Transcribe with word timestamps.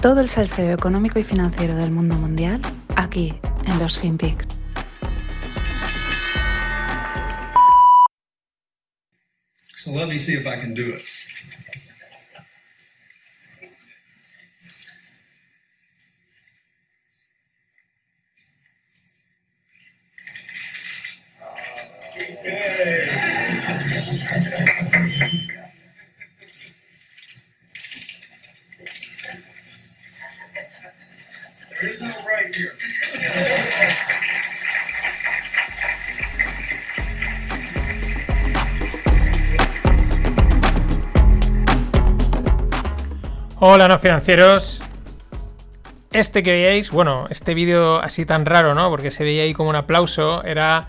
Todo 0.00 0.20
el 0.20 0.28
salseo 0.28 0.72
económico 0.72 1.18
y 1.18 1.24
financiero 1.24 1.74
del 1.74 1.90
mundo 1.90 2.14
mundial 2.14 2.60
aquí 2.94 3.34
en 3.66 3.78
los 3.80 3.98
FinPix. 3.98 4.46
So 9.74 9.90
let 9.92 10.06
me 10.06 10.18
see 10.18 10.34
if 10.34 10.46
I 10.46 10.56
can 10.56 10.74
do 10.74 10.82
it. 10.82 11.02
Hola, 43.70 43.86
no 43.86 43.98
financieros. 43.98 44.80
Este 46.10 46.42
que 46.42 46.52
veíais, 46.52 46.90
bueno, 46.90 47.26
este 47.28 47.52
vídeo 47.52 48.02
así 48.02 48.24
tan 48.24 48.46
raro, 48.46 48.74
¿no? 48.74 48.88
Porque 48.88 49.10
se 49.10 49.24
veía 49.24 49.42
ahí 49.42 49.52
como 49.52 49.68
un 49.68 49.76
aplauso, 49.76 50.42
era 50.42 50.88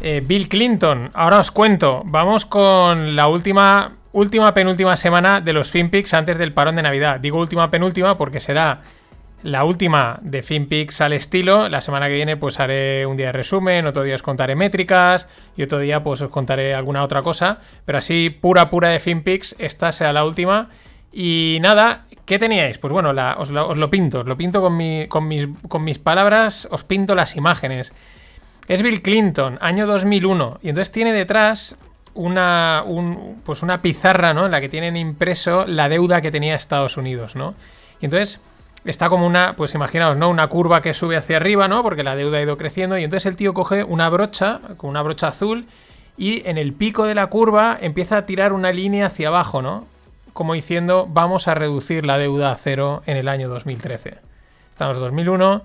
eh, 0.00 0.22
Bill 0.24 0.48
Clinton. 0.48 1.10
Ahora 1.12 1.38
os 1.38 1.50
cuento, 1.50 2.00
vamos 2.06 2.46
con 2.46 3.14
la 3.14 3.28
última, 3.28 3.98
última 4.12 4.54
penúltima 4.54 4.96
semana 4.96 5.42
de 5.42 5.52
los 5.52 5.70
FinPix 5.70 6.14
antes 6.14 6.38
del 6.38 6.54
parón 6.54 6.76
de 6.76 6.82
Navidad. 6.82 7.20
Digo 7.20 7.38
última 7.38 7.70
penúltima 7.70 8.16
porque 8.16 8.40
será 8.40 8.80
la 9.42 9.64
última 9.64 10.18
de 10.22 10.40
FinPix 10.40 11.02
al 11.02 11.12
estilo. 11.12 11.68
La 11.68 11.82
semana 11.82 12.08
que 12.08 12.14
viene 12.14 12.38
pues 12.38 12.58
haré 12.58 13.04
un 13.04 13.18
día 13.18 13.26
de 13.26 13.32
resumen, 13.32 13.86
otro 13.86 14.02
día 14.02 14.14
os 14.14 14.22
contaré 14.22 14.56
métricas 14.56 15.28
y 15.58 15.62
otro 15.62 15.78
día 15.78 16.02
pues 16.02 16.22
os 16.22 16.30
contaré 16.30 16.74
alguna 16.74 17.02
otra 17.02 17.20
cosa. 17.20 17.58
Pero 17.84 17.98
así 17.98 18.30
pura 18.30 18.70
pura 18.70 18.88
de 18.88 18.98
FinPix, 18.98 19.56
esta 19.58 19.92
será 19.92 20.14
la 20.14 20.24
última. 20.24 20.70
Y 21.12 21.58
nada, 21.62 22.04
¿qué 22.26 22.38
teníais? 22.38 22.78
Pues 22.78 22.92
bueno, 22.92 23.12
la- 23.12 23.36
os, 23.38 23.50
lo, 23.50 23.68
os 23.68 23.76
lo 23.76 23.90
pinto, 23.90 24.20
os 24.20 24.26
lo 24.26 24.36
pinto 24.36 24.60
con, 24.60 24.78
con 25.08 25.28
mis, 25.28 25.48
con 25.68 25.84
mis 25.84 25.98
palabras, 25.98 26.68
os 26.70 26.84
pinto 26.84 27.14
las 27.14 27.36
imágenes. 27.36 27.92
Es 28.68 28.82
Bill 28.82 29.00
Clinton, 29.02 29.58
año 29.62 29.86
2001, 29.86 30.58
y 30.62 30.68
entonces 30.68 30.92
tiene 30.92 31.12
detrás 31.12 31.76
una, 32.14 32.82
un- 32.86 33.40
pues 33.44 33.62
una 33.62 33.80
pizarra, 33.80 34.34
¿no? 34.34 34.44
En 34.46 34.52
la 34.52 34.60
que 34.60 34.68
tienen 34.68 34.96
impreso 34.96 35.64
la 35.66 35.88
deuda 35.88 36.20
que 36.20 36.30
tenía 36.30 36.54
Estados 36.54 36.96
Unidos, 36.98 37.34
¿no? 37.36 37.54
Y 38.00 38.04
entonces 38.04 38.40
está 38.84 39.08
como 39.08 39.26
una, 39.26 39.56
pues 39.56 39.74
imaginaos, 39.74 40.18
¿no? 40.18 40.28
Una 40.28 40.48
curva 40.48 40.82
que 40.82 40.92
sube 40.92 41.16
hacia 41.16 41.36
arriba, 41.38 41.66
¿no? 41.68 41.82
Porque 41.82 42.02
la 42.04 42.14
deuda 42.16 42.38
ha 42.38 42.42
ido 42.42 42.58
creciendo, 42.58 42.98
y 42.98 43.04
entonces 43.04 43.24
el 43.26 43.36
tío 43.36 43.54
coge 43.54 43.82
una 43.84 44.10
brocha, 44.10 44.60
con 44.76 44.90
una 44.90 45.00
brocha 45.02 45.28
azul, 45.28 45.66
y 46.18 46.42
en 46.46 46.58
el 46.58 46.74
pico 46.74 47.06
de 47.06 47.14
la 47.14 47.28
curva 47.28 47.78
empieza 47.80 48.18
a 48.18 48.26
tirar 48.26 48.52
una 48.52 48.72
línea 48.72 49.06
hacia 49.06 49.28
abajo, 49.28 49.62
¿no? 49.62 49.86
Como 50.38 50.54
diciendo, 50.54 51.08
vamos 51.10 51.48
a 51.48 51.56
reducir 51.56 52.06
la 52.06 52.16
deuda 52.16 52.52
a 52.52 52.56
cero 52.56 53.02
en 53.06 53.16
el 53.16 53.26
año 53.26 53.48
2013. 53.48 54.18
Estamos 54.70 54.98
en 54.98 55.02
2001 55.02 55.62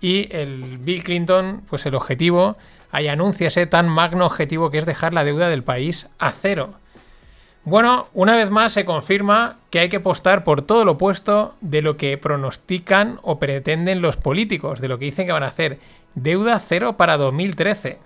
y 0.00 0.34
el 0.34 0.78
Bill 0.78 1.04
Clinton, 1.04 1.60
pues 1.68 1.84
el 1.84 1.94
objetivo, 1.94 2.56
ahí 2.90 3.08
anuncia 3.08 3.48
ese 3.48 3.66
tan 3.66 3.86
magno 3.86 4.24
objetivo 4.24 4.70
que 4.70 4.78
es 4.78 4.86
dejar 4.86 5.12
la 5.12 5.24
deuda 5.24 5.50
del 5.50 5.62
país 5.62 6.06
a 6.18 6.32
cero. 6.32 6.72
Bueno, 7.64 8.06
una 8.14 8.34
vez 8.34 8.48
más 8.48 8.72
se 8.72 8.86
confirma 8.86 9.58
que 9.68 9.80
hay 9.80 9.90
que 9.90 9.98
apostar 9.98 10.42
por 10.42 10.62
todo 10.62 10.86
lo 10.86 10.92
opuesto 10.92 11.54
de 11.60 11.82
lo 11.82 11.98
que 11.98 12.16
pronostican 12.16 13.20
o 13.20 13.38
pretenden 13.38 14.00
los 14.00 14.16
políticos, 14.16 14.80
de 14.80 14.88
lo 14.88 14.98
que 14.98 15.04
dicen 15.04 15.26
que 15.26 15.32
van 15.32 15.42
a 15.42 15.48
hacer. 15.48 15.80
Deuda 16.14 16.58
cero 16.60 16.96
para 16.96 17.18
2013. 17.18 17.98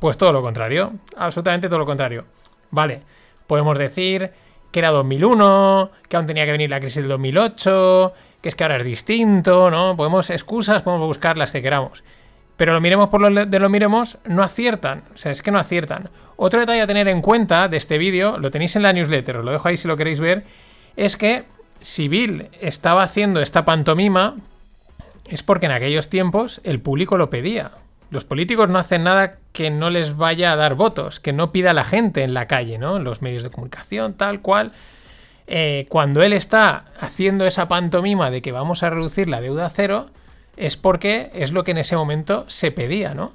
Pues 0.00 0.18
todo 0.18 0.32
lo 0.32 0.42
contrario, 0.42 0.94
absolutamente 1.16 1.68
todo 1.68 1.78
lo 1.78 1.86
contrario. 1.86 2.24
Vale, 2.72 3.02
podemos 3.46 3.78
decir 3.78 4.32
que 4.70 4.80
era 4.80 4.90
2001, 4.90 5.90
que 6.08 6.16
aún 6.16 6.26
tenía 6.26 6.44
que 6.44 6.52
venir 6.52 6.70
la 6.70 6.80
crisis 6.80 6.96
del 6.96 7.08
2008, 7.08 8.12
que 8.40 8.48
es 8.48 8.54
que 8.54 8.64
ahora 8.64 8.76
es 8.76 8.84
distinto, 8.84 9.70
¿no? 9.70 9.96
Podemos 9.96 10.30
excusas, 10.30 10.82
podemos 10.82 11.06
buscar 11.06 11.36
las 11.36 11.50
que 11.50 11.62
queramos. 11.62 12.04
Pero 12.56 12.72
lo 12.72 12.80
miremos 12.80 13.08
por 13.08 13.20
lo 13.20 13.46
de 13.46 13.58
lo 13.58 13.68
miremos, 13.68 14.18
no 14.24 14.42
aciertan. 14.42 15.04
O 15.14 15.16
sea, 15.16 15.30
es 15.32 15.42
que 15.42 15.50
no 15.50 15.58
aciertan. 15.58 16.10
Otro 16.36 16.60
detalle 16.60 16.82
a 16.82 16.86
tener 16.86 17.08
en 17.08 17.22
cuenta 17.22 17.68
de 17.68 17.76
este 17.76 17.98
vídeo, 17.98 18.38
lo 18.38 18.50
tenéis 18.50 18.76
en 18.76 18.82
la 18.82 18.92
newsletter, 18.92 19.38
os 19.38 19.44
lo 19.44 19.52
dejo 19.52 19.68
ahí 19.68 19.76
si 19.76 19.88
lo 19.88 19.96
queréis 19.96 20.20
ver, 20.20 20.42
es 20.96 21.16
que 21.16 21.44
si 21.80 22.08
Bill 22.08 22.48
estaba 22.60 23.04
haciendo 23.04 23.40
esta 23.40 23.64
pantomima, 23.64 24.36
es 25.28 25.42
porque 25.42 25.66
en 25.66 25.72
aquellos 25.72 26.08
tiempos 26.08 26.60
el 26.64 26.80
público 26.80 27.16
lo 27.16 27.30
pedía. 27.30 27.72
Los 28.10 28.24
políticos 28.24 28.68
no 28.68 28.78
hacen 28.78 29.04
nada 29.04 29.36
que 29.58 29.70
no 29.72 29.90
les 29.90 30.16
vaya 30.16 30.52
a 30.52 30.56
dar 30.56 30.76
votos, 30.76 31.18
que 31.18 31.32
no 31.32 31.50
pida 31.50 31.72
la 31.72 31.82
gente 31.82 32.22
en 32.22 32.32
la 32.32 32.46
calle, 32.46 32.78
¿no? 32.78 33.00
Los 33.00 33.22
medios 33.22 33.42
de 33.42 33.50
comunicación, 33.50 34.14
tal 34.14 34.40
cual. 34.40 34.70
Eh, 35.48 35.86
cuando 35.88 36.22
él 36.22 36.32
está 36.32 36.84
haciendo 37.00 37.44
esa 37.44 37.66
pantomima 37.66 38.30
de 38.30 38.40
que 38.40 38.52
vamos 38.52 38.84
a 38.84 38.90
reducir 38.90 39.28
la 39.28 39.40
deuda 39.40 39.66
a 39.66 39.70
cero, 39.70 40.06
es 40.56 40.76
porque 40.76 41.32
es 41.34 41.50
lo 41.50 41.64
que 41.64 41.72
en 41.72 41.78
ese 41.78 41.96
momento 41.96 42.44
se 42.46 42.70
pedía, 42.70 43.14
¿no? 43.14 43.32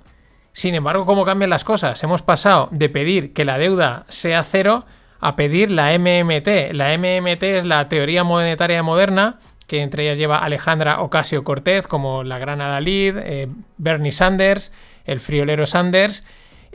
Sin 0.54 0.76
embargo, 0.76 1.06
¿cómo 1.06 1.26
cambian 1.26 1.50
las 1.50 1.66
cosas? 1.66 2.02
Hemos 2.04 2.22
pasado 2.22 2.70
de 2.72 2.88
pedir 2.88 3.34
que 3.34 3.44
la 3.44 3.58
deuda 3.58 4.06
sea 4.08 4.46
cero 4.46 4.86
a 5.20 5.36
pedir 5.36 5.72
la 5.72 5.92
MMT. 6.00 6.72
La 6.72 6.98
MMT 6.98 7.44
es 7.44 7.66
la 7.66 7.90
teoría 7.90 8.24
monetaria 8.24 8.82
moderna, 8.82 9.40
que 9.68 9.82
entre 9.82 10.04
ellas 10.04 10.18
lleva 10.18 10.38
Alejandra 10.38 11.02
Ocasio 11.02 11.44
Cortez, 11.44 11.86
como 11.86 12.24
la 12.24 12.40
gran 12.40 12.62
Adalid, 12.62 13.18
eh, 13.18 13.50
Bernie 13.76 14.14
Sanders, 14.14 14.72
el 15.06 15.20
friolero 15.20 15.66
Sanders, 15.66 16.24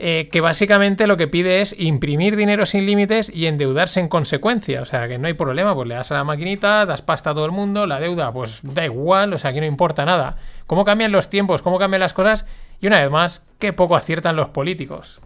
eh, 0.01 0.29
que 0.31 0.39
básicamente 0.39 1.07
lo 1.07 1.17
que 1.17 1.27
pide 1.27 1.59
es 1.59 1.75
imprimir 1.77 2.37
dinero 2.37 2.65
sin 2.65 2.85
límites 2.85 3.29
y 3.33 3.47
endeudarse 3.47 3.99
en 3.99 4.07
consecuencia. 4.07 4.81
O 4.81 4.85
sea, 4.85 5.09
que 5.09 5.17
no 5.17 5.27
hay 5.27 5.33
problema, 5.33 5.75
pues 5.75 5.89
le 5.89 5.95
das 5.95 6.09
a 6.11 6.15
la 6.15 6.23
maquinita, 6.23 6.85
das 6.85 7.01
pasta 7.01 7.31
a 7.31 7.33
todo 7.33 7.45
el 7.45 7.51
mundo, 7.51 7.85
la 7.85 7.99
deuda, 7.99 8.31
pues 8.31 8.61
da 8.63 8.85
igual, 8.85 9.33
o 9.33 9.37
sea, 9.37 9.51
que 9.51 9.59
no 9.59 9.65
importa 9.65 10.05
nada. 10.05 10.35
¿Cómo 10.67 10.85
cambian 10.85 11.11
los 11.11 11.29
tiempos? 11.29 11.61
¿Cómo 11.61 11.79
cambian 11.79 11.99
las 11.99 12.13
cosas? 12.13 12.45
Y 12.79 12.87
una 12.87 13.01
vez 13.01 13.11
más, 13.11 13.43
qué 13.59 13.73
poco 13.73 13.97
aciertan 13.97 14.37
los 14.37 14.47
políticos. 14.49 15.19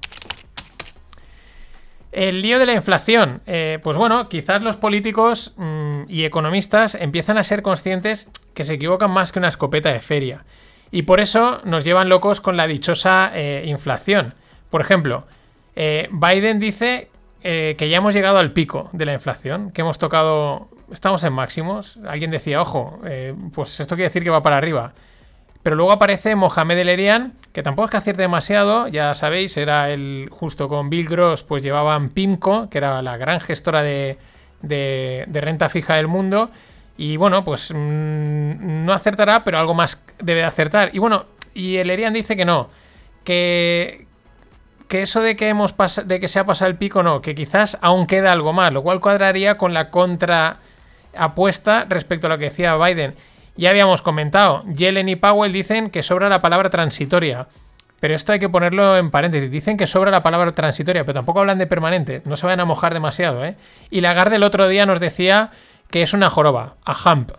El 2.11 2.41
lío 2.41 2.57
de 2.57 2.65
la 2.65 2.73
inflación. 2.73 3.41
Eh, 3.45 3.79
pues 3.83 3.97
bueno, 3.97 4.29
quizás 4.29 4.63
los 4.63 4.77
políticos 4.77 5.53
mmm, 5.57 6.03
y 6.07 6.25
economistas 6.25 6.95
empiezan 6.95 7.37
a 7.37 7.43
ser 7.43 7.61
conscientes 7.61 8.29
que 8.53 8.63
se 8.63 8.73
equivocan 8.73 9.11
más 9.11 9.31
que 9.31 9.39
una 9.39 9.47
escopeta 9.49 9.91
de 9.91 9.99
feria. 9.99 10.45
Y 10.93 11.01
por 11.01 11.19
eso 11.19 11.59
nos 11.63 11.83
llevan 11.83 12.07
locos 12.07 12.39
con 12.39 12.55
la 12.55 12.67
dichosa 12.67 13.31
eh, 13.33 13.63
inflación. 13.65 14.35
Por 14.69 14.79
ejemplo, 14.79 15.25
eh, 15.75 16.07
Biden 16.11 16.59
dice 16.59 17.09
eh, 17.41 17.73
que 17.79 17.89
ya 17.89 17.97
hemos 17.97 18.13
llegado 18.13 18.37
al 18.37 18.51
pico 18.53 18.91
de 18.93 19.07
la 19.07 19.13
inflación, 19.13 19.71
que 19.71 19.81
hemos 19.81 19.97
tocado, 19.97 20.67
estamos 20.91 21.23
en 21.23 21.33
máximos. 21.33 21.99
Alguien 22.07 22.29
decía, 22.29 22.61
ojo, 22.61 22.99
pues 23.53 23.79
esto 23.79 23.95
quiere 23.95 24.09
decir 24.09 24.23
que 24.23 24.29
va 24.29 24.43
para 24.43 24.57
arriba. 24.57 24.93
Pero 25.63 25.75
luego 25.75 25.93
aparece 25.93 26.35
Mohamed 26.35 26.77
El 26.77 26.89
Erian, 26.89 27.33
que 27.53 27.63
tampoco 27.63 27.85
es 27.85 27.91
que 27.91 27.97
acierte 27.97 28.21
demasiado, 28.21 28.87
ya 28.87 29.15
sabéis, 29.15 29.57
era 29.57 29.89
el 29.89 30.27
justo 30.29 30.67
con 30.69 30.91
Bill 30.91 31.07
Gross, 31.07 31.41
pues 31.41 31.63
llevaban 31.63 32.11
PIMCO, 32.11 32.69
que 32.69 32.77
era 32.77 33.01
la 33.01 33.17
gran 33.17 33.39
gestora 33.39 33.81
de 33.81 34.17
renta 35.33 35.69
fija 35.69 35.95
del 35.95 36.07
mundo. 36.07 36.51
Y 36.97 37.17
bueno, 37.17 37.43
pues 37.43 37.73
mmm, 37.73 38.85
no 38.85 38.93
acertará, 38.93 39.43
pero 39.43 39.59
algo 39.59 39.73
más 39.73 40.01
debe 40.19 40.41
de 40.41 40.45
acertar. 40.45 40.91
Y 40.93 40.99
bueno, 40.99 41.25
y 41.53 41.77
el 41.77 41.89
Erian 41.89 42.13
dice 42.13 42.35
que 42.35 42.45
no, 42.45 42.69
que, 43.23 44.05
que 44.87 45.01
eso 45.01 45.21
de 45.21 45.35
que 45.35 45.49
hemos 45.49 45.75
de 46.05 46.19
que 46.19 46.27
se 46.27 46.39
ha 46.39 46.45
pasado 46.45 46.69
el 46.69 46.77
pico, 46.77 47.03
no, 47.03 47.21
que 47.21 47.35
quizás 47.35 47.77
aún 47.81 48.07
queda 48.07 48.31
algo 48.31 48.53
más, 48.53 48.71
lo 48.71 48.83
cual 48.83 48.99
cuadraría 48.99 49.57
con 49.57 49.73
la 49.73 49.89
contra 49.89 50.59
apuesta 51.15 51.85
respecto 51.89 52.27
a 52.27 52.31
lo 52.31 52.37
que 52.37 52.45
decía 52.45 52.75
Biden. 52.75 53.15
Ya 53.55 53.69
habíamos 53.69 54.01
comentado, 54.01 54.63
Yellen 54.65 55.09
y 55.09 55.15
Powell 55.15 55.53
dicen 55.53 55.91
que 55.91 56.01
sobra 56.01 56.27
la 56.29 56.41
palabra 56.41 56.69
transitoria. 56.69 57.47
Pero 57.99 58.15
esto 58.15 58.33
hay 58.33 58.39
que 58.39 58.49
ponerlo 58.49 58.97
en 58.97 59.11
paréntesis. 59.11 59.49
Dicen 59.49 59.77
que 59.77 59.87
sobra 59.87 60.11
la 60.11 60.23
palabra 60.23 60.53
transitoria, 60.53 61.05
pero 61.05 61.13
tampoco 61.13 61.39
hablan 61.39 61.57
de 61.57 61.67
permanente. 61.67 62.21
No 62.25 62.35
se 62.35 62.45
vayan 62.45 62.59
a 62.59 62.65
mojar 62.65 62.93
demasiado, 62.93 63.45
¿eh? 63.45 63.55
Y 63.91 64.01
Lagarde 64.01 64.35
el 64.35 64.43
otro 64.43 64.67
día 64.67 64.85
nos 64.85 64.99
decía 64.99 65.51
que 65.93 66.01
es 66.01 66.15
una 66.15 66.31
joroba, 66.31 66.77
a 66.85 66.93
hump, 67.13 67.33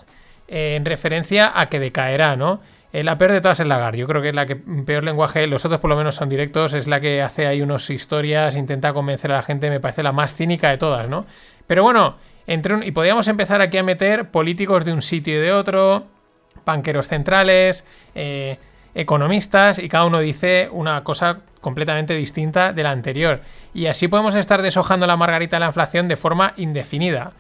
en 0.47 0.85
referencia 0.85 1.51
a 1.57 1.69
que 1.69 1.81
decaerá, 1.81 2.37
¿no? 2.37 2.61
Eh, 2.93 3.03
la 3.03 3.19
peor 3.19 3.33
de 3.33 3.41
todas 3.41 3.59
es 3.59 3.67
Lagarde. 3.67 3.99
Yo 3.99 4.07
creo 4.07 4.23
que 4.23 4.29
es 4.29 4.35
la 4.37 4.47
que 4.47 4.55
peor 4.55 5.03
lenguaje, 5.03 5.49
los 5.49 5.65
otros 5.65 5.81
por 5.81 5.91
lo 5.91 5.97
menos 5.97 6.15
son 6.15 6.29
directos, 6.29 6.73
es 6.73 6.87
la 6.87 7.01
que 7.01 7.21
hace 7.21 7.49
ahí 7.49 7.63
unas 7.63 7.91
historias, 7.91 8.55
intenta 8.55 8.93
convencer 8.93 9.33
a 9.33 9.35
la 9.39 9.43
gente, 9.43 9.71
me 9.71 9.81
parece 9.81 10.05
la 10.05 10.13
más 10.13 10.35
cínica 10.35 10.71
de 10.71 10.79
todas, 10.79 11.09
¿no? 11.09 11.25
Pero 11.67 11.83
bueno, 11.83 12.15
entre 12.47 12.75
un, 12.75 12.85
y 12.85 12.93
podríamos 12.93 13.27
empezar 13.27 13.61
aquí 13.61 13.77
a 13.77 13.83
meter 13.83 14.31
políticos 14.31 14.85
de 14.85 14.93
un 14.93 15.03
sitio 15.03 15.35
y 15.35 15.41
de 15.41 15.51
otro, 15.51 16.05
banqueros 16.65 17.09
centrales, 17.09 17.85
eh, 18.15 18.59
economistas, 18.95 19.81
y 19.81 19.89
cada 19.89 20.05
uno 20.05 20.21
dice 20.21 20.69
una 20.71 21.03
cosa 21.03 21.41
completamente 21.61 22.15
distinta 22.15 22.73
de 22.73 22.85
la 22.85 22.93
anterior. 22.93 23.41
Y 23.75 23.87
así 23.87 24.07
podemos 24.07 24.37
estar 24.37 24.63
deshojando 24.63 25.09
la 25.09 25.17
margarita 25.17 25.57
de 25.57 25.61
la 25.61 25.67
inflación 25.67 26.07
de 26.07 26.15
forma 26.15 26.53
indefinida. 26.57 27.33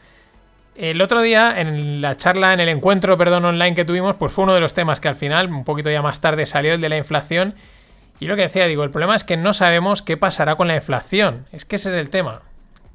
El 0.74 1.00
otro 1.02 1.22
día, 1.22 1.60
en 1.60 2.00
la 2.00 2.16
charla, 2.16 2.52
en 2.52 2.58
el 2.58 2.68
encuentro, 2.68 3.16
perdón, 3.16 3.44
online 3.44 3.76
que 3.76 3.84
tuvimos, 3.84 4.16
pues 4.16 4.32
fue 4.32 4.44
uno 4.44 4.54
de 4.54 4.60
los 4.60 4.74
temas 4.74 4.98
que 4.98 5.08
al 5.08 5.14
final, 5.14 5.48
un 5.48 5.64
poquito 5.64 5.88
ya 5.90 6.02
más 6.02 6.20
tarde, 6.20 6.46
salió 6.46 6.74
el 6.74 6.80
de 6.80 6.88
la 6.88 6.96
inflación. 6.96 7.54
Y 8.18 8.26
lo 8.26 8.34
que 8.34 8.42
decía, 8.42 8.66
digo, 8.66 8.82
el 8.82 8.90
problema 8.90 9.14
es 9.14 9.22
que 9.22 9.36
no 9.36 9.52
sabemos 9.52 10.02
qué 10.02 10.16
pasará 10.16 10.56
con 10.56 10.66
la 10.66 10.74
inflación. 10.74 11.46
Es 11.52 11.64
que 11.64 11.76
ese 11.76 11.90
es 11.90 11.96
el 11.96 12.10
tema. 12.10 12.42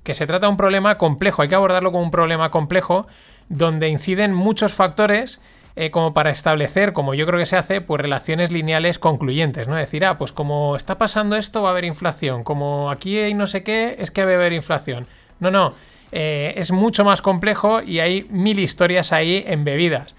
Que 0.04 0.14
se 0.14 0.28
trata 0.28 0.48
de 0.48 0.52
un 0.52 0.58
problema 0.58 0.98
complejo, 0.98 1.42
hay 1.42 1.48
que 1.48 1.56
abordarlo 1.56 1.92
como 1.92 2.04
un 2.04 2.12
problema 2.12 2.52
complejo 2.52 3.08
donde 3.48 3.88
inciden 3.88 4.34
muchos 4.34 4.74
factores 4.74 5.42
eh, 5.76 5.92
como 5.92 6.14
para 6.14 6.30
establecer, 6.30 6.92
como 6.94 7.14
yo 7.14 7.26
creo 7.26 7.40
que 7.40 7.46
se 7.46 7.56
hace, 7.56 7.80
pues 7.80 8.02
relaciones 8.02 8.52
lineales 8.52 9.00
concluyentes, 9.00 9.68
¿no? 9.68 9.76
Decir, 9.76 10.04
ah, 10.06 10.18
pues 10.18 10.32
como 10.32 10.76
está 10.76 10.98
pasando 10.98 11.36
esto 11.36 11.62
va 11.62 11.70
a 11.70 11.72
haber 11.72 11.86
inflación, 11.86 12.44
como 12.44 12.92
aquí 12.92 13.18
hay 13.18 13.34
no 13.34 13.48
sé 13.48 13.64
qué, 13.64 13.96
es 14.00 14.12
que 14.12 14.26
va 14.26 14.32
a 14.32 14.36
haber 14.36 14.54
inflación. 14.54 15.08
No, 15.40 15.52
no, 15.52 15.74
eh, 16.12 16.54
es 16.58 16.72
mucho 16.72 17.06
más 17.06 17.22
complejo 17.22 17.82
y 17.82 18.00
hay 18.00 18.28
mil 18.30 18.60
historias 18.60 19.12
ahí 19.12 19.44
embebidas. 19.48 20.16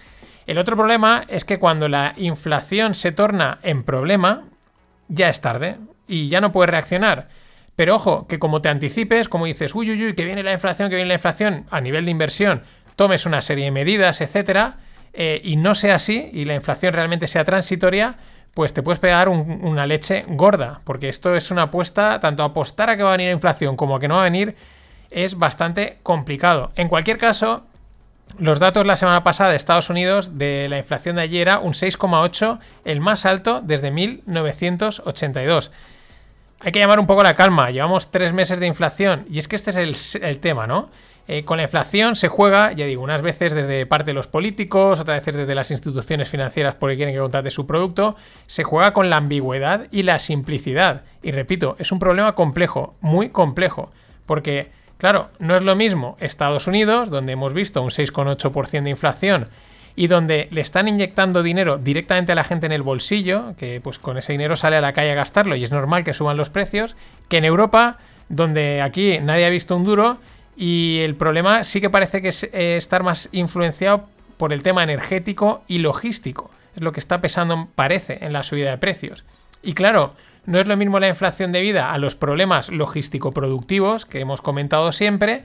El 0.47 0.57
otro 0.57 0.75
problema 0.75 1.23
es 1.27 1.45
que 1.45 1.59
cuando 1.59 1.87
la 1.87 2.13
inflación 2.17 2.95
se 2.95 3.11
torna 3.11 3.59
en 3.63 3.83
problema, 3.83 4.45
ya 5.07 5.29
es 5.29 5.41
tarde 5.41 5.77
y 6.07 6.29
ya 6.29 6.41
no 6.41 6.51
puedes 6.51 6.69
reaccionar. 6.69 7.29
Pero 7.75 7.95
ojo, 7.95 8.27
que 8.27 8.39
como 8.39 8.61
te 8.61 8.69
anticipes, 8.69 9.29
como 9.29 9.45
dices, 9.45 9.73
uy, 9.75 9.91
uy, 9.91 10.05
uy, 10.05 10.13
que 10.13 10.25
viene 10.25 10.43
la 10.43 10.53
inflación, 10.53 10.89
que 10.89 10.95
viene 10.95 11.07
la 11.07 11.15
inflación 11.15 11.65
a 11.71 11.79
nivel 11.81 12.05
de 12.05 12.11
inversión, 12.11 12.61
tomes 12.95 13.25
una 13.25 13.41
serie 13.41 13.65
de 13.65 13.71
medidas, 13.71 14.21
etcétera, 14.21 14.77
eh, 15.13 15.41
y 15.43 15.55
no 15.55 15.75
sea 15.75 15.95
así, 15.95 16.29
y 16.33 16.45
la 16.45 16.55
inflación 16.55 16.93
realmente 16.93 17.27
sea 17.27 17.43
transitoria, 17.43 18.15
pues 18.53 18.73
te 18.73 18.83
puedes 18.83 18.99
pegar 18.99 19.29
una 19.29 19.85
leche 19.85 20.25
gorda, 20.27 20.81
porque 20.83 21.07
esto 21.07 21.35
es 21.35 21.51
una 21.51 21.63
apuesta, 21.63 22.19
tanto 22.19 22.43
apostar 22.43 22.89
a 22.89 22.97
que 22.97 23.03
va 23.03 23.09
a 23.09 23.13
venir 23.13 23.27
la 23.27 23.33
inflación 23.33 23.77
como 23.77 23.95
a 23.95 23.99
que 23.99 24.09
no 24.09 24.15
va 24.15 24.21
a 24.21 24.25
venir, 24.25 24.55
es 25.11 25.37
bastante 25.37 25.99
complicado. 26.03 26.71
En 26.75 26.87
cualquier 26.87 27.17
caso, 27.17 27.63
los 28.39 28.59
datos 28.59 28.85
la 28.85 28.95
semana 28.95 29.23
pasada 29.23 29.51
de 29.51 29.57
Estados 29.57 29.89
Unidos 29.89 30.37
de 30.37 30.67
la 30.69 30.77
inflación 30.77 31.17
de 31.17 31.23
ayer 31.23 31.41
era 31.47 31.59
un 31.59 31.73
6,8, 31.73 32.59
el 32.85 32.99
más 32.99 33.25
alto 33.25 33.61
desde 33.61 33.91
1982. 33.91 35.71
Hay 36.61 36.71
que 36.71 36.79
llamar 36.79 36.99
un 36.99 37.07
poco 37.07 37.23
la 37.23 37.35
calma, 37.35 37.71
llevamos 37.71 38.11
tres 38.11 38.33
meses 38.33 38.59
de 38.59 38.67
inflación 38.67 39.25
y 39.29 39.39
es 39.39 39.47
que 39.47 39.55
este 39.55 39.71
es 39.71 40.15
el 40.15 40.39
tema, 40.39 40.67
¿no? 40.67 40.89
Eh, 41.27 41.45
con 41.45 41.57
la 41.57 41.63
inflación 41.63 42.15
se 42.15 42.27
juega, 42.27 42.71
ya 42.73 42.85
digo, 42.85 43.03
unas 43.03 43.21
veces 43.21 43.53
desde 43.53 43.85
parte 43.85 44.09
de 44.09 44.15
los 44.15 44.27
políticos, 44.27 44.99
otras 44.99 45.19
veces 45.19 45.37
desde 45.37 45.55
las 45.55 45.71
instituciones 45.71 46.27
financieras 46.29 46.75
porque 46.75 46.95
quieren 46.95 47.13
que 47.13 47.21
contrate 47.21 47.51
su 47.51 47.67
producto, 47.67 48.15
se 48.47 48.63
juega 48.63 48.91
con 48.91 49.09
la 49.09 49.17
ambigüedad 49.17 49.87
y 49.91 50.03
la 50.03 50.19
simplicidad. 50.19 51.03
Y 51.21 51.31
repito, 51.31 51.75
es 51.79 51.91
un 51.91 51.99
problema 51.99 52.33
complejo, 52.33 52.95
muy 53.01 53.29
complejo, 53.29 53.91
porque, 54.25 54.71
claro, 55.01 55.31
no 55.39 55.55
es 55.55 55.63
lo 55.63 55.75
mismo 55.75 56.15
Estados 56.19 56.67
Unidos, 56.67 57.09
donde 57.09 57.33
hemos 57.33 57.53
visto 57.53 57.81
un 57.81 57.89
6,8% 57.89 58.83
de 58.83 58.89
inflación, 58.91 59.47
y 59.95 60.05
donde 60.05 60.47
le 60.51 60.61
están 60.61 60.87
inyectando 60.87 61.41
dinero 61.41 61.79
directamente 61.79 62.33
a 62.33 62.35
la 62.35 62.43
gente 62.43 62.67
en 62.67 62.71
el 62.71 62.83
bolsillo, 62.83 63.55
que 63.57 63.81
pues 63.81 63.97
con 63.97 64.19
ese 64.19 64.33
dinero 64.33 64.55
sale 64.55 64.75
a 64.75 64.81
la 64.81 64.93
calle 64.93 65.11
a 65.11 65.15
gastarlo 65.15 65.55
y 65.55 65.63
es 65.63 65.71
normal 65.71 66.03
que 66.03 66.13
suban 66.13 66.37
los 66.37 66.51
precios, 66.51 66.95
que 67.29 67.37
en 67.37 67.45
Europa, 67.45 67.97
donde 68.29 68.79
aquí 68.83 69.17
nadie 69.19 69.47
ha 69.47 69.49
visto 69.49 69.75
un 69.75 69.85
duro, 69.85 70.17
y 70.55 70.99
el 71.01 71.15
problema 71.15 71.63
sí 71.63 71.81
que 71.81 71.89
parece 71.89 72.21
que 72.21 72.27
es 72.27 72.43
eh, 72.43 72.77
estar 72.77 73.01
más 73.01 73.27
influenciado 73.31 74.07
por 74.37 74.53
el 74.53 74.61
tema 74.61 74.83
energético 74.83 75.63
y 75.67 75.79
logístico. 75.79 76.51
Es 76.75 76.83
lo 76.83 76.91
que 76.91 76.99
está 76.99 77.21
pesando, 77.21 77.69
parece, 77.73 78.19
en 78.23 78.33
la 78.33 78.43
subida 78.43 78.69
de 78.69 78.77
precios. 78.77 79.25
Y 79.63 79.73
claro, 79.73 80.13
no 80.45 80.59
es 80.59 80.67
lo 80.67 80.77
mismo 80.77 80.99
la 80.99 81.09
inflación 81.09 81.51
debida 81.51 81.91
a 81.91 81.97
los 81.97 82.15
problemas 82.15 82.69
logístico-productivos 82.69 84.05
que 84.05 84.19
hemos 84.19 84.41
comentado 84.41 84.91
siempre, 84.91 85.43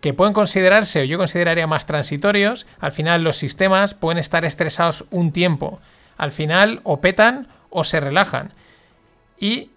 que 0.00 0.14
pueden 0.14 0.32
considerarse, 0.32 1.02
o 1.02 1.04
yo 1.04 1.18
consideraría 1.18 1.66
más 1.66 1.86
transitorios. 1.86 2.66
Al 2.78 2.92
final 2.92 3.22
los 3.22 3.36
sistemas 3.36 3.94
pueden 3.94 4.18
estar 4.18 4.44
estresados 4.44 5.04
un 5.10 5.32
tiempo. 5.32 5.78
Al 6.16 6.32
final 6.32 6.80
o 6.84 7.00
petan 7.00 7.48
o 7.68 7.84
se 7.84 8.00
relajan. 8.00 8.50
Y 9.38 9.70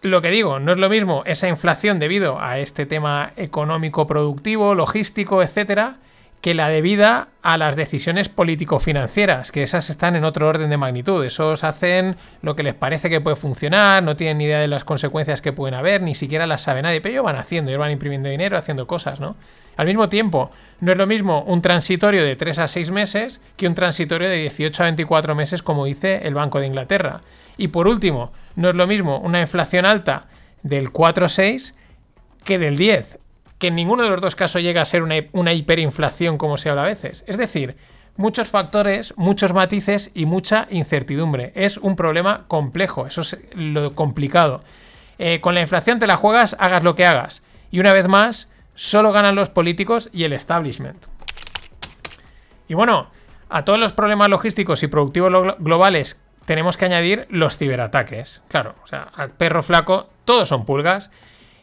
lo 0.00 0.22
que 0.22 0.30
digo, 0.30 0.60
no 0.60 0.72
es 0.72 0.78
lo 0.78 0.88
mismo 0.88 1.22
esa 1.26 1.48
inflación 1.48 1.98
debido 1.98 2.40
a 2.40 2.58
este 2.58 2.86
tema 2.86 3.32
económico, 3.36 4.06
productivo, 4.06 4.74
logístico, 4.74 5.42
etcétera, 5.42 5.96
que 6.44 6.52
la 6.52 6.68
debida 6.68 7.28
a 7.40 7.56
las 7.56 7.74
decisiones 7.74 8.28
político-financieras, 8.28 9.50
que 9.50 9.62
esas 9.62 9.88
están 9.88 10.14
en 10.14 10.24
otro 10.24 10.46
orden 10.46 10.68
de 10.68 10.76
magnitud. 10.76 11.24
Esos 11.24 11.64
hacen 11.64 12.16
lo 12.42 12.54
que 12.54 12.62
les 12.62 12.74
parece 12.74 13.08
que 13.08 13.22
puede 13.22 13.36
funcionar, 13.36 14.02
no 14.02 14.14
tienen 14.14 14.36
ni 14.36 14.44
idea 14.44 14.60
de 14.60 14.68
las 14.68 14.84
consecuencias 14.84 15.40
que 15.40 15.54
pueden 15.54 15.72
haber, 15.72 16.02
ni 16.02 16.14
siquiera 16.14 16.46
las 16.46 16.60
sabe 16.60 16.82
nadie, 16.82 17.00
pero 17.00 17.14
ellos 17.14 17.24
van 17.24 17.36
haciendo, 17.36 17.70
ellos 17.70 17.80
van 17.80 17.92
imprimiendo 17.92 18.28
dinero, 18.28 18.58
haciendo 18.58 18.86
cosas, 18.86 19.20
¿no? 19.20 19.36
Al 19.78 19.86
mismo 19.86 20.10
tiempo, 20.10 20.50
no 20.80 20.92
es 20.92 20.98
lo 20.98 21.06
mismo 21.06 21.42
un 21.44 21.62
transitorio 21.62 22.22
de 22.22 22.36
3 22.36 22.58
a 22.58 22.68
6 22.68 22.90
meses 22.90 23.40
que 23.56 23.66
un 23.66 23.74
transitorio 23.74 24.28
de 24.28 24.36
18 24.36 24.82
a 24.82 24.84
24 24.84 25.34
meses, 25.34 25.62
como 25.62 25.86
dice 25.86 26.28
el 26.28 26.34
Banco 26.34 26.60
de 26.60 26.66
Inglaterra. 26.66 27.22
Y 27.56 27.68
por 27.68 27.88
último, 27.88 28.34
no 28.54 28.68
es 28.68 28.74
lo 28.74 28.86
mismo 28.86 29.18
una 29.18 29.40
inflación 29.40 29.86
alta 29.86 30.26
del 30.62 30.92
4-6 30.92 31.72
que 32.44 32.58
del 32.58 32.76
10, 32.76 33.18
que 33.58 33.68
en 33.68 33.76
ninguno 33.76 34.02
de 34.02 34.10
los 34.10 34.20
dos 34.20 34.36
casos 34.36 34.62
llega 34.62 34.82
a 34.82 34.86
ser 34.86 35.02
una, 35.02 35.52
hiperinflación 35.52 36.38
como 36.38 36.56
se 36.56 36.70
habla 36.70 36.82
a 36.82 36.86
veces. 36.86 37.24
Es 37.26 37.38
decir, 37.38 37.76
muchos 38.16 38.48
factores, 38.48 39.14
muchos 39.16 39.52
matices 39.52 40.10
y 40.14 40.26
mucha 40.26 40.66
incertidumbre. 40.70 41.52
Es 41.54 41.78
un 41.78 41.96
problema 41.96 42.44
complejo, 42.48 43.06
eso 43.06 43.22
es 43.22 43.38
lo 43.54 43.94
complicado. 43.94 44.62
Eh, 45.18 45.40
con 45.40 45.54
la 45.54 45.60
inflación 45.60 45.98
te 45.98 46.06
la 46.06 46.16
juegas, 46.16 46.56
hagas 46.58 46.82
lo 46.82 46.94
que 46.94 47.06
hagas. 47.06 47.42
Y 47.70 47.80
una 47.80 47.92
vez 47.92 48.08
más, 48.08 48.48
solo 48.74 49.12
ganan 49.12 49.34
los 49.34 49.50
políticos 49.50 50.10
y 50.12 50.24
el 50.24 50.32
establishment. 50.32 51.06
Y 52.68 52.74
bueno, 52.74 53.10
a 53.48 53.64
todos 53.64 53.78
los 53.78 53.92
problemas 53.92 54.30
logísticos 54.30 54.82
y 54.82 54.88
productivos 54.88 55.56
globales 55.58 56.20
tenemos 56.44 56.76
que 56.76 56.84
añadir 56.86 57.26
los 57.30 57.56
ciberataques. 57.56 58.42
Claro, 58.48 58.74
o 58.82 58.86
sea, 58.86 59.10
perro 59.38 59.62
flaco 59.62 60.08
todos 60.24 60.48
son 60.48 60.64
pulgas. 60.64 61.10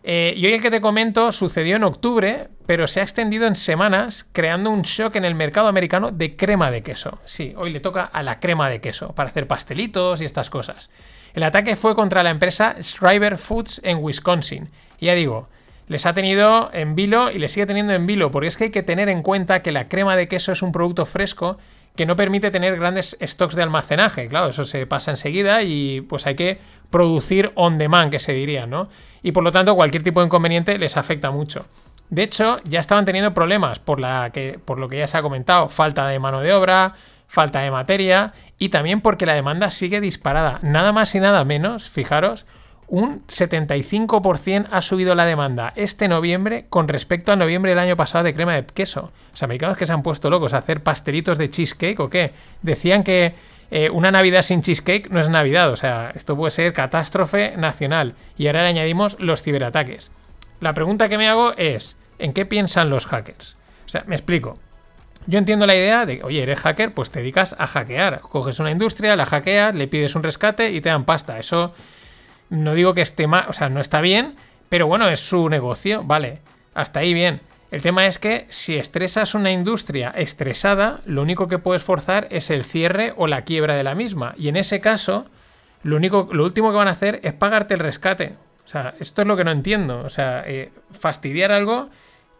Eh, 0.04 0.34
y 0.36 0.46
hoy 0.46 0.54
el 0.54 0.62
que 0.62 0.72
te 0.72 0.82
comento 0.82 1.32
sucedió 1.32 1.76
en 1.76 1.84
octubre, 1.84 2.50
pero 2.66 2.88
se 2.88 3.00
ha 3.00 3.04
extendido 3.04 3.46
en 3.46 3.56
semanas, 3.56 4.26
creando 4.32 4.72
un 4.72 4.82
shock 4.82 5.16
en 5.16 5.26
el 5.26 5.36
mercado 5.36 5.68
americano 5.68 6.12
de 6.12 6.36
crema 6.36 6.72
de 6.72 6.82
queso. 6.82 7.20
Sí, 7.26 7.54
hoy 7.56 7.72
le 7.72 7.80
toca 7.80 8.04
a 8.04 8.24
la 8.24 8.40
crema 8.40 8.70
de 8.70 8.82
queso 8.82 9.14
para 9.14 9.30
hacer 9.30 9.48
pastelitos 9.48 10.22
y 10.22 10.26
estas 10.26 10.50
cosas. 10.50 10.90
El 11.34 11.44
ataque 11.44 11.76
fue 11.76 11.96
contra 11.96 12.24
la 12.24 12.32
empresa 12.32 12.76
Schreiber 12.82 13.38
Foods 13.38 13.82
en 13.84 14.00
Wisconsin. 14.00 14.70
Y 15.00 15.06
ya 15.06 15.14
digo, 15.14 15.48
les 15.92 16.06
ha 16.06 16.14
tenido 16.14 16.70
en 16.72 16.96
vilo 16.96 17.30
y 17.32 17.38
les 17.38 17.52
sigue 17.52 17.66
teniendo 17.66 17.92
en 17.92 18.08
vilo, 18.08 18.32
porque 18.32 18.48
es 18.48 18.56
que 18.56 18.64
hay 18.64 18.70
que 18.72 18.82
tener 18.82 19.10
en 19.10 19.22
cuenta 19.22 19.62
que 19.62 19.74
la 19.74 19.90
crema 19.90 20.16
de 20.16 20.30
queso 20.30 20.54
es 20.54 20.62
un 20.62 20.72
producto 20.72 21.06
fresco 21.06 21.58
que 21.98 22.06
no 22.06 22.16
permite 22.16 22.50
tener 22.50 22.78
grandes 22.78 23.18
stocks 23.22 23.56
de 23.56 23.64
almacenaje. 23.64 24.30
Claro, 24.30 24.48
eso 24.48 24.64
se 24.64 24.88
pasa 24.88 25.12
enseguida 25.12 25.64
y 25.64 26.00
pues 26.00 26.28
hay 26.28 26.36
que 26.36 26.60
producir 26.90 27.52
on 27.56 27.78
demand, 27.78 28.10
que 28.10 28.20
se 28.20 28.32
diría, 28.32 28.66
¿no? 28.66 28.84
Y 29.22 29.34
por 29.34 29.44
lo 29.44 29.52
tanto, 29.52 29.76
cualquier 29.76 30.02
tipo 30.02 30.22
de 30.22 30.28
inconveniente 30.28 30.78
les 30.78 30.96
afecta 30.96 31.30
mucho. 31.30 31.66
De 32.10 32.24
hecho, 32.24 32.60
ya 32.64 32.80
estaban 32.80 33.04
teniendo 33.04 33.34
problemas 33.34 33.80
por, 33.80 34.00
la 34.00 34.30
que, 34.32 34.62
por 34.64 34.80
lo 34.80 34.88
que 34.88 34.98
ya 34.98 35.08
se 35.08 35.18
ha 35.18 35.22
comentado, 35.22 35.68
falta 35.68 36.08
de 36.08 36.20
mano 36.20 36.40
de 36.40 36.54
obra, 36.54 36.94
falta 37.28 37.60
de 37.60 37.70
materia 37.70 38.32
y 38.58 38.70
también 38.70 39.02
porque 39.02 39.26
la 39.26 39.34
demanda 39.34 39.72
sigue 39.72 40.00
disparada. 40.00 40.60
Nada 40.62 40.94
más 40.94 41.14
y 41.16 41.20
nada 41.20 41.44
menos, 41.44 41.90
fijaros, 41.90 42.46
un 42.92 43.26
75% 43.28 44.68
ha 44.70 44.82
subido 44.82 45.16
la 45.16 45.26
demanda 45.26 45.72
este 45.78 46.10
noviembre 46.10 46.66
con 46.70 46.90
respecto 46.90 47.32
a 47.32 47.38
noviembre 47.38 47.72
del 47.72 47.80
año 47.80 47.96
pasado 47.96 48.26
de 48.26 48.34
crema 48.34 48.54
de 48.54 48.66
queso. 48.66 49.12
Los 49.32 49.42
americanos 49.44 49.78
que 49.78 49.86
se 49.86 49.94
han 49.94 50.04
puesto 50.04 50.30
locos 50.30 50.54
a 50.54 50.58
hacer 50.58 50.84
pastelitos 50.84 51.38
de 51.38 51.50
cheesecake 51.50 52.02
o 52.02 52.10
qué. 52.10 52.32
Decían 52.62 53.06
que 53.06 53.34
eh, 53.72 53.90
una 53.90 54.12
Navidad 54.12 54.42
sin 54.42 54.62
cheesecake 54.62 55.10
no 55.10 55.22
es 55.22 55.30
Navidad, 55.30 55.72
o 55.72 55.78
sea, 55.78 56.12
esto 56.16 56.36
puede 56.36 56.52
ser 56.52 56.74
catástrofe 56.74 57.56
nacional. 57.56 58.16
Y 58.38 58.48
ahora 58.48 58.64
le 58.64 58.70
añadimos 58.70 59.18
los 59.22 59.42
ciberataques. 59.42 60.12
La 60.60 60.74
pregunta 60.74 61.08
que 61.08 61.18
me 61.18 61.30
hago 61.30 61.54
es, 61.56 61.96
¿en 62.20 62.34
qué 62.34 62.46
piensan 62.46 62.90
los 62.90 63.06
hackers? 63.06 63.56
O 63.86 63.90
sea, 63.90 64.04
me 64.06 64.16
explico. 64.16 64.60
Yo 65.28 65.38
entiendo 65.38 65.66
la 65.66 65.76
idea 65.76 66.06
de, 66.06 66.22
oye, 66.24 66.44
eres 66.44 66.60
hacker, 66.60 66.94
pues 66.94 67.10
te 67.10 67.20
dedicas 67.20 67.56
a 67.58 67.68
hackear. 67.68 68.20
Coges 68.20 68.60
una 68.60 68.72
industria, 68.72 69.16
la 69.16 69.26
hackeas, 69.26 69.74
le 69.76 69.88
pides 69.88 70.14
un 70.16 70.24
rescate 70.24 70.72
y 70.72 70.82
te 70.82 70.90
dan 70.90 71.06
pasta. 71.06 71.40
Eso 71.40 71.74
no 72.52 72.76
digo 72.76 72.94
que 72.94 73.02
esté 73.02 73.26
mal, 73.26 73.46
o 73.48 73.54
sea, 73.54 73.70
no 73.70 73.80
está 73.80 74.02
bien, 74.02 74.34
pero 74.70 74.86
bueno, 74.86 75.08
es 75.10 75.22
su 75.22 75.50
negocio, 75.50 76.04
vale, 76.04 76.42
hasta 76.76 77.00
ahí 77.00 77.14
bien. 77.14 77.42
El 77.72 77.82
tema 77.82 78.06
es 78.06 78.20
que 78.20 78.46
si 78.50 78.76
estresas 78.76 79.34
una 79.34 79.52
industria 79.52 80.10
estresada, 80.10 81.00
lo 81.06 81.22
único 81.22 81.48
que 81.48 81.58
puedes 81.58 81.82
forzar 81.82 82.28
es 82.30 82.50
el 82.50 82.66
cierre 82.66 83.14
o 83.16 83.28
la 83.28 83.44
quiebra 83.44 83.76
de 83.76 83.84
la 83.84 83.96
misma. 83.96 84.36
Y 84.38 84.50
en 84.50 84.58
ese 84.58 84.82
caso, 84.82 85.26
lo, 85.82 85.96
único, 85.96 86.28
lo 86.34 86.44
último 86.44 86.72
que 86.72 86.78
van 86.78 86.90
a 86.90 86.92
hacer 86.92 87.22
es 87.24 87.32
pagarte 87.32 87.76
el 87.76 87.80
rescate. 87.80 88.36
O 88.66 88.68
sea, 88.68 88.94
esto 89.00 89.22
es 89.22 89.28
lo 89.28 89.38
que 89.38 89.46
no 89.46 89.52
entiendo. 89.52 90.02
O 90.02 90.10
sea, 90.10 90.44
eh, 90.46 90.74
fastidiar 90.92 91.54
algo 91.54 91.90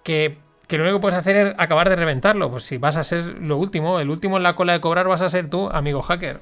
que, 0.04 0.38
que, 0.68 0.78
lo 0.78 0.84
único 0.84 0.98
que 0.98 1.02
puedes 1.02 1.20
hacer 1.20 1.36
es 1.38 1.56
acabar 1.58 1.90
de 1.90 1.96
reventarlo. 1.96 2.52
Pues 2.52 2.64
si 2.64 2.78
vas 2.78 2.98
a 2.98 3.04
ser 3.06 3.38
lo 3.40 3.56
último, 3.56 4.02
el 4.02 4.10
último 4.10 4.36
en 4.36 4.44
la 4.44 4.56
cola 4.56 4.74
de 4.74 4.82
cobrar 4.82 5.08
vas 5.08 5.22
a 5.22 5.30
ser 5.30 5.50
tú, 5.50 5.70
amigo 5.70 6.02
hacker. 6.02 6.42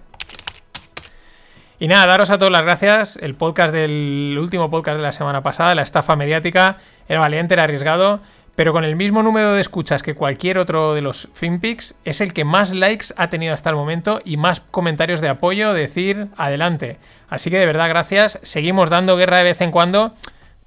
Y 1.82 1.88
nada, 1.88 2.08
daros 2.08 2.30
a 2.30 2.38
todos 2.38 2.52
las 2.52 2.64
gracias. 2.64 3.16
El 3.22 3.36
podcast 3.36 3.74
del 3.74 4.38
último 4.38 4.70
podcast 4.70 4.98
de 4.98 5.04
la 5.04 5.14
semana 5.14 5.42
pasada, 5.42 5.76
la 5.76 5.82
estafa 5.82 6.18
mediática, 6.18 6.76
era 7.08 7.22
valiente, 7.22 7.54
era 7.54 7.64
arriesgado, 7.64 8.20
pero 8.56 8.74
con 8.74 8.84
el 8.84 8.98
mismo 8.98 9.24
número 9.24 9.54
de 9.54 9.62
escuchas 9.62 10.04
que 10.04 10.14
cualquier 10.14 10.58
otro 10.58 10.94
de 10.94 11.00
los 11.00 11.30
FinPix, 11.32 11.96
es 12.04 12.20
el 12.20 12.34
que 12.34 12.44
más 12.44 12.74
likes 12.74 13.14
ha 13.16 13.30
tenido 13.30 13.54
hasta 13.54 13.70
el 13.70 13.78
momento 13.78 14.20
y 14.26 14.36
más 14.36 14.60
comentarios 14.60 15.22
de 15.22 15.30
apoyo, 15.30 15.72
decir 15.72 16.28
adelante. 16.36 16.98
Así 17.30 17.50
que 17.50 17.58
de 17.58 17.66
verdad, 17.66 17.88
gracias. 17.88 18.40
Seguimos 18.42 18.90
dando 18.90 19.16
guerra 19.16 19.38
de 19.38 19.46
vez 19.46 19.62
en 19.62 19.72
cuando, 19.72 20.14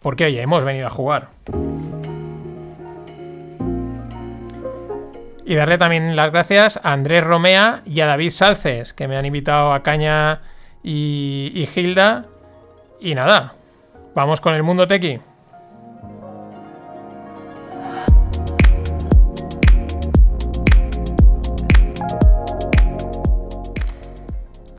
porque 0.01 0.25
oye, 0.25 0.41
hemos 0.41 0.65
venido 0.65 0.87
a 0.87 0.91
jugar. 0.91 1.29
Y 5.45 5.57
darle 5.57 5.77
también 5.77 6.17
las 6.17 6.31
gracias 6.31 6.81
a 6.83 6.95
Andrés 6.95 7.23
Romea 7.23 7.83
y 7.85 8.01
a 8.01 8.07
David 8.07 8.31
Salces, 8.31 8.95
que 8.95 9.09
me 9.09 9.19
han 9.19 9.27
invitado 9.27 9.75
a 9.75 9.83
Caña 9.83 10.41
y, 10.83 11.53
y 11.55 11.69
Hilda. 11.81 12.27
Y 13.01 13.15
nada, 13.15 13.55
vamos 14.15 14.41
con 14.41 14.55
el 14.55 14.63
mundo 14.63 14.87
tequi. 14.87 15.21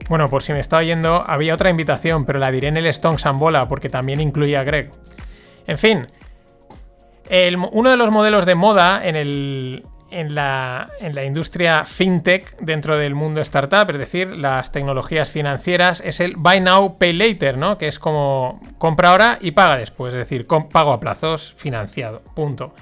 Bueno, 0.09 0.29
por 0.29 0.43
si 0.43 0.53
me 0.53 0.59
está 0.59 0.77
oyendo, 0.77 1.23
había 1.25 1.53
otra 1.55 1.69
invitación, 1.69 2.25
pero 2.25 2.37
la 2.37 2.51
diré 2.51 2.67
en 2.67 2.77
el 2.77 2.85
Stone 2.87 3.17
Sambola 3.17 3.67
porque 3.67 3.89
también 3.89 4.19
incluía 4.21 4.59
a 4.59 4.63
Greg. 4.63 4.91
En 5.65 5.77
fin, 5.77 6.07
uno 7.71 7.89
de 7.89 7.97
los 7.97 8.11
modelos 8.11 8.45
de 8.45 8.55
moda 8.55 9.05
en, 9.07 9.15
el- 9.15 9.85
en 10.13 10.35
la, 10.35 10.91
en 10.99 11.15
la 11.15 11.25
industria 11.25 11.85
fintech 11.85 12.57
dentro 12.59 12.97
del 12.97 13.15
mundo 13.15 13.41
startup, 13.41 13.89
es 13.89 13.97
decir, 13.97 14.27
las 14.27 14.71
tecnologías 14.71 15.31
financieras, 15.31 16.01
es 16.05 16.19
el 16.19 16.35
Buy 16.37 16.61
Now, 16.61 16.97
Pay 16.97 17.13
Later, 17.13 17.57
¿no? 17.57 17.77
Que 17.77 17.87
es 17.87 17.99
como 17.99 18.61
compra 18.77 19.09
ahora 19.09 19.37
y 19.41 19.51
paga 19.51 19.77
después, 19.77 20.13
es 20.13 20.19
decir, 20.19 20.47
pago 20.47 20.93
a 20.93 20.99
plazos 20.99 21.53
financiado, 21.57 22.21
punto. 22.35 22.73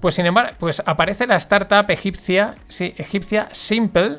Pues 0.00 0.16
sin 0.16 0.26
embargo, 0.26 0.56
pues 0.58 0.82
aparece 0.84 1.26
la 1.26 1.36
startup 1.36 1.88
egipcia, 1.88 2.56
sí, 2.68 2.92
egipcia 2.98 3.48
Simple 3.52 4.18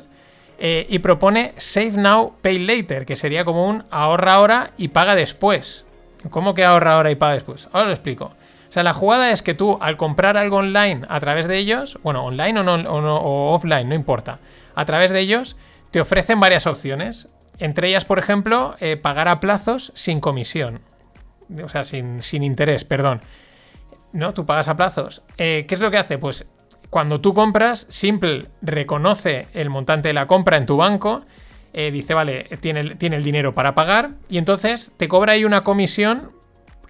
eh, 0.58 0.86
y 0.88 0.98
propone 1.00 1.52
Save 1.58 1.92
Now, 1.92 2.36
Pay 2.40 2.58
Later, 2.60 3.04
que 3.04 3.16
sería 3.16 3.44
como 3.44 3.68
un 3.68 3.84
ahorra 3.90 4.34
ahora 4.34 4.70
y 4.78 4.88
paga 4.88 5.14
después. 5.14 5.84
¿Cómo 6.30 6.54
que 6.54 6.64
ahorra 6.64 6.94
ahora 6.94 7.10
y 7.10 7.16
paga 7.16 7.34
después? 7.34 7.68
Ahora 7.72 7.88
lo 7.88 7.92
explico. 7.92 8.32
Sea, 8.74 8.82
la 8.82 8.92
jugada 8.92 9.30
es 9.30 9.42
que 9.42 9.54
tú, 9.54 9.78
al 9.80 9.96
comprar 9.96 10.36
algo 10.36 10.56
online 10.56 11.02
a 11.08 11.20
través 11.20 11.46
de 11.46 11.58
ellos, 11.58 11.96
bueno, 12.02 12.24
online 12.24 12.58
o, 12.58 12.64
no, 12.64 13.16
o, 13.18 13.54
offline, 13.54 13.88
no 13.88 13.94
importa, 13.94 14.38
a 14.74 14.84
través 14.84 15.12
de 15.12 15.20
ellos 15.20 15.56
te 15.92 16.00
ofrecen 16.00 16.40
varias 16.40 16.66
opciones. 16.66 17.28
Entre 17.58 17.86
ellas, 17.86 18.04
por 18.04 18.18
ejemplo, 18.18 18.74
eh, 18.80 18.96
pagar 18.96 19.28
a 19.28 19.38
plazos 19.38 19.92
sin 19.94 20.18
comisión. 20.18 20.80
O 21.62 21.68
sea, 21.68 21.84
sin, 21.84 22.20
interés, 22.32 22.84
perdón. 22.84 23.22
¿no? 24.12 24.34
Tú 24.34 24.44
pagas 24.44 24.66
a 24.66 24.76
plazos. 24.76 25.22
Eh, 25.38 25.66
¿Qué 25.68 25.76
es 25.76 25.80
lo 25.80 25.92
que 25.92 25.98
hace? 25.98 26.18
Pues 26.18 26.44
cuando 26.90 27.20
tú 27.20 27.32
compras, 27.32 27.86
Simple 27.90 28.48
reconoce 28.60 29.46
el 29.54 29.70
montante 29.70 30.08
de 30.08 30.14
la 30.14 30.26
compra 30.26 30.56
en 30.56 30.66
tu 30.66 30.78
banco, 30.78 31.20
eh, 31.74 31.92
dice, 31.92 32.12
vale, 32.12 32.48
tiene 32.60 32.80
el 32.80 33.22
dinero 33.22 33.54
para 33.54 33.76
pagar, 33.76 34.14
y 34.28 34.38
entonces 34.38 34.90
te 34.96 35.06
cobra 35.06 35.34
ahí 35.34 35.44
una 35.44 35.62
comisión 35.62 36.32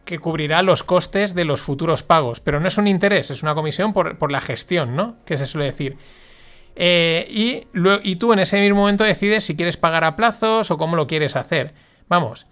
que 0.04 0.18
cubrirá 0.18 0.62
los 0.62 0.82
costes 0.82 1.34
de 1.34 1.44
los 1.44 1.60
futuros 1.60 2.02
pagos. 2.02 2.40
Pero 2.40 2.60
no 2.60 2.68
es 2.68 2.78
un 2.78 2.86
interés, 2.86 3.30
es 3.30 3.42
una 3.42 3.54
comisión 3.54 3.92
por, 3.92 4.18
por 4.18 4.30
la 4.30 4.40
gestión, 4.40 4.96
¿no? 4.96 5.16
Que 5.24 5.36
se 5.36 5.46
suele 5.46 5.66
decir. 5.66 5.96
Eh, 6.76 7.26
y, 7.30 7.66
y 8.02 8.16
tú 8.16 8.32
en 8.32 8.40
ese 8.40 8.60
mismo 8.60 8.80
momento 8.80 9.04
decides 9.04 9.44
si 9.44 9.56
quieres 9.56 9.76
pagar 9.76 10.04
a 10.04 10.16
plazos 10.16 10.70
o 10.70 10.78
cómo 10.78 10.96
lo 10.96 11.06
quieres 11.06 11.36
hacer. 11.36 11.74
Vamos, 12.08 12.46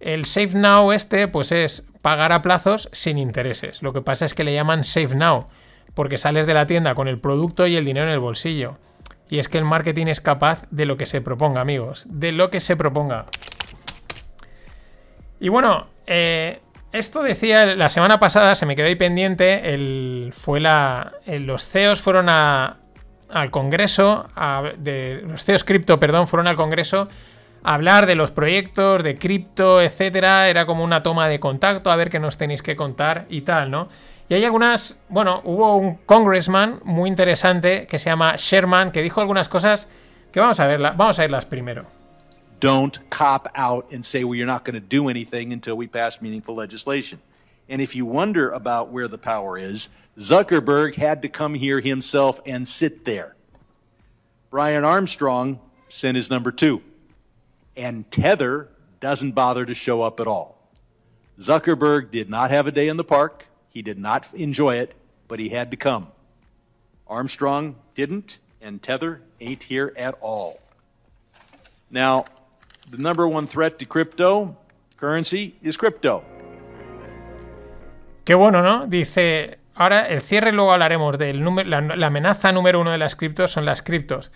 el 0.00 0.24
Save 0.24 0.54
Now 0.54 0.92
este, 0.92 1.28
pues 1.28 1.52
es 1.52 1.86
pagar 2.02 2.32
a 2.32 2.42
plazos 2.42 2.88
sin 2.92 3.18
intereses. 3.18 3.82
Lo 3.82 3.92
que 3.92 4.02
pasa 4.02 4.24
es 4.24 4.34
que 4.34 4.44
le 4.44 4.54
llaman 4.54 4.84
Save 4.84 5.14
Now, 5.14 5.48
porque 5.94 6.18
sales 6.18 6.46
de 6.46 6.54
la 6.54 6.66
tienda 6.66 6.94
con 6.94 7.08
el 7.08 7.18
producto 7.18 7.66
y 7.66 7.76
el 7.76 7.84
dinero 7.84 8.06
en 8.06 8.12
el 8.12 8.20
bolsillo. 8.20 8.78
Y 9.28 9.38
es 9.38 9.48
que 9.48 9.58
el 9.58 9.64
marketing 9.64 10.06
es 10.06 10.20
capaz 10.20 10.66
de 10.70 10.86
lo 10.86 10.96
que 10.96 11.06
se 11.06 11.20
proponga, 11.20 11.60
amigos. 11.60 12.06
De 12.08 12.32
lo 12.32 12.48
que 12.50 12.60
se 12.60 12.76
proponga. 12.76 13.26
Y 15.40 15.48
bueno, 15.48 15.88
eh, 16.06 16.60
esto 16.98 17.22
decía 17.22 17.66
la 17.66 17.90
semana 17.90 18.18
pasada, 18.18 18.54
se 18.54 18.66
me 18.66 18.76
quedó 18.76 18.86
ahí 18.86 18.96
pendiente. 18.96 19.74
El, 19.74 20.32
fue 20.36 20.60
la. 20.60 21.14
los 21.26 21.66
CEOs 21.66 22.00
fueron 22.00 22.28
al 22.28 23.50
Congreso. 23.50 24.28
de, 24.78 25.22
los 25.26 25.44
CEOs 25.44 25.64
cripto, 25.64 26.00
perdón, 26.00 26.26
fueron 26.26 26.46
al 26.46 26.56
Congreso 26.56 27.08
a 27.62 27.74
hablar 27.74 28.06
de 28.06 28.14
los 28.14 28.30
proyectos, 28.30 29.02
de 29.02 29.16
cripto, 29.16 29.80
etcétera. 29.80 30.48
Era 30.48 30.66
como 30.66 30.84
una 30.84 31.02
toma 31.02 31.28
de 31.28 31.40
contacto, 31.40 31.90
a 31.90 31.96
ver 31.96 32.10
qué 32.10 32.18
nos 32.18 32.38
tenéis 32.38 32.62
que 32.62 32.76
contar 32.76 33.26
y 33.28 33.42
tal, 33.42 33.70
¿no? 33.70 33.88
Y 34.28 34.34
hay 34.34 34.44
algunas. 34.44 34.98
Bueno, 35.08 35.40
hubo 35.44 35.76
un 35.76 35.96
congressman 36.06 36.80
muy 36.84 37.08
interesante 37.08 37.86
que 37.86 37.98
se 37.98 38.10
llama 38.10 38.34
Sherman 38.36 38.90
que 38.90 39.02
dijo 39.02 39.20
algunas 39.20 39.48
cosas 39.48 39.88
que 40.32 40.40
vamos 40.40 40.58
a 40.60 40.66
verlas. 40.66 40.96
Vamos 40.96 41.18
a 41.18 41.22
verlas 41.22 41.46
primero. 41.46 41.86
Don't 42.60 42.98
cop 43.10 43.48
out 43.54 43.90
and 43.90 44.04
say, 44.04 44.24
well, 44.24 44.34
you're 44.34 44.46
not 44.46 44.64
going 44.64 44.74
to 44.74 44.80
do 44.80 45.08
anything 45.08 45.52
until 45.52 45.76
we 45.76 45.86
pass 45.86 46.20
meaningful 46.20 46.54
legislation. 46.54 47.20
And 47.68 47.82
if 47.82 47.96
you 47.96 48.06
wonder 48.06 48.50
about 48.50 48.90
where 48.90 49.08
the 49.08 49.18
power 49.18 49.58
is, 49.58 49.88
Zuckerberg 50.18 50.94
had 50.94 51.22
to 51.22 51.28
come 51.28 51.54
here 51.54 51.80
himself 51.80 52.40
and 52.46 52.66
sit 52.66 53.04
there. 53.04 53.34
Brian 54.50 54.84
Armstrong 54.84 55.60
sent 55.88 56.16
his 56.16 56.30
number 56.30 56.52
two. 56.52 56.82
And 57.76 58.10
Tether 58.10 58.68
doesn't 59.00 59.32
bother 59.32 59.66
to 59.66 59.74
show 59.74 60.02
up 60.02 60.20
at 60.20 60.26
all. 60.26 60.56
Zuckerberg 61.38 62.10
did 62.10 62.30
not 62.30 62.50
have 62.50 62.66
a 62.66 62.72
day 62.72 62.88
in 62.88 62.96
the 62.96 63.04
park. 63.04 63.46
He 63.68 63.82
did 63.82 63.98
not 63.98 64.32
enjoy 64.32 64.76
it, 64.76 64.94
but 65.28 65.38
he 65.38 65.50
had 65.50 65.70
to 65.72 65.76
come. 65.76 66.08
Armstrong 67.06 67.76
didn't, 67.94 68.38
and 68.62 68.82
Tether 68.82 69.20
ain't 69.40 69.64
here 69.64 69.92
at 69.96 70.16
all. 70.20 70.58
Now, 71.90 72.24
the 72.90 72.98
number 72.98 73.26
one 73.26 73.46
threat 73.46 73.78
to 73.78 73.86
cryptocurrency 73.86 75.54
is 75.62 75.76
crypto. 75.78 76.22
Qué 78.24 78.34
bueno, 78.34 78.62
¿no? 78.62 78.86
Dice, 78.86 79.58
ahora 79.74 80.08
el 80.08 80.20
cierre 80.20 80.52
luego 80.52 80.72
hablaremos 80.72 81.16
número, 81.36 81.68
la, 81.68 81.80
la 81.80 82.06
amenaza 82.08 82.52
número 82.52 82.80
uno 82.80 82.90
de 82.90 82.98
las 82.98 83.14
criptos 83.14 83.52
son 83.52 83.64
las 83.64 83.82
criptos. 83.82 84.32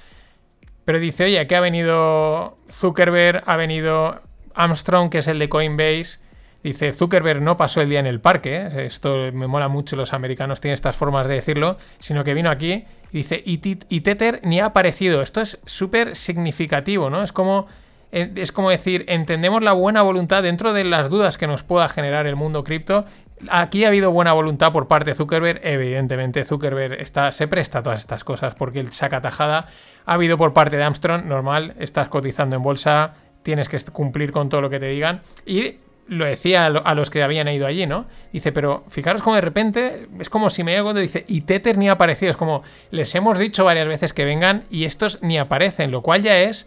Pero 0.85 0.99
dice, 0.99 1.25
oye, 1.25 1.47
que 1.47 1.57
ha 1.57 1.61
venido 1.61 2.57
Zuckerberg, 2.71 3.43
ha 3.47 3.57
venido 3.57 4.21
Armstrong, 4.55 5.11
que 5.11 5.19
es 5.19 5.29
el 5.29 5.39
de 5.39 5.49
Coinbase. 5.49 6.19
Dice, 6.63 6.93
Zuckerberg 6.93 7.41
no 7.41 7.57
pasó 7.57 7.81
el 7.81 7.89
día 7.89 8.01
en 8.01 8.07
el 8.07 8.21
parque, 8.21 8.57
¿eh? 8.57 8.87
esto 8.87 9.31
me 9.33 9.47
mola 9.47 9.69
mucho, 9.69 9.97
los 9.97 10.13
americanos 10.13 10.61
tienen 10.61 10.75
estas 10.75 10.95
formas 10.95 11.27
de 11.27 11.35
decirlo, 11.35 11.79
sino 12.01 12.23
que 12.23 12.35
vino 12.35 12.51
aquí 12.51 12.85
y 13.13 13.17
dice, 13.19 13.43
y, 13.45 13.61
y 13.89 14.01
Tether 14.03 14.41
ni 14.45 14.61
ha 14.61 14.67
aparecido. 14.67 15.23
Esto 15.23 15.41
es 15.41 15.59
súper 15.65 16.17
significativo, 16.17 17.09
¿no? 17.09 17.23
Es 17.23 17.33
como, 17.33 17.67
es 18.13 18.53
como 18.53 18.71
decir, 18.71 19.05
entendemos 19.09 19.63
la 19.63 19.73
buena 19.73 20.03
voluntad 20.03 20.43
dentro 20.43 20.73
de 20.73 20.85
las 20.85 21.11
dudas 21.11 21.39
que 21.39 21.47
nos 21.47 21.63
pueda 21.63 21.89
generar 21.89 22.27
el 22.27 22.37
mundo 22.37 22.65
cripto. 22.65 23.05
Aquí 23.49 23.85
ha 23.85 23.89
habido 23.89 24.11
buena 24.11 24.33
voluntad 24.33 24.73
por 24.73 24.87
parte 24.89 25.13
de 25.13 25.15
Zuckerberg. 25.15 25.61
Evidentemente, 25.65 26.45
Zuckerberg 26.45 27.01
está, 27.01 27.33
se 27.33 27.49
presta 27.49 27.79
a 27.79 27.83
todas 27.83 28.01
estas 28.01 28.25
cosas 28.25 28.55
porque 28.55 28.81
él 28.81 28.93
saca 28.93 29.21
tajada. 29.21 29.67
Ha 30.05 30.15
habido 30.15 30.37
por 30.37 30.53
parte 30.53 30.77
de 30.77 30.83
Armstrong, 30.83 31.25
normal, 31.25 31.75
estás 31.79 32.09
cotizando 32.09 32.57
en 32.57 32.63
bolsa, 32.63 33.15
tienes 33.43 33.69
que 33.69 33.79
cumplir 33.93 34.33
con 34.33 34.49
todo 34.49 34.61
lo 34.61 34.69
que 34.71 34.79
te 34.79 34.87
digan. 34.87 35.21
Y 35.47 35.77
lo 36.09 36.25
decía 36.25 36.67
a 36.67 36.71
lo- 36.71 36.85
a 36.87 36.95
los 36.97 37.09
que 37.09 37.23
habían 37.23 37.47
ido 37.49 37.67
allí, 37.69 37.87
¿no? 37.87 38.05
Dice, 38.33 38.51
pero 38.51 38.85
fijaros 38.89 39.23
como 39.23 39.37
de 39.37 39.43
repente 39.43 40.09
es 40.19 40.29
como 40.29 40.51
si 40.51 40.65
me 40.65 40.73
oigo 40.75 40.85
cuando 40.87 41.01
dice, 41.01 41.25
y 41.29 41.43
Tether 41.43 41.79
ni 41.79 41.89
ha 41.89 41.93
aparecido. 41.93 42.31
Es 42.31 42.37
como, 42.37 42.63
les 42.91 43.15
hemos 43.15 43.39
dicho 43.39 43.65
varias 43.65 43.87
veces 43.87 44.13
que 44.13 44.25
vengan 44.25 44.65
y 44.71 44.85
estos 44.85 45.23
ni 45.23 45.39
aparecen, 45.39 45.93
lo 45.93 46.03
cual 46.03 46.21
ya 46.23 46.41
es, 46.41 46.67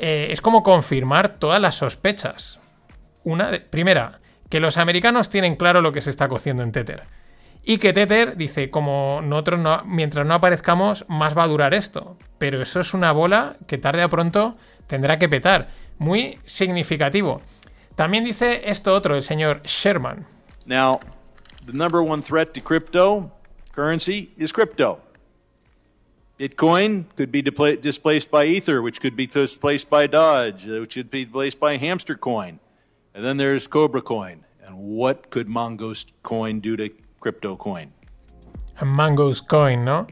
eh, 0.00 0.28
es 0.30 0.40
como 0.40 0.62
confirmar 0.62 1.38
todas 1.38 1.60
las 1.60 1.76
sospechas. 1.76 2.60
Una, 3.24 3.50
de- 3.50 3.60
primera, 3.60 4.12
que 4.48 4.60
los 4.60 4.78
americanos 4.78 5.30
tienen 5.30 5.56
claro 5.56 5.80
lo 5.82 5.92
que 5.92 6.00
se 6.00 6.10
está 6.10 6.28
cociendo 6.28 6.62
en 6.62 6.72
Tether. 6.72 7.04
Y 7.62 7.76
que 7.78 7.92
Tether 7.92 8.36
dice, 8.36 8.70
como 8.70 9.20
nosotros 9.22 9.60
no, 9.60 9.82
mientras 9.84 10.26
no 10.26 10.34
aparezcamos, 10.34 11.04
más 11.08 11.36
va 11.36 11.42
a 11.44 11.48
durar 11.48 11.74
esto. 11.74 12.16
Pero 12.38 12.62
eso 12.62 12.80
es 12.80 12.94
una 12.94 13.12
bola 13.12 13.56
que 13.66 13.76
tarde 13.78 14.02
o 14.04 14.08
pronto 14.08 14.54
tendrá 14.86 15.18
que 15.18 15.28
petar. 15.28 15.68
Muy 15.98 16.38
significativo. 16.46 17.42
También 17.96 18.24
dice 18.24 18.62
esto 18.70 18.94
otro, 18.94 19.14
el 19.14 19.22
señor 19.22 19.60
Sherman. 19.64 20.26
Now, 20.64 21.00
the 21.66 21.72
number 21.74 22.00
one 22.00 22.22
threat 22.22 22.52
to 22.54 22.60
cryptocurrency 22.62 24.32
is 24.38 24.52
crypto. 24.54 25.00
Bitcoin 26.40 27.04
could 27.16 27.30
be 27.30 27.42
displaced 27.42 28.30
by 28.30 28.46
Ether, 28.46 28.80
which 28.80 28.98
could 28.98 29.14
be 29.14 29.26
displaced 29.26 29.90
by 29.90 30.06
Dodge, 30.06 30.66
uh, 30.66 30.80
which 30.80 30.94
could 30.94 31.10
be 31.10 31.26
displaced 31.26 31.60
by 31.60 31.76
Hamster 31.76 32.16
Coin. 32.16 32.60
And 33.14 33.22
then 33.22 33.36
there's 33.36 33.68
Cobra 33.68 34.00
Coin. 34.00 34.46
And 34.66 34.74
what 34.78 35.28
could 35.28 35.48
Mongoose 35.48 36.06
Coin 36.22 36.60
do 36.60 36.78
to 36.78 36.88
Crypto 37.20 37.56
Coin? 37.56 37.92
A 38.78 38.86
Mango's 38.86 39.42
Coin, 39.42 39.84
¿no? 39.84 40.06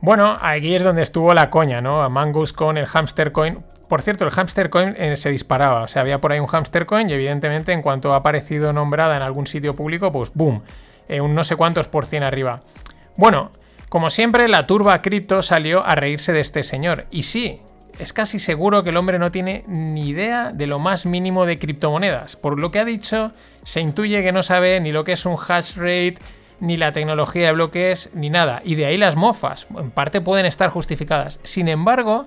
Bueno, 0.00 0.36
aquí 0.40 0.74
es 0.74 0.82
donde 0.82 1.02
estuvo 1.02 1.32
la 1.32 1.48
coña, 1.48 1.80
¿no? 1.80 2.02
A 2.02 2.08
Mango's 2.08 2.52
Coin, 2.52 2.76
el 2.76 2.86
Hamster 2.86 3.30
Coin. 3.30 3.62
Por 3.88 4.02
cierto, 4.02 4.24
el 4.24 4.32
Hamster 4.32 4.68
Coin 4.68 4.96
eh, 4.98 5.16
se 5.16 5.30
disparaba. 5.30 5.82
O 5.82 5.86
sea, 5.86 6.02
había 6.02 6.20
por 6.20 6.32
ahí 6.32 6.40
un 6.40 6.48
Hamster 6.48 6.86
Coin 6.86 7.08
y 7.08 7.12
evidentemente 7.12 7.70
en 7.70 7.82
cuanto 7.82 8.14
ha 8.14 8.16
aparecido 8.16 8.72
nombrada 8.72 9.14
en 9.14 9.22
algún 9.22 9.46
sitio 9.46 9.76
público, 9.76 10.10
pues 10.10 10.32
boom, 10.34 10.60
eh, 11.06 11.20
un 11.20 11.36
no 11.36 11.44
sé 11.44 11.54
cuántos 11.54 11.86
por 11.86 12.04
cien 12.04 12.24
arriba. 12.24 12.62
Bueno, 13.16 13.52
como 13.92 14.08
siempre, 14.08 14.48
la 14.48 14.66
turba 14.66 15.02
cripto 15.02 15.42
salió 15.42 15.84
a 15.84 15.94
reírse 15.94 16.32
de 16.32 16.40
este 16.40 16.62
señor. 16.62 17.04
Y 17.10 17.24
sí, 17.24 17.60
es 17.98 18.14
casi 18.14 18.38
seguro 18.38 18.82
que 18.82 18.88
el 18.88 18.96
hombre 18.96 19.18
no 19.18 19.30
tiene 19.30 19.64
ni 19.66 20.08
idea 20.08 20.50
de 20.50 20.66
lo 20.66 20.78
más 20.78 21.04
mínimo 21.04 21.44
de 21.44 21.58
criptomonedas. 21.58 22.36
Por 22.36 22.58
lo 22.58 22.70
que 22.70 22.78
ha 22.78 22.86
dicho, 22.86 23.32
se 23.64 23.82
intuye 23.82 24.22
que 24.22 24.32
no 24.32 24.42
sabe 24.42 24.80
ni 24.80 24.92
lo 24.92 25.04
que 25.04 25.12
es 25.12 25.26
un 25.26 25.36
hash 25.36 25.74
rate, 25.76 26.16
ni 26.58 26.78
la 26.78 26.92
tecnología 26.92 27.48
de 27.48 27.52
bloques, 27.52 28.08
ni 28.14 28.30
nada. 28.30 28.62
Y 28.64 28.76
de 28.76 28.86
ahí 28.86 28.96
las 28.96 29.14
mofas. 29.14 29.66
En 29.76 29.90
parte 29.90 30.22
pueden 30.22 30.46
estar 30.46 30.70
justificadas. 30.70 31.38
Sin 31.42 31.68
embargo, 31.68 32.24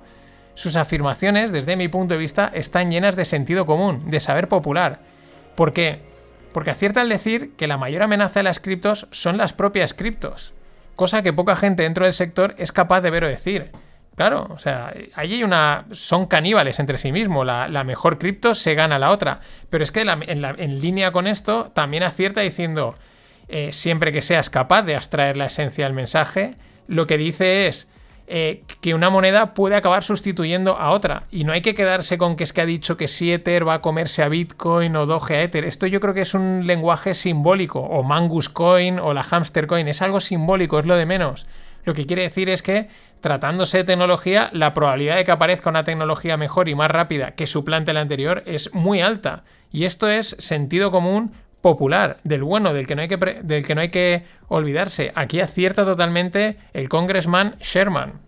sus 0.53 0.75
afirmaciones, 0.75 1.51
desde 1.51 1.77
mi 1.77 1.87
punto 1.87 2.13
de 2.13 2.19
vista, 2.19 2.51
están 2.53 2.91
llenas 2.91 3.15
de 3.15 3.25
sentido 3.25 3.65
común, 3.65 4.01
de 4.05 4.19
saber 4.19 4.49
popular. 4.49 4.99
¿Por 5.55 5.73
qué? 5.73 6.03
Porque 6.53 6.69
acierta 6.69 7.01
al 7.01 7.09
decir 7.09 7.55
que 7.57 7.65
la 7.65 7.77
mayor 7.77 8.03
amenaza 8.03 8.41
de 8.41 8.43
las 8.43 8.59
criptos 8.59 9.07
son 9.09 9.37
las 9.37 9.53
propias 9.53 9.95
criptos. 9.95 10.54
Cosa 10.95 11.21
que 11.21 11.33
poca 11.33 11.55
gente 11.55 11.83
dentro 11.83 12.05
del 12.05 12.13
sector 12.13 12.55
es 12.57 12.71
capaz 12.71 13.01
de 13.01 13.09
ver 13.09 13.25
o 13.25 13.27
decir. 13.27 13.71
Claro, 14.15 14.47
o 14.49 14.57
sea, 14.57 14.93
ahí 15.15 15.33
hay 15.33 15.43
una. 15.43 15.85
Son 15.91 16.25
caníbales 16.25 16.79
entre 16.79 16.97
sí 16.97 17.11
mismos. 17.11 17.45
La, 17.45 17.83
mejor 17.83 18.17
cripto 18.17 18.55
se 18.55 18.73
gana 18.73 18.97
la 18.97 19.11
otra. 19.11 19.39
Pero 19.69 19.83
es 19.83 19.91
que 19.91 20.01
en, 20.01 20.81
línea 20.81 21.11
con 21.11 21.27
esto 21.27 21.71
también 21.73 22.03
acierta 22.03 22.39
diciendo: 22.39 22.95
eh, 23.49 23.73
siempre 23.73 24.13
que 24.13 24.21
seas 24.21 24.49
capaz 24.49 24.83
de 24.83 24.95
abstraer 24.95 25.35
la 25.35 25.47
esencia 25.47 25.83
del 25.83 25.93
mensaje, 25.93 26.55
lo 26.87 27.07
que 27.07 27.17
dice 27.17 27.67
es 27.67 27.89
eh, 28.27 28.63
que 28.81 28.95
una 28.95 29.11
moneda 29.11 29.53
puede 29.53 29.75
acabar 29.75 30.03
sustituyendo 30.03 30.77
a 30.77 30.91
otra. 30.91 31.23
Y 31.29 31.43
no 31.43 31.53
hay 31.53 31.61
que 31.61 31.75
quedarse 31.75 32.17
con 32.17 32.35
que 32.35 32.43
es 32.43 32.53
que 32.53 32.61
ha 32.61 32.65
dicho 32.65 32.97
que 32.97 33.07
si 33.07 33.31
Ether 33.31 33.67
va 33.67 33.75
a 33.75 33.81
comerse 33.81 34.23
a 34.23 34.29
Bitcoin 34.29 34.95
o 34.95 35.05
Doge 35.05 35.35
a 35.35 35.41
Ether. 35.43 35.63
Esto 35.65 35.85
yo 35.85 35.99
creo 35.99 36.13
que 36.13 36.21
es 36.21 36.33
un 36.33 36.65
lenguaje 36.65 37.13
simbólico. 37.13 37.81
O 37.81 38.03
Mangus 38.03 38.49
Coin 38.49 38.99
o 38.99 39.13
la 39.13 39.23
Hamster 39.23 39.67
Coin. 39.67 39.87
Es 39.87 40.01
algo 40.01 40.21
simbólico, 40.21 40.79
es 40.79 40.85
lo 40.85 40.95
de 40.95 41.05
menos. 41.05 41.45
Lo 41.83 41.93
que 41.93 42.07
quiere 42.07 42.23
decir 42.23 42.49
es 42.49 42.63
que, 42.63 42.87
tratándose 43.21 43.77
de 43.77 43.83
tecnología, 43.83 44.49
la 44.53 44.73
probabilidad 44.73 45.17
de 45.17 45.23
que 45.23 45.31
aparezca 45.31 45.69
una 45.69 45.83
tecnología 45.83 46.35
mejor 46.35 46.67
y 46.67 46.73
más 46.73 46.89
rápida 46.89 47.35
que 47.35 47.45
suplante 47.45 47.93
la 47.93 48.01
anterior 48.01 48.41
es 48.47 48.73
muy 48.73 49.01
alta. 49.01 49.43
Y 49.71 49.85
esto 49.85 50.09
es 50.09 50.35
sentido 50.39 50.89
común 50.89 51.31
popular, 51.65 52.19
del 52.23 52.43
bueno, 52.43 52.75
del 52.75 52.85
que 52.85 52.93
no 52.93 53.01
hay 53.01 53.07
que, 53.07 53.17
del 53.17 53.65
que, 53.65 53.73
no 53.73 53.81
hay 53.81 53.89
que 53.89 54.23
olvidarse. 54.49 55.11
Aquí 55.15 55.39
acierta 55.41 55.83
totalmente 55.83 56.57
el 56.73 56.89
congressman 56.89 57.55
Sherman. 57.59 58.21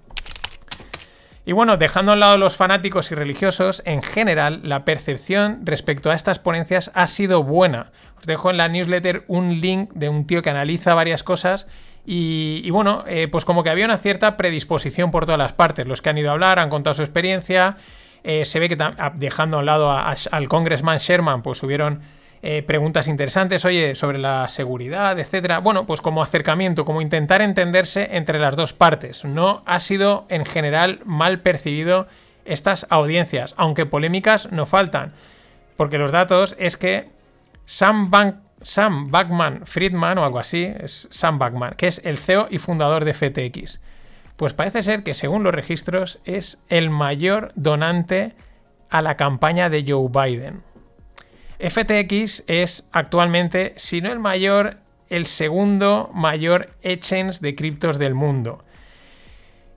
Y 1.45 1.51
bueno, 1.51 1.77
dejando 1.77 2.13
a 2.13 2.15
un 2.15 2.19
lado 2.19 2.39
los 2.39 2.57
fanáticos 2.57 3.11
y 3.11 3.15
religiosos, 3.15 3.83
en 3.85 4.01
general 4.01 4.61
la 4.63 4.85
percepción 4.85 5.59
respecto 5.65 6.09
a 6.09 6.15
estas 6.15 6.39
ponencias 6.39 6.89
ha 6.95 7.07
sido 7.07 7.43
buena. 7.43 7.91
Os 8.17 8.25
dejo 8.25 8.49
en 8.49 8.57
la 8.57 8.69
newsletter 8.69 9.23
un 9.27 9.61
link 9.61 9.91
de 9.93 10.09
un 10.09 10.25
tío 10.25 10.41
que 10.41 10.49
analiza 10.49 10.95
varias 10.95 11.21
cosas 11.21 11.67
y, 12.07 12.67
bueno, 12.71 13.03
eh, 13.05 13.27
pues 13.27 13.45
como 13.45 13.63
que 13.63 13.69
había 13.69 13.85
una 13.85 13.99
cierta 13.99 14.35
predisposición 14.35 15.11
por 15.11 15.25
todas 15.25 15.37
las 15.37 15.53
partes. 15.53 15.85
Los 15.85 16.01
que 16.01 16.09
han 16.09 16.17
ido 16.17 16.29
a 16.29 16.33
hablar 16.33 16.57
han 16.57 16.69
contado 16.69 16.95
su 16.95 17.03
experiencia. 17.03 17.75
Eh, 18.23 18.45
se 18.45 18.59
ve 18.59 18.67
que 18.67 18.77
dejando 19.13 19.57
a 19.57 19.59
un 19.59 19.67
lado 19.67 19.91
al 19.91 20.49
congressman 20.49 20.97
Sherman, 20.97 21.43
pues 21.43 21.59
subieron 21.59 22.01
eh, 22.41 22.61
preguntas 22.63 23.07
interesantes, 23.07 23.65
oye, 23.65 23.95
sobre 23.95 24.19
la 24.19 24.47
seguridad, 24.47 25.19
etcétera. 25.19 25.59
Bueno, 25.59 25.85
pues 25.85 26.01
como 26.01 26.21
acercamiento, 26.21 26.85
como 26.85 27.01
intentar 27.01 27.41
entenderse 27.41 28.09
entre 28.11 28.39
las 28.39 28.55
dos 28.55 28.73
partes. 28.73 29.25
No 29.25 29.63
ha 29.65 29.79
sido 29.79 30.25
en 30.29 30.45
general 30.45 30.99
mal 31.03 31.39
percibido 31.41 32.05
estas 32.45 32.85
audiencias, 32.89 33.53
aunque 33.57 33.85
polémicas 33.85 34.51
no 34.51 34.65
faltan. 34.65 35.13
Porque 35.75 35.97
los 35.97 36.11
datos 36.11 36.55
es 36.59 36.77
que 36.77 37.09
Sam, 37.65 38.11
Sam 38.61 39.11
Backman 39.11 39.65
Friedman 39.65 40.17
o 40.17 40.23
algo 40.23 40.39
así, 40.39 40.63
es 40.79 41.07
Sam 41.11 41.39
Backman, 41.39 41.75
que 41.75 41.87
es 41.87 42.01
el 42.03 42.17
CEO 42.17 42.47
y 42.49 42.59
fundador 42.59 43.03
de 43.03 43.13
FTX. 43.13 43.79
Pues 44.35 44.53
parece 44.53 44.83
ser 44.83 45.03
que 45.03 45.15
según 45.15 45.43
los 45.43 45.53
registros 45.53 46.19
es 46.23 46.59
el 46.69 46.91
mayor 46.91 47.51
donante 47.55 48.33
a 48.89 49.01
la 49.01 49.17
campaña 49.17 49.69
de 49.69 49.83
Joe 49.87 50.09
Biden. 50.09 50.63
FTX 51.59 52.43
es 52.47 52.87
actualmente, 52.91 53.73
si 53.77 54.01
no 54.01 54.11
el 54.11 54.19
mayor, 54.19 54.77
el 55.09 55.25
segundo 55.25 56.09
mayor 56.13 56.75
exchange 56.81 57.39
de 57.39 57.55
criptos 57.55 57.97
del 57.97 58.13
mundo. 58.13 58.59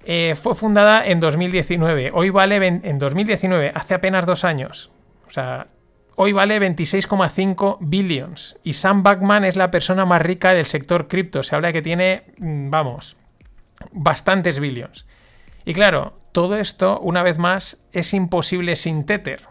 Eh, 0.05 0.35
fue 0.41 0.55
fundada 0.55 1.07
en 1.07 1.21
2019. 1.21 2.11
Hoy 2.15 2.31
vale 2.31 2.67
en 2.67 2.99
2019, 2.99 3.73
hace 3.75 3.95
apenas 3.95 4.27
dos 4.27 4.45
años. 4.45 4.91
O 5.27 5.31
sea, 5.31 5.69
hoy 6.17 6.33
vale 6.33 6.61
26,5 6.61 7.79
billions. 7.81 8.59
Y 8.63 8.75
Sam 8.75 9.03
Backman 9.03 9.45
es 9.45 9.57
la 9.57 9.71
persona 9.71 10.05
más 10.05 10.21
rica 10.21 10.53
del 10.53 10.67
sector 10.67 11.09
cripto. 11.09 11.43
Se 11.43 11.55
habla 11.55 11.73
que 11.73 11.83
tiene, 11.83 12.25
mm, 12.39 12.71
vamos, 12.71 13.17
bastantes 13.93 14.61
billions. 14.61 15.07
Y 15.65 15.73
claro, 15.73 16.19
todo 16.33 16.57
esto, 16.57 16.99
una 17.01 17.23
vez 17.23 17.39
más, 17.39 17.79
es 17.93 18.13
imposible 18.13 18.77
sin 18.77 19.05
Tether. 19.05 19.50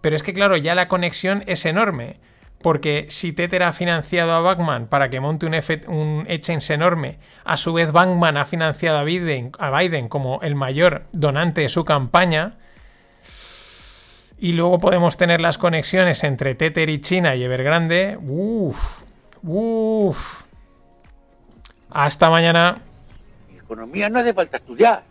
Pero 0.00 0.16
es 0.16 0.22
que, 0.22 0.32
claro, 0.32 0.56
ya 0.56 0.74
la 0.74 0.88
conexión 0.88 1.44
es 1.46 1.64
enorme. 1.66 2.18
Porque 2.62 3.06
si 3.08 3.32
Tether 3.32 3.62
ha 3.62 3.72
financiado 3.72 4.32
a 4.32 4.40
Bankman 4.40 4.86
para 4.86 5.08
que 5.08 5.20
monte 5.20 5.46
un, 5.46 5.54
un 5.88 6.26
exchange 6.28 6.70
enorme, 6.70 7.18
a 7.44 7.56
su 7.56 7.72
vez 7.72 7.90
Bankman 7.90 8.36
ha 8.36 8.44
financiado 8.44 8.98
a 8.98 9.04
Biden, 9.04 9.52
a 9.58 9.70
Biden 9.78 10.08
como 10.08 10.40
el 10.42 10.54
mayor 10.54 11.04
donante 11.12 11.62
de 11.62 11.70
su 11.70 11.86
campaña, 11.86 12.58
y 14.38 14.54
luego 14.54 14.78
podemos 14.78 15.16
tener 15.16 15.40
las 15.40 15.58
conexiones 15.58 16.24
entre 16.24 16.54
Tether 16.54 16.88
y 16.88 17.00
China 17.00 17.34
y 17.34 17.44
Evergrande. 17.44 18.18
Uff, 18.22 19.02
uff. 19.42 20.42
Hasta 21.90 22.30
mañana. 22.30 22.78
economía 23.54 24.08
no 24.08 24.18
hace 24.18 24.32
falta 24.32 24.56
estudiar. 24.58 25.02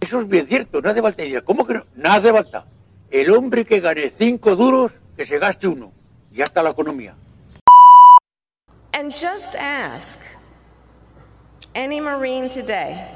Eso 0.00 0.20
es 0.20 0.28
bien 0.28 0.46
cierto, 0.46 0.80
no 0.80 0.90
hace 0.90 1.02
falta. 1.02 1.22
¿Cómo 1.44 1.66
que 1.66 1.74
no? 1.74 1.86
No 1.94 2.12
hace 2.12 2.32
falta. 2.32 2.64
El 3.10 3.30
hombre 3.30 3.64
que 3.64 3.80
gane 3.80 4.10
cinco 4.10 4.56
duros, 4.56 4.92
que 5.16 5.24
se 5.24 5.38
gaste 5.38 5.68
uno. 5.68 5.92
Ya 6.32 6.44
está 6.44 6.62
la 6.62 6.70
economía. 6.70 7.14
And 8.92 9.12
just 9.14 9.54
ask 9.56 10.18
any 11.74 12.00
Marine 12.00 12.48
today, 12.48 13.10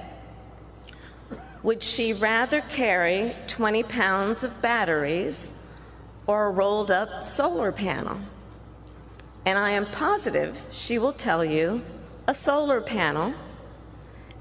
would 1.62 1.82
she 1.82 2.12
rather 2.12 2.62
carry 2.62 3.34
20 3.46 3.82
pounds 3.84 4.44
of 4.44 4.62
batteries 4.62 5.52
or 6.26 6.46
a 6.46 6.50
rolled 6.50 6.90
up 6.90 7.24
solar 7.24 7.72
panel? 7.72 8.18
And 9.46 9.58
I 9.58 9.70
am 9.70 9.86
positive 9.86 10.56
she 10.70 10.98
will 10.98 11.14
tell 11.14 11.44
you 11.44 11.82
a 12.28 12.34
solar 12.34 12.80
panel, 12.80 13.34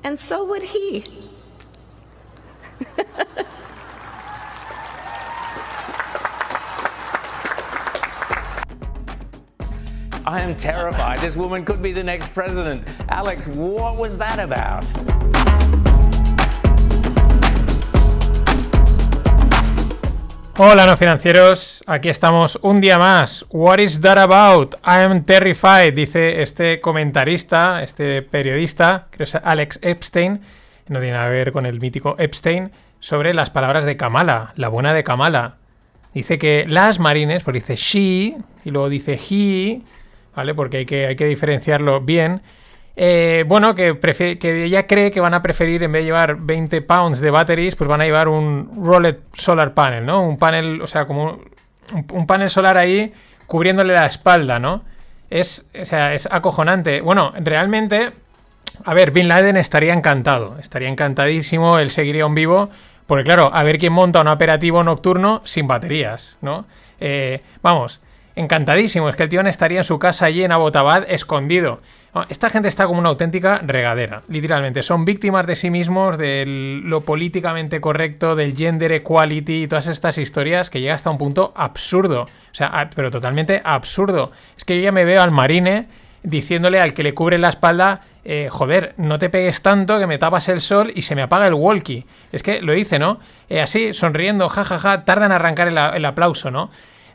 and 0.04 0.20
so 0.20 0.46
would 0.46 0.64
he. 0.64 1.30
I 10.30 10.42
am 10.42 10.56
terrified. 10.56 11.18
This 11.18 11.36
woman 11.36 11.66
could 11.66 11.82
be 11.82 11.92
the 11.92 12.04
next 12.04 12.36
president. 12.36 12.88
Alex, 13.10 13.48
what 13.48 13.98
was 13.98 14.20
that 14.20 14.38
about? 14.38 14.86
Hola 20.56 20.86
no 20.86 20.96
financieros, 20.98 21.84
aquí 21.88 22.10
estamos 22.10 22.60
un 22.62 22.80
día 22.80 23.00
más. 23.00 23.44
What 23.50 23.80
is 23.80 24.02
that 24.02 24.20
about? 24.20 24.76
I 24.84 25.02
am 25.02 25.24
terrified, 25.24 25.96
dice 25.96 26.44
este 26.44 26.80
comentarista, 26.80 27.82
este 27.82 28.22
periodista, 28.22 29.08
creo 29.10 29.18
que 29.18 29.24
es 29.24 29.34
Alex 29.34 29.80
Epstein, 29.82 30.42
no 30.90 31.00
tiene 31.00 31.14
nada 31.14 31.30
que 31.30 31.38
ver 31.38 31.52
con 31.52 31.66
el 31.66 31.80
mítico 31.80 32.16
Epstein, 32.20 32.72
sobre 33.00 33.34
las 33.34 33.50
palabras 33.50 33.84
de 33.84 33.98
Kamala, 33.98 34.54
la 34.58 34.68
buena 34.68 34.94
de 34.94 35.04
Kamala. 35.04 35.56
Dice 36.14 36.38
que 36.38 36.66
las 36.68 37.00
marines, 37.00 37.44
pues 37.44 37.56
dice 37.56 37.76
she 37.76 38.38
y 38.64 38.70
luego 38.70 38.90
dice 38.90 39.14
he, 39.14 39.82
¿vale? 40.36 40.54
Porque 40.54 40.78
hay 40.78 40.86
que, 40.86 41.08
hay 41.08 41.16
que 41.16 41.26
diferenciarlo 41.26 42.02
bien. 42.02 42.42
Eh, 43.02 43.46
bueno, 43.48 43.76
que, 43.76 43.98
que 44.38 44.64
ella 44.66 44.86
cree 44.86 45.12
que 45.12 45.22
van 45.22 45.34
a 45.34 45.42
preferir, 45.42 45.84
en 45.84 45.92
vez 45.94 46.02
de 46.02 46.08
llevar 46.08 46.36
20 46.36 46.82
pounds 46.82 47.22
de 47.22 47.32
batteries, 47.32 47.76
pues 47.76 47.88
van 47.88 48.02
a 48.02 48.06
llevar 48.06 48.28
un 48.28 48.84
rolled 48.84 49.20
solar 49.34 49.74
panel, 49.74 50.06
¿no? 50.06 50.22
Un 50.22 50.38
panel, 50.38 50.82
o 50.82 50.88
sea, 50.88 51.06
como 51.06 51.40
un, 51.94 52.28
panel 52.28 52.50
solar 52.50 52.78
ahí 52.78 53.14
cubriéndole 53.48 53.94
la 53.94 54.06
espalda, 54.06 54.60
¿no? 54.60 54.84
Es, 55.30 55.66
o 55.80 55.86
sea, 55.86 56.14
es 56.14 56.28
acojonante. 56.30 57.00
Bueno, 57.00 57.34
realmente, 57.40 58.12
a 58.84 58.94
ver, 58.94 59.12
Bin 59.12 59.30
Laden 59.30 59.56
estaría 59.58 59.94
encantado, 59.94 60.58
estaría 60.60 60.90
encantadísimo, 60.90 61.80
él 61.80 61.92
seguiría 61.92 62.26
un 62.26 62.36
vivo, 62.36 62.68
porque 63.08 63.24
claro, 63.24 63.50
a 63.54 63.64
ver 63.64 63.78
quién 63.78 63.94
monta 63.94 64.22
un 64.22 64.28
operativo 64.28 64.84
nocturno 64.84 65.42
sin 65.46 65.68
baterías, 65.68 66.38
¿no? 66.42 66.66
Eh, 67.00 67.40
vamos, 67.62 68.02
encantadísimo. 68.40 69.10
Es 69.10 69.16
que 69.16 69.24
el 69.24 69.30
tío 69.30 69.42
estaría 69.42 69.80
en 69.80 69.84
su 69.84 70.00
casa 70.00 70.26
allí 70.26 70.44
en 70.44 70.52
Abbottabad 70.52 71.04
escondido. 71.10 71.82
Esta 72.30 72.50
gente 72.50 72.70
está 72.70 72.88
como 72.88 73.00
una 73.00 73.10
auténtica 73.10 73.62
regadera, 73.64 74.24
literalmente. 74.28 74.82
Son 74.82 75.06
víctimas 75.06 75.46
de 75.46 75.56
sí 75.56 75.70
mismos, 75.70 76.18
de 76.18 76.82
lo 76.84 77.02
políticamente 77.02 77.80
correcto, 77.82 78.36
del 78.36 78.56
gender 78.56 78.92
equality 78.94 79.64
y 79.64 79.68
todas 79.68 79.88
estas 79.88 80.18
historias 80.18 80.70
que 80.70 80.82
llega 80.82 80.96
hasta 80.96 81.12
un 81.12 81.20
punto 81.20 81.54
absurdo. 81.56 82.24
O 82.24 82.54
sea, 82.54 82.90
pero 82.96 83.12
totalmente 83.12 83.62
absurdo. 83.64 84.32
Es 84.58 84.66
que 84.66 84.78
yo 84.78 84.84
ya 84.84 84.92
me 84.92 85.06
veo 85.06 85.22
al 85.22 85.32
marine 85.32 85.88
diciéndole 86.24 86.80
al 86.80 86.94
que 86.94 87.04
le 87.04 87.14
cubre 87.14 87.38
la 87.38 87.50
espalda, 87.50 88.02
eh, 88.26 88.48
joder, 88.50 88.94
no 88.98 89.20
te 89.20 89.30
pegues 89.30 89.62
tanto 89.62 90.00
que 90.00 90.08
me 90.08 90.18
tapas 90.18 90.50
el 90.50 90.62
sol 90.62 90.92
y 90.96 91.04
se 91.04 91.16
me 91.16 91.22
apaga 91.22 91.48
el 91.48 91.54
walkie. 91.54 92.06
Es 92.32 92.44
que 92.44 92.62
lo 92.62 92.74
dice, 92.74 93.00
¿no? 93.00 93.20
Eh, 93.50 93.62
así, 93.62 93.94
sonriendo, 93.94 94.50
jajaja, 94.50 95.06
tarda 95.06 95.28
en 95.28 95.32
arrancar 95.32 95.68
el 95.68 96.06
aplauso, 96.06 96.50
¿no? 96.50 96.70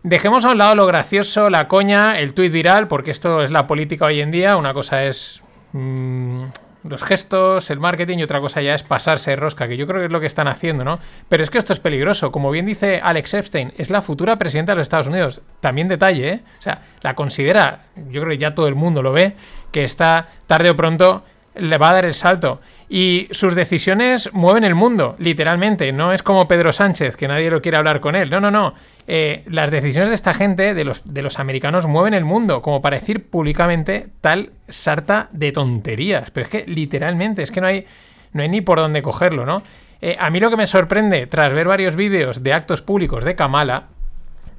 Dejemos 0.05 0.45
a 0.45 0.51
un 0.51 0.59
lado 0.59 0.75
lo 0.75 0.87
gracioso, 0.87 1.49
la 1.49 1.67
coña, 1.67 2.19
el 2.19 2.35
tuit 2.35 2.53
viral, 2.53 2.89
porque 2.89 3.11
esto 3.11 3.43
es 3.43 3.51
la 3.51 3.67
política 3.67 4.05
hoy 4.05 4.21
en 4.21 4.31
día. 4.31 4.59
Una 4.59 4.75
cosa 4.75 5.05
es 5.05 5.43
mm, 5.73 6.43
los 6.83 7.03
gestos, 7.03 7.71
el 7.71 7.81
marketing 7.81 8.19
y 8.19 8.25
otra 8.25 8.39
cosa 8.39 8.61
ya 8.61 8.75
es 8.75 8.83
pasarse 8.83 9.35
rosca, 9.35 9.67
que 9.67 9.79
yo 9.79 9.87
creo 9.87 10.01
que 10.01 10.05
es 10.05 10.13
lo 10.13 10.21
que 10.21 10.27
están 10.27 10.47
haciendo, 10.47 10.85
¿no? 10.85 10.99
Pero 11.31 11.43
es 11.43 11.49
que 11.49 11.57
esto 11.57 11.73
es 11.73 11.81
peligroso. 11.81 12.33
Como 12.33 12.51
bien 12.51 12.67
dice 12.67 13.01
Alex 13.03 13.33
Epstein, 13.33 13.73
es 13.79 13.89
la 13.89 14.03
futura 14.03 14.37
presidenta 14.37 14.73
de 14.73 14.77
los 14.77 14.83
Estados 14.83 15.07
Unidos. 15.07 15.41
También 15.61 15.89
detalle, 15.89 16.29
¿eh? 16.29 16.41
O 16.59 16.63
sea, 16.63 16.83
la 17.01 17.15
considera, 17.15 17.87
yo 17.97 18.21
creo 18.21 18.33
que 18.33 18.39
ya 18.39 18.55
todo 18.55 18.69
el 18.69 18.75
mundo 18.75 19.03
lo 19.03 19.11
ve, 19.11 19.37
que 19.73 19.85
está 19.85 20.29
tarde 20.47 20.69
o 20.69 20.77
pronto 20.77 21.25
le 21.55 21.79
va 21.79 21.89
a 21.89 21.93
dar 21.95 22.05
el 22.05 22.13
salto. 22.13 22.61
Y 22.97 23.27
sus 23.33 23.57
decisiones 23.57 24.33
mueven 24.33 24.63
el 24.63 24.77
mundo, 24.77 25.17
literalmente. 25.19 25.93
No 25.93 26.13
es 26.13 26.23
como 26.23 26.47
Pedro 26.47 26.73
Sánchez, 26.73 27.17
que 27.17 27.27
nadie 27.27 27.51
lo 27.51 27.61
quiere 27.61 27.77
hablar 27.77 27.99
con 27.99 28.15
él. 28.15 28.31
No, 28.31 28.39
no, 28.39 28.53
no. 28.53 28.73
Eh, 29.09 29.43
las 29.49 29.73
decisiones 29.73 30.11
de 30.11 30.15
esta 30.15 30.33
gente, 30.33 30.75
de 30.75 30.85
los, 30.85 31.03
de 31.13 31.21
los 31.23 31.41
americanos, 31.41 31.89
mueven 31.89 32.15
el 32.15 32.25
mundo, 32.25 32.63
como 32.63 32.81
para 32.81 32.97
decir 32.97 33.29
públicamente 33.29 34.11
tal 34.21 34.53
sarta 34.69 35.29
de 35.33 35.51
tonterías. 35.51 36.31
Pero 36.31 36.45
es 36.47 36.53
que 36.53 36.71
literalmente, 36.71 37.43
es 37.43 37.51
que 37.51 37.61
no 37.61 37.67
hay, 37.67 37.85
no 38.33 38.45
hay 38.45 38.49
ni 38.49 38.61
por 38.61 38.79
dónde 38.79 39.03
cogerlo, 39.03 39.45
¿no? 39.45 39.65
Eh, 40.01 40.17
a 40.17 40.31
mí 40.31 40.39
lo 40.39 40.49
que 40.49 40.57
me 40.57 40.69
sorprende, 40.69 41.27
tras 41.27 41.53
ver 41.53 41.67
varios 41.67 41.97
vídeos 41.97 42.45
de 42.45 42.53
actos 42.53 42.81
públicos 42.81 43.25
de 43.25 43.35
Kamala, 43.35 43.89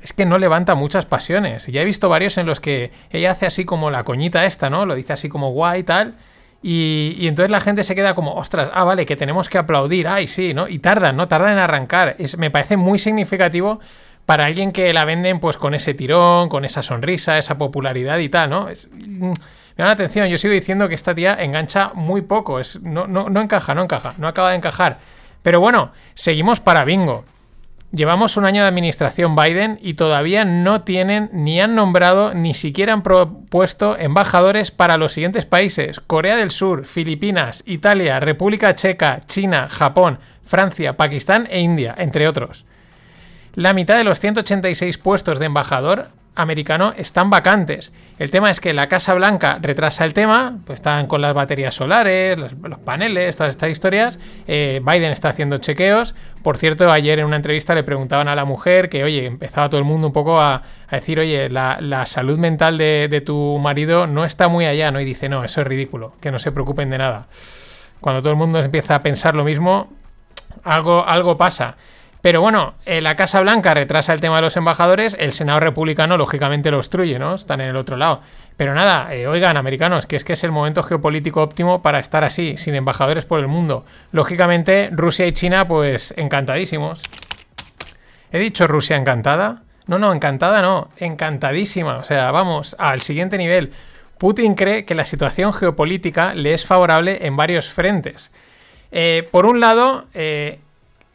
es 0.01 0.11
que 0.11 0.25
no 0.25 0.39
levanta 0.39 0.75
muchas 0.75 1.05
pasiones. 1.05 1.67
Ya 1.67 1.83
he 1.83 1.85
visto 1.85 2.09
varios 2.09 2.37
en 2.37 2.47
los 2.47 2.59
que 2.59 2.91
ella 3.11 3.31
hace 3.31 3.45
así 3.45 3.63
como 3.63 3.91
la 3.91 4.03
coñita 4.03 4.43
esta, 4.43 4.69
¿no? 4.69 4.85
Lo 4.85 4.93
dice 4.93 5.13
así 5.13 5.29
como 5.29 5.51
guay 5.51 5.79
y 5.79 5.83
tal. 5.83 6.15
Y, 6.61 7.27
entonces 7.27 7.51
la 7.51 7.59
gente 7.59 7.83
se 7.83 7.93
queda 7.93 8.15
como, 8.15 8.33
ostras, 8.33 8.69
ah, 8.73 8.83
vale, 8.83 9.05
que 9.05 9.15
tenemos 9.15 9.49
que 9.49 9.57
aplaudir, 9.57 10.07
ay, 10.07 10.27
sí, 10.27 10.53
¿no? 10.53 10.67
Y 10.67 10.79
tardan, 10.79 11.15
¿no? 11.15 11.27
Tardan 11.27 11.53
en 11.53 11.59
arrancar. 11.59 12.15
Es, 12.17 12.37
me 12.37 12.49
parece 12.49 12.75
muy 12.75 12.97
significativo 12.97 13.79
para 14.25 14.45
alguien 14.45 14.71
que 14.71 14.91
la 14.91 15.05
venden 15.05 15.39
pues 15.39 15.57
con 15.57 15.75
ese 15.75 15.93
tirón, 15.93 16.49
con 16.49 16.65
esa 16.65 16.81
sonrisa, 16.81 17.37
esa 17.37 17.57
popularidad 17.57 18.17
y 18.17 18.29
tal, 18.29 18.49
¿no? 18.49 18.69
Es, 18.69 18.89
mm, 18.91 19.31
me 19.77 19.83
da 19.83 19.85
la 19.85 19.91
atención, 19.91 20.27
yo 20.27 20.37
sigo 20.37 20.53
diciendo 20.53 20.87
que 20.87 20.95
esta 20.95 21.13
tía 21.13 21.35
engancha 21.35 21.91
muy 21.93 22.21
poco, 22.21 22.59
es, 22.59 22.81
no, 22.81 23.07
no, 23.07 23.29
no 23.29 23.41
encaja, 23.41 23.75
no 23.75 23.83
encaja, 23.83 24.13
no 24.17 24.27
acaba 24.27 24.51
de 24.51 24.55
encajar. 24.55 24.99
Pero 25.43 25.59
bueno, 25.59 25.91
seguimos 26.15 26.61
para 26.61 26.85
bingo. 26.85 27.25
Llevamos 27.95 28.35
un 28.35 28.43
año 28.43 28.61
de 28.61 28.67
administración 28.67 29.37
Biden 29.37 29.79
y 29.81 29.93
todavía 29.93 30.43
no 30.43 30.81
tienen 30.81 31.29
ni 31.31 31.61
han 31.61 31.75
nombrado 31.75 32.33
ni 32.33 32.53
siquiera 32.53 32.91
han 32.91 33.03
propuesto 33.03 33.97
embajadores 33.97 34.69
para 34.71 34.97
los 34.97 35.13
siguientes 35.13 35.45
países: 35.45 36.01
Corea 36.01 36.35
del 36.35 36.51
Sur, 36.51 36.85
Filipinas, 36.85 37.63
Italia, 37.65 38.19
República 38.19 38.75
Checa, 38.75 39.21
China, 39.27 39.69
Japón, 39.69 40.19
Francia, 40.43 40.97
Pakistán 40.97 41.47
e 41.49 41.61
India, 41.61 41.95
entre 41.97 42.27
otros. 42.27 42.65
La 43.53 43.71
mitad 43.71 43.95
de 43.95 44.03
los 44.03 44.19
186 44.19 44.97
puestos 44.97 45.39
de 45.39 45.45
embajador 45.45 46.09
americano 46.35 46.93
están 46.97 47.29
vacantes. 47.29 47.91
El 48.19 48.29
tema 48.29 48.49
es 48.49 48.59
que 48.59 48.73
la 48.73 48.87
Casa 48.87 49.13
Blanca 49.13 49.57
retrasa 49.61 50.05
el 50.05 50.13
tema, 50.13 50.59
pues 50.65 50.79
están 50.79 51.07
con 51.07 51.21
las 51.21 51.33
baterías 51.33 51.75
solares, 51.75 52.37
los, 52.37 52.53
paneles, 52.79 53.35
todas 53.35 53.51
estas 53.51 53.69
historias. 53.69 54.19
Eh, 54.47 54.81
Biden 54.85 55.11
está 55.11 55.29
haciendo 55.29 55.57
chequeos. 55.57 56.15
Por 56.43 56.57
cierto, 56.57 56.91
ayer 56.91 57.19
en 57.19 57.25
una 57.25 57.37
entrevista 57.37 57.75
le 57.75 57.83
preguntaban 57.83 58.27
a 58.27 58.35
la 58.35 58.45
mujer 58.45 58.89
que, 58.89 59.03
oye, 59.03 59.25
empezaba 59.25 59.69
todo 59.69 59.79
el 59.79 59.85
mundo 59.85 60.07
un 60.07 60.13
poco 60.13 60.39
a, 60.39 60.61
decir, 60.91 61.19
oye, 61.19 61.49
la, 61.49 62.05
salud 62.05 62.37
mental 62.37 62.77
de, 62.77 63.07
de, 63.09 63.21
tu 63.21 63.57
marido 63.59 64.07
no 64.07 64.23
está 64.23 64.47
muy 64.47 64.65
allá, 64.65 64.91
¿no? 64.91 65.01
Y 65.01 65.05
dice, 65.05 65.27
no, 65.27 65.43
eso 65.43 65.61
es 65.61 65.67
ridículo, 65.67 66.13
que 66.21 66.31
no 66.31 66.39
se 66.39 66.51
preocupen 66.51 66.89
de 66.89 66.97
nada. 66.99 67.27
Cuando 67.99 68.21
todo 68.21 68.31
el 68.31 68.37
mundo 68.37 68.59
empieza 68.59 68.95
a 68.95 69.01
pensar 69.01 69.35
lo 69.35 69.43
mismo, 69.43 69.89
algo, 70.63 71.05
algo 71.05 71.37
pasa. 71.37 71.77
Pero 72.25 72.41
bueno, 72.41 72.73
eh, 72.87 73.01
la 73.01 73.15
Casa 73.15 73.39
Blanca 73.39 73.75
retrasa 73.75 74.11
el 74.11 74.19
tema 74.19 74.37
de 74.37 74.41
los 74.41 74.57
embajadores, 74.57 75.15
el 75.19 75.31
Senado 75.31 75.59
republicano 75.59 76.17
lógicamente 76.17 76.71
lo 76.71 76.77
obstruye, 76.77 77.19
¿no? 77.19 77.35
Están 77.35 77.61
en 77.61 77.69
el 77.69 77.75
otro 77.75 77.97
lado. 77.97 78.19
Pero 78.57 78.73
nada, 78.73 79.13
eh, 79.13 79.27
oigan, 79.27 79.57
americanos, 79.57 80.07
que 80.07 80.15
es 80.15 80.23
que 80.23 80.33
es 80.33 80.43
el 80.43 80.51
momento 80.51 80.81
geopolítico 80.81 81.43
óptimo 81.43 81.83
para 81.83 81.99
estar 81.99 82.23
así, 82.23 82.57
sin 82.57 82.73
embajadores 82.73 83.25
por 83.25 83.41
el 83.41 83.47
mundo. 83.47 83.85
Lógicamente, 84.11 84.89
Rusia 84.91 85.27
y 85.27 85.33
China, 85.33 85.67
pues 85.67 86.15
encantadísimos. 86.17 87.03
¿He 88.31 88.39
dicho 88.39 88.65
Rusia 88.65 88.97
encantada? 88.97 89.61
No, 89.85 89.99
no, 89.99 90.11
encantada 90.11 90.63
no, 90.63 90.89
encantadísima. 90.97 91.97
O 91.97 92.03
sea, 92.03 92.31
vamos 92.31 92.75
al 92.79 93.01
siguiente 93.01 93.37
nivel. 93.37 93.71
Putin 94.17 94.55
cree 94.55 94.85
que 94.85 94.95
la 94.95 95.05
situación 95.05 95.53
geopolítica 95.53 96.33
le 96.33 96.55
es 96.55 96.65
favorable 96.65 97.19
en 97.27 97.37
varios 97.37 97.69
frentes. 97.69 98.31
Eh, 98.91 99.27
por 99.29 99.45
un 99.45 99.59
lado, 99.59 100.07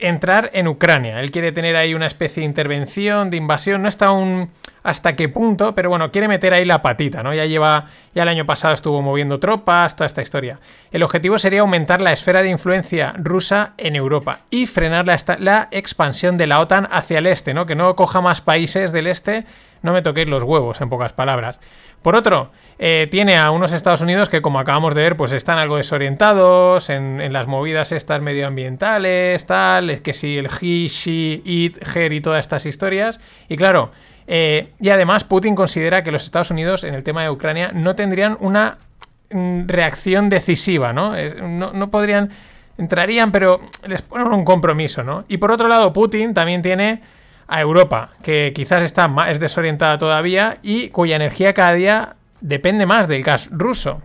entrar 0.01 0.51
en 0.55 0.69
Ucrania. 0.69 1.21
Él 1.21 1.31
quiere 1.31 1.53
tener 1.53 1.77
ahí 1.77 1.95
una 1.95 2.07
especie 2.07 2.41
de 2.41 2.47
intervención, 2.47 3.31
de 3.31 3.37
invasión, 3.37 3.83
no 3.83 3.89
está 3.89 4.07
aún 4.07 4.51
hasta 4.83 5.15
qué 5.15 5.29
punto, 5.29 5.75
pero 5.75 5.91
bueno, 5.91 6.11
quiere 6.11 6.29
meter 6.29 6.55
ahí 6.55 6.65
la 6.65 6.83
patita, 6.83 7.23
¿no? 7.23 7.35
Ya 7.35 7.45
lleva, 7.47 7.87
ya 8.15 8.23
el 8.23 8.29
año 8.29 8.47
pasado 8.47 8.75
estuvo 8.75 9.03
moviendo 9.03 9.39
tropas, 9.39 9.95
toda 9.95 10.07
esta 10.07 10.23
historia. 10.23 10.59
El 10.91 11.03
objetivo 11.03 11.39
sería 11.39 11.61
aumentar 11.61 12.01
la 12.01 12.13
esfera 12.13 12.43
de 12.43 12.51
influencia 12.51 13.15
rusa 13.19 13.75
en 13.77 13.95
Europa 13.95 14.41
y 14.51 14.67
frenar 14.67 15.07
la, 15.07 15.19
la 15.39 15.69
expansión 15.71 16.39
de 16.39 16.47
la 16.47 16.61
OTAN 16.61 16.89
hacia 16.91 17.19
el 17.19 17.27
este, 17.27 17.55
¿no? 17.55 17.67
Que 17.67 17.75
no 17.75 17.95
coja 17.95 18.21
más 18.21 18.41
países 18.41 18.93
del 18.93 19.07
este, 19.07 19.45
no 19.83 19.93
me 19.93 20.03
toquéis 20.03 20.29
los 20.29 20.43
huevos, 20.43 20.81
en 20.81 20.89
pocas 20.89 21.13
palabras. 21.13 21.61
Por 22.03 22.17
otro, 22.17 22.51
eh, 22.79 23.09
tiene 23.11 23.37
a 23.37 23.51
unos 23.51 23.73
Estados 23.73 24.01
Unidos 24.01 24.31
que, 24.31 24.41
como 24.41 24.59
acabamos 24.59 24.95
de 24.95 25.03
ver, 25.03 25.17
pues 25.17 25.33
están 25.33 25.59
algo 25.59 25.77
desorientados 25.77 26.89
en, 26.89 27.31
las 27.31 27.47
movidas 27.47 27.93
estas 27.93 28.23
medioambientales, 28.23 29.45
tal, 29.45 29.91
es 29.91 30.01
que 30.01 30.15
si 30.15 30.39
el 30.39 30.47
he, 30.47 30.89
she, 30.89 31.43
it, 31.45 31.77
her 31.95 32.13
y 32.13 32.23
todas 32.23 32.41
estas 32.41 32.65
historias. 32.65 33.21
Y 33.51 33.57
claro, 33.57 33.91
eh, 34.27 34.71
y 34.81 34.89
además 34.89 35.25
Putin 35.25 35.55
considera 35.55 36.03
que 36.03 36.11
los 36.11 36.25
Estados 36.25 36.51
Unidos 36.51 36.85
en 36.85 36.95
el 36.95 37.03
tema 37.03 37.23
de 37.23 37.31
Ucrania 37.31 37.71
no 37.75 37.95
tendrían 37.95 38.39
una 38.41 38.79
mm, 39.31 39.67
reacción 39.67 40.31
decisiva, 40.31 40.95
¿no? 40.95 41.13
no, 41.43 41.73
no 41.73 41.91
podrían, 41.91 42.31
entrarían, 42.79 43.31
pero 43.31 43.61
les 43.87 44.01
ponen 44.01 44.29
un 44.29 44.45
compromiso, 44.45 45.03
¿no? 45.03 45.25
Y 45.29 45.37
por 45.37 45.51
otro 45.51 45.69
lado, 45.69 45.93
Putin 45.93 46.33
también 46.33 46.63
tiene 46.63 47.03
a 47.51 47.61
Europa, 47.61 48.11
que 48.23 48.53
quizás 48.55 48.83
está 48.83 49.09
más 49.09 49.41
desorientada 49.41 49.99
todavía 49.99 50.59
y 50.63 50.89
cuya 50.89 51.17
energía 51.17 51.53
cada 51.53 51.73
día 51.73 52.17
depende 52.41 52.87
más 52.87 53.09
del 53.09 53.23
gas 53.23 53.49
ruso. 53.51 54.01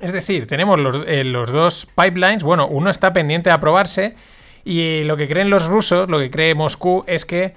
Es 0.00 0.12
decir, 0.12 0.46
tenemos 0.46 0.78
eh, 1.06 1.24
los, 1.24 1.50
dos 1.50 1.86
pipelines, 1.86 2.42
bueno, 2.42 2.68
uno 2.68 2.90
está 2.90 3.14
pendiente 3.14 3.48
de 3.48 3.54
aprobarse 3.54 4.14
y 4.62 5.04
lo 5.04 5.16
que 5.16 5.26
creen 5.26 5.48
los 5.48 5.66
rusos, 5.66 6.08
lo 6.10 6.18
que 6.18 6.30
cree 6.30 6.54
Moscú 6.54 7.02
es 7.06 7.24
que 7.24 7.54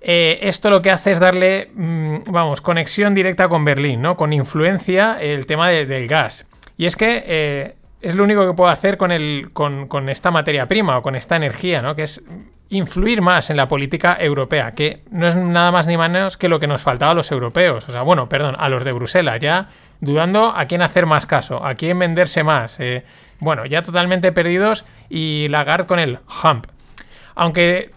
eh, 0.00 0.38
esto 0.42 0.70
lo 0.70 0.80
que 0.80 0.90
hace 0.90 1.12
es 1.12 1.20
darle, 1.20 1.70
mm, 1.74 2.30
vamos, 2.30 2.62
conexión 2.62 3.14
directa 3.14 3.48
con 3.48 3.66
Berlín, 3.66 4.00
¿no? 4.00 4.16
Con 4.16 4.32
influencia 4.32 5.18
el 5.20 5.44
tema 5.44 5.68
del 5.68 6.06
gas. 6.06 6.46
Y 6.78 6.86
es 6.86 6.96
que 6.96 7.22
eh, 7.26 7.74
es 8.00 8.14
lo 8.14 8.24
único 8.24 8.46
que 8.46 8.54
puedo 8.54 8.70
hacer 8.70 8.96
con, 8.96 9.12
el, 9.12 9.50
con, 9.52 9.88
con, 9.88 10.08
esta 10.08 10.30
materia 10.30 10.66
prima 10.66 10.96
o 10.98 11.02
con 11.02 11.16
esta 11.16 11.36
energía, 11.36 11.82
¿no? 11.82 11.94
Que 11.96 12.04
es 12.04 12.24
influir 12.68 13.22
más 13.22 13.50
en 13.50 13.56
la 13.56 13.68
política 13.68 14.16
europea, 14.18 14.72
que 14.72 15.02
no 15.10 15.26
es 15.26 15.36
nada 15.36 15.70
más 15.70 15.86
ni 15.86 15.96
menos 15.96 16.36
que 16.36 16.48
lo 16.48 16.58
que 16.58 16.66
nos 16.66 16.82
faltaba 16.82 17.12
a 17.12 17.14
los 17.14 17.30
europeos. 17.30 17.88
O 17.88 17.92
sea, 17.92 18.02
bueno, 18.02 18.28
perdón, 18.28 18.56
a 18.58 18.68
los 18.68 18.84
de 18.84 18.92
Bruselas, 18.92 19.40
ya 19.40 19.68
dudando 20.00 20.52
a 20.54 20.66
quién 20.66 20.82
hacer 20.82 21.06
más 21.06 21.26
caso, 21.26 21.64
a 21.64 21.74
quién 21.74 21.98
venderse 21.98 22.42
más. 22.42 22.80
Eh, 22.80 23.04
bueno, 23.38 23.66
ya 23.66 23.82
totalmente 23.82 24.32
perdidos 24.32 24.84
y 25.08 25.48
Lagarde 25.48 25.86
con 25.86 25.98
el 25.98 26.18
hump. 26.42 26.66
Aunque 27.34 27.92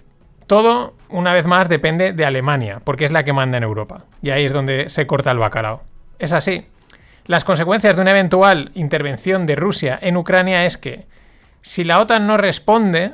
todo, 0.48 0.96
una 1.10 1.34
vez 1.34 1.46
más, 1.46 1.70
depende 1.70 2.14
de 2.14 2.26
Alemania, 2.26 2.82
porque 2.84 3.06
es 3.06 3.12
la 3.12 3.24
que 3.24 3.34
manda 3.34 3.58
en 3.58 3.64
Europa. 3.64 4.06
Y 4.22 4.32
ahí 4.32 4.46
es 4.46 4.54
donde 4.54 4.90
se 4.90 5.08
corta 5.08 5.32
el 5.32 5.38
bacalao. 5.38 5.84
Es 6.20 6.34
así. 6.34 6.68
Las 7.26 7.44
consecuencias 7.44 7.96
de 7.96 8.02
una 8.02 8.12
eventual 8.12 8.72
intervención 8.74 9.46
de 9.46 9.56
Rusia 9.56 9.98
en 10.02 10.18
Ucrania 10.18 10.66
es 10.66 10.78
que 10.78 11.06
si 11.62 11.84
la 11.84 12.00
OTAN 12.00 12.26
no 12.26 12.38
responde, 12.38 13.14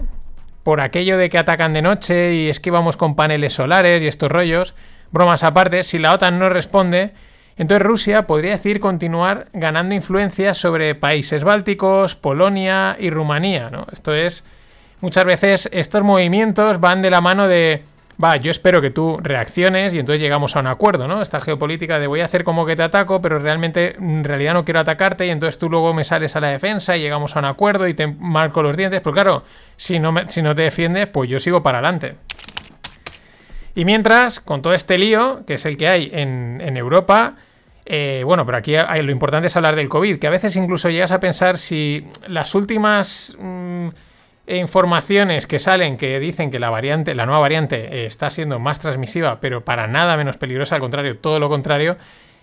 por 0.65 0.82
aquello 0.82 1.19
de 1.19 1.30
que 1.30 1.38
atacan 1.38 1.73
de 1.73 1.84
noche 1.84 2.34
y 2.34 2.49
es 2.49 2.60
que 2.60 2.71
vamos 2.71 2.97
con 2.97 3.15
paneles 3.15 3.54
solares 3.54 4.01
y 4.01 4.08
estos 4.08 4.32
rollos, 4.32 4.73
bromas 5.12 5.43
aparte, 5.43 5.84
si 5.84 5.99
la 5.99 6.12
OTAN 6.12 6.39
no 6.39 6.49
responde, 6.49 7.12
entonces 7.56 7.86
Rusia 7.86 8.25
podría 8.25 8.54
decir 8.54 8.80
continuar 8.80 9.45
ganando 9.54 9.93
influencia 9.93 10.56
sobre 10.56 10.95
países 10.95 11.43
bálticos, 11.43 12.15
Polonia 12.15 12.97
y 12.99 13.12
Rumanía. 13.12 13.69
¿no? 13.69 13.86
Esto 13.93 14.15
es, 14.15 14.43
muchas 15.01 15.25
veces 15.25 15.69
estos 15.71 16.01
movimientos 16.01 16.80
van 16.80 17.04
de 17.04 17.12
la 17.12 17.21
mano 17.21 17.47
de 17.47 17.84
va, 18.23 18.38
yo 18.38 18.51
espero 18.51 18.82
que 18.82 18.89
tú 18.91 19.17
reacciones 19.21 19.93
y 19.93 19.99
entonces 19.99 20.21
llegamos 20.21 20.56
a 20.56 20.60
un 20.60 20.67
acuerdo, 20.67 21.08
¿no? 21.08 21.21
Esta 21.21 21.39
geopolítica 21.39 21.99
de 21.99 22.08
voy 22.08 22.21
a 22.21 22.25
hacer 22.25 22.43
como 22.43 22.65
que 22.65 22.75
te 22.75 22.84
ataco, 22.84 23.21
pero 23.21 23.39
realmente 23.39 23.95
en 23.97 24.23
realidad 24.23 24.54
no 24.54 24.63
quiero 24.65 24.80
atacarte 24.80 25.25
y 25.25 25.30
entonces 25.30 25.58
tú 25.58 25.69
luego 25.69 25.93
me 25.93 26.04
sales 26.04 26.36
a 26.36 26.39
la 26.39 26.49
defensa 26.49 26.95
y 26.95 27.01
llegamos 27.01 27.36
a 27.36 27.39
un 27.39 27.45
acuerdo 27.45 27.88
y 27.88 27.93
te 27.93 28.08
marco 28.08 28.63
los 28.63 28.78
dientes, 28.78 29.01
pero 29.01 29.13
claro, 29.13 29.43
si 29.75 29.99
no, 29.99 30.13
si 30.28 30.41
no 30.41 30.56
te 30.56 30.62
defiendes, 30.63 31.08
pues 31.08 31.30
yo 31.30 31.39
sigo 31.39 31.62
para 31.62 31.80
adelante. 31.80 32.15
Y 33.75 33.84
mientras, 33.86 34.39
con 34.39 34.62
todo 34.62 34.73
este 34.73 34.97
lío, 34.97 35.43
que 35.45 35.56
es 35.56 35.65
el 35.65 35.75
que 35.78 35.88
hay 35.88 36.10
en, 36.13 36.78
Europa, 36.78 37.36
Eh, 37.88 38.23
bueno, 38.25 38.47
pero 38.47 38.58
aquí 38.58 38.75
hay- 38.75 39.04
lo 39.04 39.12
importante 39.12 39.45
es 39.45 39.56
hablar 39.56 39.75
del 39.75 39.89
COVID, 39.89 40.17
que 40.17 40.25
a 40.25 40.32
veces 40.32 40.56
incluso 40.56 40.89
llegas 40.89 41.12
a 41.12 41.19
pensar 41.19 41.60
si 41.60 42.08
las 42.28 42.56
últimas 42.56 43.38
mm, 43.39 43.89
informaciones 44.47 45.47
que 45.47 45.60
salen 45.60 45.97
que 45.97 46.19
dicen 46.19 46.51
que 46.51 46.60
la 46.60 46.69
variante, 46.69 47.15
la 47.15 47.25
nueva 47.25 47.41
variante 47.41 47.75
eh, 47.75 48.05
está 48.05 48.29
siendo 48.29 48.60
más 48.60 48.79
transmisiva, 48.79 49.39
pero 49.39 49.65
para 49.65 49.88
nada 49.88 50.17
menos 50.17 50.38
peligrosa, 50.38 50.75
al 50.75 50.81
contrario, 50.81 51.17
todo 51.17 51.39
lo 51.39 51.49
contrario. 51.49 51.97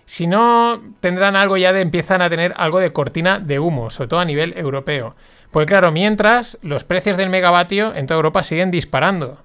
Si 0.05 0.27
no 0.27 0.81
tendrán 0.99 1.35
algo 1.35 1.55
ya 1.55 1.71
de 1.71 1.81
empiezan 1.81 2.21
a 2.21 2.29
tener 2.29 2.53
algo 2.57 2.79
de 2.79 2.91
cortina 2.91 3.39
de 3.39 3.59
humo, 3.59 3.89
sobre 3.89 4.09
todo 4.09 4.19
a 4.19 4.25
nivel 4.25 4.53
europeo. 4.57 5.15
Pues 5.51 5.65
claro, 5.65 5.91
mientras 5.91 6.57
los 6.61 6.83
precios 6.83 7.15
del 7.15 7.29
megavatio 7.29 7.95
en 7.95 8.05
toda 8.05 8.17
Europa 8.17 8.43
siguen 8.43 8.69
disparando. 8.69 9.41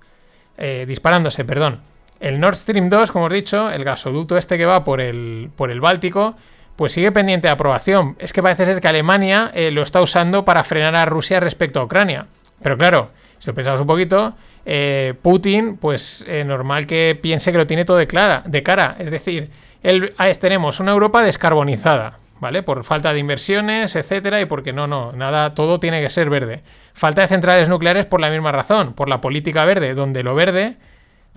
Eh, 0.56 0.84
disparándose, 0.88 1.44
perdón. 1.44 1.80
El 2.18 2.40
Nord 2.40 2.56
Stream 2.56 2.88
2, 2.88 3.12
como 3.12 3.26
os 3.26 3.32
he 3.32 3.36
dicho, 3.36 3.70
el 3.70 3.84
gasoducto 3.84 4.36
este 4.36 4.58
que 4.58 4.66
va 4.66 4.82
por 4.82 5.00
el, 5.00 5.50
por 5.54 5.70
el 5.70 5.80
Báltico, 5.80 6.34
pues 6.74 6.92
sigue 6.92 7.12
pendiente 7.12 7.46
de 7.46 7.52
aprobación. 7.52 8.16
Es 8.18 8.32
que 8.32 8.42
parece 8.42 8.64
ser 8.64 8.80
que 8.80 8.88
Alemania 8.88 9.52
eh, 9.54 9.70
lo 9.70 9.82
está 9.82 10.00
usando 10.00 10.44
para 10.44 10.64
frenar 10.64 10.96
a 10.96 11.04
Rusia 11.04 11.38
respecto 11.38 11.78
a 11.78 11.84
Ucrania. 11.84 12.26
Pero 12.62 12.76
claro, 12.76 13.08
si 13.38 13.46
lo 13.48 13.54
pensamos 13.54 13.80
un 13.80 13.86
poquito, 13.86 14.34
eh, 14.66 15.14
Putin, 15.22 15.76
pues 15.76 16.24
eh, 16.26 16.44
normal 16.44 16.86
que 16.86 17.18
piense 17.20 17.52
que 17.52 17.58
lo 17.58 17.66
tiene 17.66 17.84
todo 17.84 17.96
de, 17.96 18.06
de 18.44 18.62
cara. 18.62 18.96
Es 18.98 19.10
decir, 19.10 19.50
él- 19.82 20.14
ah, 20.18 20.28
tenemos 20.40 20.80
una 20.80 20.92
Europa 20.92 21.22
descarbonizada, 21.22 22.16
¿vale? 22.40 22.62
Por 22.62 22.84
falta 22.84 23.12
de 23.12 23.20
inversiones, 23.20 23.96
etcétera, 23.96 24.40
y 24.40 24.44
porque 24.46 24.72
no, 24.72 24.86
no, 24.86 25.12
nada, 25.12 25.54
todo 25.54 25.78
tiene 25.80 26.02
que 26.02 26.10
ser 26.10 26.30
verde. 26.30 26.62
Falta 26.92 27.22
de 27.22 27.28
centrales 27.28 27.68
nucleares 27.68 28.06
por 28.06 28.20
la 28.20 28.30
misma 28.30 28.52
razón, 28.52 28.92
por 28.94 29.08
la 29.08 29.20
política 29.20 29.64
verde, 29.64 29.94
donde 29.94 30.22
lo 30.22 30.34
verde 30.34 30.76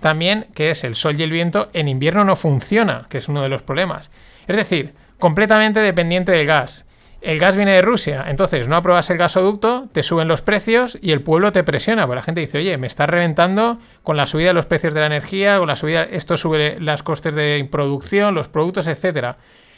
también, 0.00 0.46
que 0.54 0.70
es 0.70 0.82
el 0.82 0.96
sol 0.96 1.18
y 1.18 1.22
el 1.22 1.30
viento, 1.30 1.70
en 1.72 1.86
invierno 1.86 2.24
no 2.24 2.34
funciona, 2.34 3.06
que 3.08 3.18
es 3.18 3.28
uno 3.28 3.42
de 3.42 3.48
los 3.48 3.62
problemas. 3.62 4.10
Es 4.48 4.56
decir, 4.56 4.92
completamente 5.20 5.78
dependiente 5.78 6.32
del 6.32 6.46
gas. 6.46 6.84
El 7.22 7.38
gas 7.38 7.54
viene 7.54 7.70
de 7.70 7.82
Rusia, 7.82 8.24
entonces 8.26 8.66
no 8.66 8.74
apruebas 8.74 9.08
el 9.10 9.16
gasoducto, 9.16 9.84
te 9.92 10.02
suben 10.02 10.26
los 10.26 10.42
precios 10.42 10.98
y 11.00 11.12
el 11.12 11.22
pueblo 11.22 11.52
te 11.52 11.62
presiona, 11.62 12.04
porque 12.04 12.16
la 12.16 12.22
gente 12.24 12.40
dice, 12.40 12.58
oye, 12.58 12.76
me 12.78 12.88
estás 12.88 13.08
reventando 13.08 13.78
con 14.02 14.16
la 14.16 14.26
subida 14.26 14.48
de 14.48 14.54
los 14.54 14.66
precios 14.66 14.92
de 14.92 14.98
la 14.98 15.06
energía, 15.06 15.58
con 15.58 15.68
la 15.68 15.76
subida, 15.76 16.02
esto 16.02 16.36
sube 16.36 16.78
las 16.80 17.04
costes 17.04 17.32
de 17.36 17.68
producción, 17.70 18.34
los 18.34 18.48
productos, 18.48 18.88
etcétera. 18.88 19.36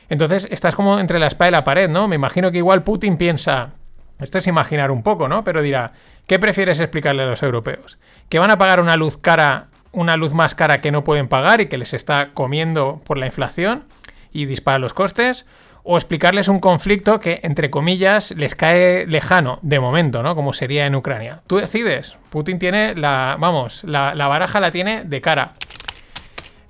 Entonces 0.08 0.48
estás 0.50 0.74
como 0.74 0.98
entre 0.98 1.18
la 1.18 1.26
espada 1.26 1.50
y 1.50 1.52
la 1.52 1.64
pared, 1.64 1.90
¿no? 1.90 2.08
Me 2.08 2.16
imagino 2.16 2.50
que 2.50 2.58
igual 2.58 2.82
Putin 2.82 3.18
piensa, 3.18 3.72
esto 4.20 4.38
es 4.38 4.46
imaginar 4.46 4.90
un 4.90 5.02
poco, 5.02 5.28
¿no? 5.28 5.44
Pero 5.44 5.60
dirá, 5.60 5.92
¿qué 6.26 6.38
prefieres 6.38 6.80
explicarle 6.80 7.24
a 7.24 7.26
los 7.26 7.42
europeos? 7.42 7.98
¿Que 8.30 8.38
van 8.38 8.52
a 8.52 8.56
pagar 8.56 8.80
una 8.80 8.96
luz 8.96 9.18
cara, 9.18 9.66
una 9.92 10.16
luz 10.16 10.32
más 10.32 10.54
cara 10.54 10.80
que 10.80 10.90
no 10.90 11.04
pueden 11.04 11.28
pagar 11.28 11.60
y 11.60 11.66
que 11.66 11.76
les 11.76 11.92
está 11.92 12.30
comiendo 12.32 13.02
por 13.04 13.18
la 13.18 13.26
inflación 13.26 13.84
y 14.32 14.46
dispara 14.46 14.78
los 14.78 14.94
costes? 14.94 15.44
¿O 15.86 15.98
explicarles 15.98 16.48
un 16.48 16.60
conflicto 16.60 17.20
que, 17.20 17.40
entre 17.42 17.68
comillas, 17.68 18.30
les 18.30 18.54
cae 18.54 19.06
lejano, 19.06 19.58
de 19.60 19.80
momento, 19.80 20.22
¿no? 20.22 20.34
Como 20.34 20.54
sería 20.54 20.86
en 20.86 20.94
Ucrania. 20.94 21.42
Tú 21.46 21.58
decides. 21.58 22.16
Putin 22.30 22.58
tiene 22.58 22.94
la, 22.94 23.36
vamos, 23.38 23.84
la, 23.84 24.14
baraja 24.14 24.60
la 24.60 24.72
tiene 24.72 25.04
de 25.04 25.20
cara. 25.20 25.52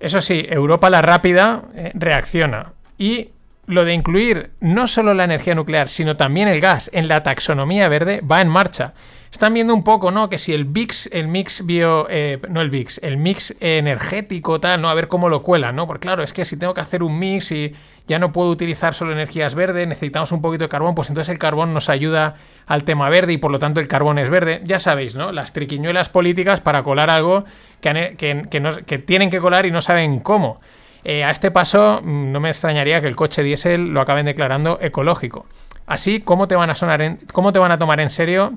Eso 0.00 0.20
sí, 0.20 0.44
Europa 0.48 0.90
la 0.90 1.00
rápida 1.00 1.62
eh, 1.76 1.92
reacciona. 1.94 2.72
Y 2.98 3.28
lo 3.66 3.84
de 3.84 3.94
incluir 3.94 4.50
no 4.58 4.88
solo 4.88 5.14
la 5.14 5.24
energía 5.24 5.54
nuclear, 5.54 5.88
sino 5.88 6.16
también 6.16 6.48
el 6.48 6.60
gas 6.60 6.90
en 6.92 7.06
la 7.06 7.22
taxonomía 7.22 7.88
verde 7.88 8.20
va 8.20 8.40
en 8.40 8.48
marcha. 8.48 8.94
Están 9.34 9.52
viendo 9.52 9.74
un 9.74 9.82
poco, 9.82 10.12
¿no? 10.12 10.30
Que 10.30 10.38
si 10.38 10.52
el 10.54 10.64
VIX, 10.64 11.08
el 11.10 11.26
mix 11.26 11.66
bio, 11.66 12.06
eh, 12.08 12.38
no 12.48 12.60
el 12.60 12.70
VIX, 12.70 13.00
el 13.02 13.16
mix 13.16 13.52
energético, 13.58 14.60
tal, 14.60 14.80
¿no? 14.80 14.88
A 14.88 14.94
ver 14.94 15.08
cómo 15.08 15.28
lo 15.28 15.42
cuelan, 15.42 15.74
¿no? 15.74 15.88
Porque 15.88 16.02
claro, 16.02 16.22
es 16.22 16.32
que 16.32 16.44
si 16.44 16.56
tengo 16.56 16.72
que 16.72 16.80
hacer 16.80 17.02
un 17.02 17.18
mix 17.18 17.50
y 17.50 17.74
ya 18.06 18.20
no 18.20 18.30
puedo 18.30 18.48
utilizar 18.48 18.94
solo 18.94 19.10
energías 19.10 19.56
verdes, 19.56 19.88
necesitamos 19.88 20.30
un 20.30 20.40
poquito 20.40 20.62
de 20.62 20.68
carbón, 20.68 20.94
pues 20.94 21.08
entonces 21.08 21.32
el 21.32 21.40
carbón 21.40 21.74
nos 21.74 21.88
ayuda 21.88 22.34
al 22.68 22.84
tema 22.84 23.08
verde 23.08 23.32
y 23.32 23.38
por 23.38 23.50
lo 23.50 23.58
tanto 23.58 23.80
el 23.80 23.88
carbón 23.88 24.20
es 24.20 24.30
verde. 24.30 24.60
Ya 24.62 24.78
sabéis, 24.78 25.16
¿no? 25.16 25.32
Las 25.32 25.52
triquiñuelas 25.52 26.10
políticas 26.10 26.60
para 26.60 26.84
colar 26.84 27.10
algo 27.10 27.44
que, 27.80 28.14
que- 28.16 28.98
tienen 29.00 29.30
que 29.30 29.40
colar 29.40 29.66
y 29.66 29.72
no 29.72 29.80
saben 29.80 30.20
cómo. 30.20 30.58
Eh, 31.02 31.24
a 31.24 31.30
este 31.32 31.50
paso, 31.50 32.00
mm, 32.04 32.30
no 32.30 32.38
me 32.38 32.50
extrañaría 32.50 33.00
que 33.00 33.08
el 33.08 33.16
coche 33.16 33.42
diésel 33.42 33.88
lo 33.88 34.00
acaben 34.00 34.26
declarando 34.26 34.78
ecológico. 34.80 35.46
Así, 35.86 36.20
¿cómo 36.20 36.46
te 36.46 36.54
van 36.54 36.70
a 36.70 36.76
sonar 36.76 37.18
cómo 37.32 37.52
te 37.52 37.58
van 37.58 37.72
a 37.72 37.78
tomar 37.78 37.98
en 37.98 38.10
serio 38.10 38.52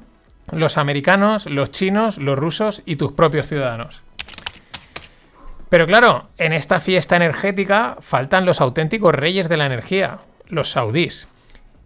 los 0.51 0.77
americanos, 0.77 1.45
los 1.45 1.71
chinos, 1.71 2.17
los 2.17 2.37
rusos 2.37 2.81
y 2.85 2.95
tus 2.95 3.11
propios 3.11 3.47
ciudadanos? 3.47 4.03
Pero 5.69 5.85
claro, 5.85 6.29
en 6.37 6.53
esta 6.53 6.79
fiesta 6.79 7.15
energética 7.15 7.97
faltan 7.99 8.45
los 8.45 8.61
auténticos 8.61 9.13
reyes 9.13 9.49
de 9.49 9.57
la 9.57 9.65
energía, 9.65 10.19
los 10.47 10.71
saudíes. 10.71 11.27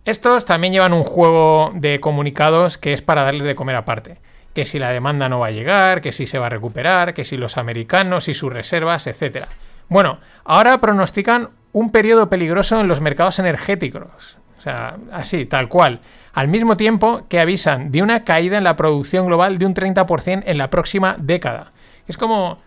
Estos 0.05 0.45
también 0.45 0.73
llevan 0.73 0.93
un 0.93 1.03
juego 1.03 1.71
de 1.75 1.99
comunicados 1.99 2.77
que 2.77 2.93
es 2.93 3.01
para 3.01 3.23
darles 3.23 3.43
de 3.43 3.55
comer 3.55 3.75
aparte. 3.75 4.17
Que 4.53 4.65
si 4.65 4.79
la 4.79 4.89
demanda 4.89 5.29
no 5.29 5.39
va 5.39 5.47
a 5.47 5.51
llegar, 5.51 6.01
que 6.01 6.11
si 6.11 6.27
se 6.27 6.37
va 6.37 6.47
a 6.47 6.49
recuperar, 6.49 7.13
que 7.13 7.23
si 7.23 7.37
los 7.37 7.57
americanos 7.57 8.27
y 8.27 8.33
sus 8.33 8.51
reservas, 8.51 9.07
etc. 9.07 9.45
Bueno, 9.89 10.19
ahora 10.43 10.79
pronostican 10.81 11.49
un 11.71 11.91
periodo 11.91 12.29
peligroso 12.29 12.79
en 12.79 12.87
los 12.87 12.99
mercados 12.99 13.39
energéticos. 13.39 14.37
O 14.61 14.63
sea, 14.63 14.97
así, 15.11 15.45
tal 15.47 15.67
cual. 15.69 16.01
Al 16.33 16.47
mismo 16.47 16.77
tiempo 16.77 17.23
que 17.27 17.39
avisan 17.39 17.89
de 17.89 18.03
una 18.03 18.23
caída 18.23 18.59
en 18.59 18.63
la 18.63 18.75
producción 18.75 19.25
global 19.25 19.57
de 19.57 19.65
un 19.65 19.73
30% 19.73 20.43
en 20.45 20.57
la 20.59 20.69
próxima 20.69 21.15
década. 21.19 21.71
Es 22.07 22.15
como... 22.15 22.59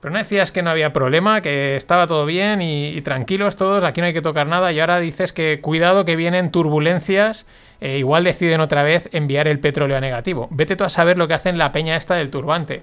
Pero 0.00 0.12
no 0.12 0.18
decías 0.18 0.52
que 0.52 0.62
no 0.62 0.70
había 0.70 0.92
problema, 0.92 1.40
que 1.40 1.74
estaba 1.74 2.06
todo 2.06 2.24
bien 2.24 2.62
y, 2.62 3.00
tranquilos 3.00 3.56
todos, 3.56 3.82
aquí 3.82 4.00
no 4.00 4.06
hay 4.06 4.12
que 4.12 4.22
tocar 4.22 4.46
nada 4.46 4.70
y 4.70 4.78
ahora 4.78 5.00
dices 5.00 5.32
que 5.32 5.60
cuidado 5.60 6.04
que 6.04 6.14
vienen 6.14 6.52
turbulencias, 6.52 7.46
eh, 7.80 7.98
igual 7.98 8.22
deciden 8.22 8.60
otra 8.60 8.84
vez 8.84 9.08
enviar 9.12 9.48
el 9.48 9.58
petróleo 9.58 9.96
a 9.96 10.00
negativo. 10.00 10.46
Vete 10.52 10.76
tú 10.76 10.84
a 10.84 10.88
saber 10.88 11.18
lo 11.18 11.26
que 11.26 11.34
hacen 11.34 11.58
la 11.58 11.72
peña 11.72 11.96
esta 11.96 12.14
del 12.14 12.30
turbante. 12.30 12.82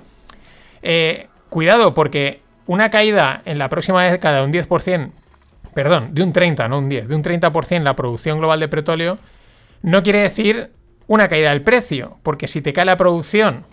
Eh, 0.81 1.27
cuidado 1.49 1.93
porque 1.93 2.41
una 2.65 2.89
caída 2.89 3.43
en 3.45 3.59
la 3.59 3.69
próxima 3.69 4.03
década 4.03 4.39
de 4.39 4.45
un 4.45 4.51
10%, 4.51 5.11
perdón, 5.73 6.13
de 6.13 6.23
un 6.23 6.33
30, 6.33 6.67
no 6.67 6.79
un 6.79 6.89
10, 6.89 7.07
de 7.07 7.15
un 7.15 7.23
30% 7.23 7.75
en 7.75 7.83
la 7.83 7.95
producción 7.95 8.39
global 8.39 8.59
de 8.59 8.67
petróleo, 8.67 9.17
no 9.81 10.03
quiere 10.03 10.21
decir 10.21 10.71
una 11.07 11.27
caída 11.27 11.49
del 11.49 11.61
precio, 11.61 12.17
porque 12.23 12.47
si 12.47 12.61
te 12.61 12.73
cae 12.73 12.85
la 12.85 12.97
producción, 12.97 13.65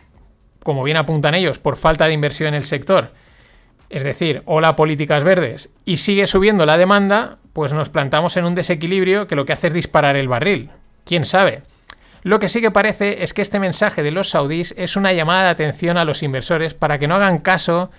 como 0.62 0.82
bien 0.82 0.96
apuntan 0.96 1.34
ellos, 1.34 1.58
por 1.58 1.76
falta 1.76 2.06
de 2.06 2.12
inversión 2.12 2.48
en 2.48 2.54
el 2.54 2.64
sector, 2.64 3.12
es 3.90 4.04
decir, 4.04 4.42
hola 4.44 4.76
políticas 4.76 5.24
verdes, 5.24 5.70
y 5.84 5.98
sigue 5.98 6.26
subiendo 6.26 6.66
la 6.66 6.76
demanda, 6.76 7.38
pues 7.52 7.72
nos 7.72 7.88
plantamos 7.88 8.36
en 8.36 8.44
un 8.44 8.54
desequilibrio 8.54 9.26
que 9.26 9.36
lo 9.36 9.44
que 9.44 9.52
hace 9.52 9.68
es 9.68 9.74
disparar 9.74 10.16
el 10.16 10.28
barril. 10.28 10.70
¿Quién 11.04 11.24
sabe? 11.24 11.62
Lo 12.22 12.38
que 12.38 12.48
sí 12.48 12.60
que 12.60 12.70
parece 12.70 13.22
es 13.22 13.32
que 13.32 13.42
este 13.42 13.60
mensaje 13.60 14.02
de 14.02 14.10
los 14.10 14.30
saudíes 14.30 14.74
es 14.76 14.96
una 14.96 15.12
llamada 15.12 15.44
de 15.44 15.50
atención 15.50 15.96
a 15.96 16.04
los 16.04 16.22
inversores 16.22 16.74
para 16.74 16.98
que 16.98 17.08
no 17.08 17.14
hagan 17.14 17.38
caso 17.38 17.90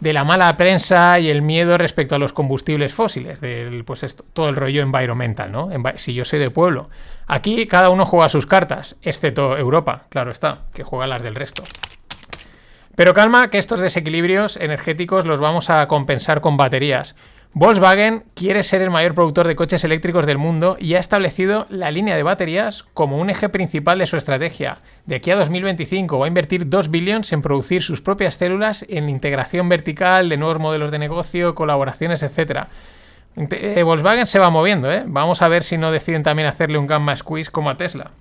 de 0.00 0.12
la 0.12 0.24
mala 0.24 0.56
prensa 0.56 1.18
y 1.18 1.28
el 1.28 1.42
miedo 1.42 1.76
respecto 1.76 2.14
a 2.14 2.18
los 2.18 2.32
combustibles 2.32 2.94
fósiles, 2.94 3.40
del, 3.40 3.84
pues 3.84 4.04
esto, 4.04 4.24
todo 4.32 4.48
el 4.48 4.56
rollo 4.56 4.82
environmental, 4.82 5.50
¿no? 5.50 5.70
Si 5.96 6.14
yo 6.14 6.24
soy 6.24 6.38
de 6.38 6.50
pueblo. 6.50 6.84
Aquí 7.26 7.66
cada 7.66 7.90
uno 7.90 8.06
juega 8.06 8.28
sus 8.28 8.46
cartas, 8.46 8.96
excepto 9.02 9.56
Europa, 9.56 10.04
claro 10.08 10.30
está, 10.30 10.62
que 10.72 10.84
juega 10.84 11.06
las 11.06 11.22
del 11.22 11.34
resto. 11.34 11.64
Pero 12.94 13.14
calma 13.14 13.48
que 13.48 13.58
estos 13.58 13.80
desequilibrios 13.80 14.56
energéticos 14.56 15.24
los 15.24 15.38
vamos 15.40 15.70
a 15.70 15.86
compensar 15.86 16.40
con 16.40 16.56
baterías. 16.56 17.14
Volkswagen 17.60 18.22
quiere 18.34 18.62
ser 18.62 18.82
el 18.82 18.90
mayor 18.90 19.16
productor 19.16 19.48
de 19.48 19.56
coches 19.56 19.82
eléctricos 19.82 20.26
del 20.26 20.38
mundo 20.38 20.76
y 20.78 20.94
ha 20.94 21.00
establecido 21.00 21.66
la 21.70 21.90
línea 21.90 22.14
de 22.14 22.22
baterías 22.22 22.84
como 22.94 23.18
un 23.18 23.30
eje 23.30 23.48
principal 23.48 23.98
de 23.98 24.06
su 24.06 24.16
estrategia. 24.16 24.78
De 25.06 25.16
aquí 25.16 25.32
a 25.32 25.36
2025 25.36 26.20
va 26.20 26.26
a 26.26 26.28
invertir 26.28 26.68
2 26.68 26.88
billones 26.88 27.32
en 27.32 27.42
producir 27.42 27.82
sus 27.82 28.00
propias 28.00 28.36
células 28.36 28.86
en 28.88 29.10
integración 29.10 29.68
vertical 29.68 30.28
de 30.28 30.36
nuevos 30.36 30.60
modelos 30.60 30.92
de 30.92 31.00
negocio, 31.00 31.56
colaboraciones, 31.56 32.22
etc. 32.22 32.68
Eh, 33.36 33.82
Volkswagen 33.82 34.28
se 34.28 34.38
va 34.38 34.50
moviendo, 34.50 34.92
¿eh? 34.92 35.02
Vamos 35.08 35.42
a 35.42 35.48
ver 35.48 35.64
si 35.64 35.78
no 35.78 35.90
deciden 35.90 36.22
también 36.22 36.46
hacerle 36.46 36.78
un 36.78 36.86
gamma 36.86 37.16
squeeze 37.16 37.50
como 37.50 37.70
a 37.70 37.76
Tesla. 37.76 38.12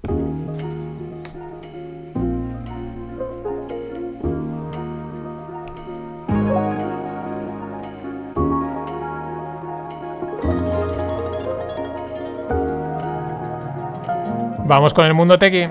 Vamos 14.68 14.94
con 14.94 15.06
el 15.06 15.14
mundo 15.14 15.40
tequi. 15.40 15.70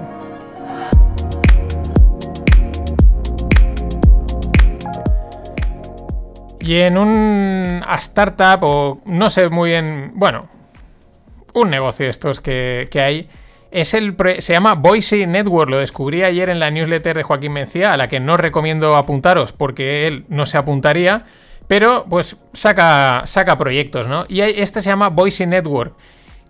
Y 6.60 6.76
en 6.80 6.96
un 6.96 7.84
startup 7.98 8.64
o 8.64 9.00
no 9.04 9.28
sé 9.28 9.50
muy 9.50 9.70
bien, 9.70 10.12
bueno, 10.14 10.48
un 11.52 11.68
negocio 11.68 12.06
de 12.06 12.10
estos 12.10 12.40
que, 12.40 12.88
hay, 12.94 13.28
es 13.70 13.92
el 13.92 14.16
se 14.38 14.54
llama 14.54 14.74
Boise 14.74 15.26
Network, 15.26 15.70
lo 15.70 15.78
descubrí 15.78 16.22
ayer 16.22 16.48
en 16.48 16.58
la 16.58 16.70
newsletter 16.70 17.18
de 17.18 17.22
Joaquín 17.22 17.52
Mencía, 17.52 17.92
a 17.92 17.96
la 17.98 18.08
que 18.08 18.18
no 18.18 18.38
recomiendo 18.38 18.96
apuntaros 18.96 19.52
porque 19.52 20.06
él 20.06 20.24
no 20.28 20.46
se 20.46 20.56
apuntaría, 20.56 21.24
Pero 21.68 22.06
pues 22.08 22.36
saca, 22.54 23.22
saca 23.26 23.58
proyectos, 23.58 24.08
¿no? 24.08 24.24
Y 24.28 24.40
este 24.40 24.80
se 24.80 24.88
llama 24.88 25.10
Voice 25.10 25.46
Network, 25.46 25.94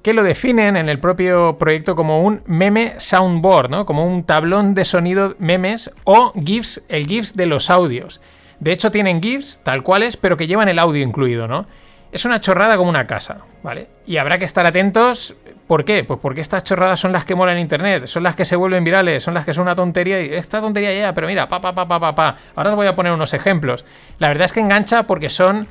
que 0.06 0.12
lo 0.12 0.22
definen 0.22 0.76
en 0.76 0.88
el 0.88 1.00
propio 1.00 1.58
proyecto 1.58 1.96
como 1.96 2.22
un 2.22 2.40
meme 2.46 2.94
soundboard, 2.98 3.70
¿no? 3.70 3.86
Como 3.86 4.06
un 4.06 4.22
tablón 4.22 4.72
de 4.72 4.84
sonido 4.84 5.34
memes 5.40 5.90
o 6.04 6.32
GIFs, 6.32 6.80
el 6.88 7.08
GIFs 7.08 7.34
de 7.34 7.46
los 7.46 7.70
audios. 7.70 8.20
De 8.60 8.70
hecho 8.70 8.92
tienen 8.92 9.20
GIFs 9.20 9.58
tal 9.64 9.82
cuales, 9.82 10.16
pero 10.16 10.36
que 10.36 10.46
llevan 10.46 10.68
el 10.68 10.78
audio 10.78 11.02
incluido, 11.02 11.48
¿no? 11.48 11.66
Es 12.12 12.24
una 12.24 12.38
chorrada 12.38 12.76
como 12.76 12.88
una 12.88 13.08
casa, 13.08 13.38
¿vale? 13.64 13.88
Y 14.06 14.18
habrá 14.18 14.38
que 14.38 14.44
estar 14.44 14.64
atentos. 14.64 15.34
¿Por 15.66 15.84
qué? 15.84 16.04
Pues 16.04 16.20
porque 16.22 16.40
estas 16.40 16.62
chorradas 16.62 17.00
son 17.00 17.10
las 17.10 17.24
que 17.24 17.34
molan 17.34 17.56
en 17.56 17.62
internet, 17.62 18.06
son 18.06 18.22
las 18.22 18.36
que 18.36 18.44
se 18.44 18.54
vuelven 18.54 18.84
virales, 18.84 19.24
son 19.24 19.34
las 19.34 19.44
que 19.44 19.52
son 19.52 19.62
una 19.62 19.74
tontería 19.74 20.22
y 20.22 20.32
esta 20.34 20.60
tontería 20.60 20.96
ya, 20.96 21.14
pero 21.14 21.26
mira, 21.26 21.48
pa, 21.48 21.60
pa, 21.60 21.74
pa, 21.74 21.88
pa, 21.88 21.98
pa, 21.98 22.14
pa. 22.14 22.34
Ahora 22.54 22.70
os 22.70 22.76
voy 22.76 22.86
a 22.86 22.94
poner 22.94 23.12
unos 23.12 23.34
ejemplos. 23.34 23.84
La 24.20 24.28
verdad 24.28 24.44
es 24.44 24.52
que 24.52 24.60
engancha 24.60 25.02
porque 25.08 25.30
son 25.30 25.66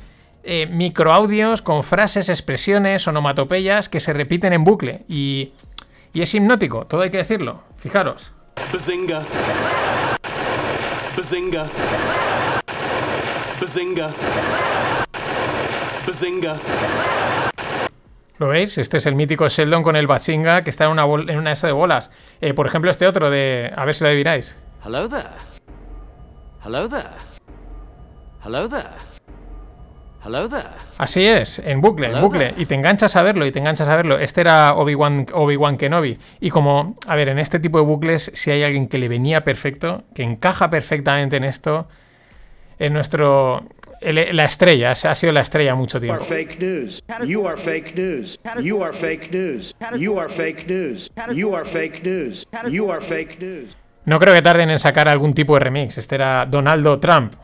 eh, 0.46 0.66
microaudios 0.66 1.60
con 1.60 1.82
frases, 1.82 2.28
expresiones, 2.28 3.06
onomatopeyas 3.08 3.88
que 3.88 4.00
se 4.00 4.12
repiten 4.12 4.52
en 4.52 4.64
bucle 4.64 5.04
y, 5.08 5.52
y 6.12 6.22
es 6.22 6.34
hipnótico, 6.34 6.86
todo 6.86 7.02
hay 7.02 7.10
que 7.10 7.18
decirlo. 7.18 7.62
Fijaros. 7.76 8.32
Bazinga. 8.72 9.22
Bazinga. 11.16 11.66
Bazinga. 13.60 14.10
Bazinga. 16.06 16.56
¿Lo 18.38 18.48
veis? 18.48 18.76
Este 18.78 18.98
es 18.98 19.06
el 19.06 19.14
mítico 19.14 19.48
Sheldon 19.48 19.82
con 19.82 19.96
el 19.96 20.06
Bazinga 20.06 20.62
que 20.62 20.70
está 20.70 20.84
en 20.84 20.90
una, 20.90 21.04
en 21.04 21.38
una 21.38 21.54
de 21.54 21.72
bolas. 21.72 22.10
Eh, 22.40 22.54
por 22.54 22.66
ejemplo, 22.66 22.90
este 22.90 23.06
otro 23.06 23.30
de... 23.30 23.72
A 23.74 23.84
ver 23.84 23.94
si 23.94 24.04
lo 24.04 24.10
adivináis. 24.10 24.56
Hello 24.84 25.08
there. 25.08 25.24
Hello 26.62 26.88
there. 26.88 27.08
Hello 28.44 28.68
there. 28.68 29.15
Así 30.98 31.26
es, 31.26 31.58
en 31.58 31.80
bucle, 31.80 32.08
en 32.08 32.20
bucle. 32.20 32.54
Y 32.56 32.66
te 32.66 32.74
enganchas 32.74 33.16
a 33.16 33.22
verlo, 33.22 33.46
y 33.46 33.52
te 33.52 33.58
enganchas 33.58 33.88
a 33.88 33.96
verlo. 33.96 34.18
Este 34.18 34.40
era 34.40 34.74
Obi-Wan 34.74 35.26
Obi 35.32 35.58
Kenobi. 35.76 36.18
Y 36.40 36.50
como, 36.50 36.96
a 37.06 37.14
ver, 37.14 37.28
en 37.28 37.38
este 37.38 37.60
tipo 37.60 37.78
de 37.78 37.84
bucles, 37.84 38.30
si 38.34 38.50
hay 38.50 38.62
alguien 38.62 38.88
que 38.88 38.98
le 38.98 39.08
venía 39.08 39.44
perfecto, 39.44 40.04
que 40.14 40.22
encaja 40.22 40.70
perfectamente 40.70 41.36
en 41.36 41.44
esto, 41.44 41.88
en 42.78 42.92
nuestro 42.92 43.64
la 44.02 44.44
estrella, 44.44 44.92
ha 44.92 45.14
sido 45.14 45.32
la 45.32 45.40
estrella 45.40 45.74
mucho 45.74 46.00
tiempo. 46.00 46.22
No 54.04 54.20
creo 54.20 54.34
que 54.34 54.42
tarden 54.42 54.70
en 54.70 54.78
sacar 54.78 55.08
algún 55.08 55.32
tipo 55.32 55.54
de 55.54 55.60
remix. 55.60 55.98
Este 55.98 56.14
era 56.14 56.46
Donaldo 56.46 57.00
Trump. 57.00 57.34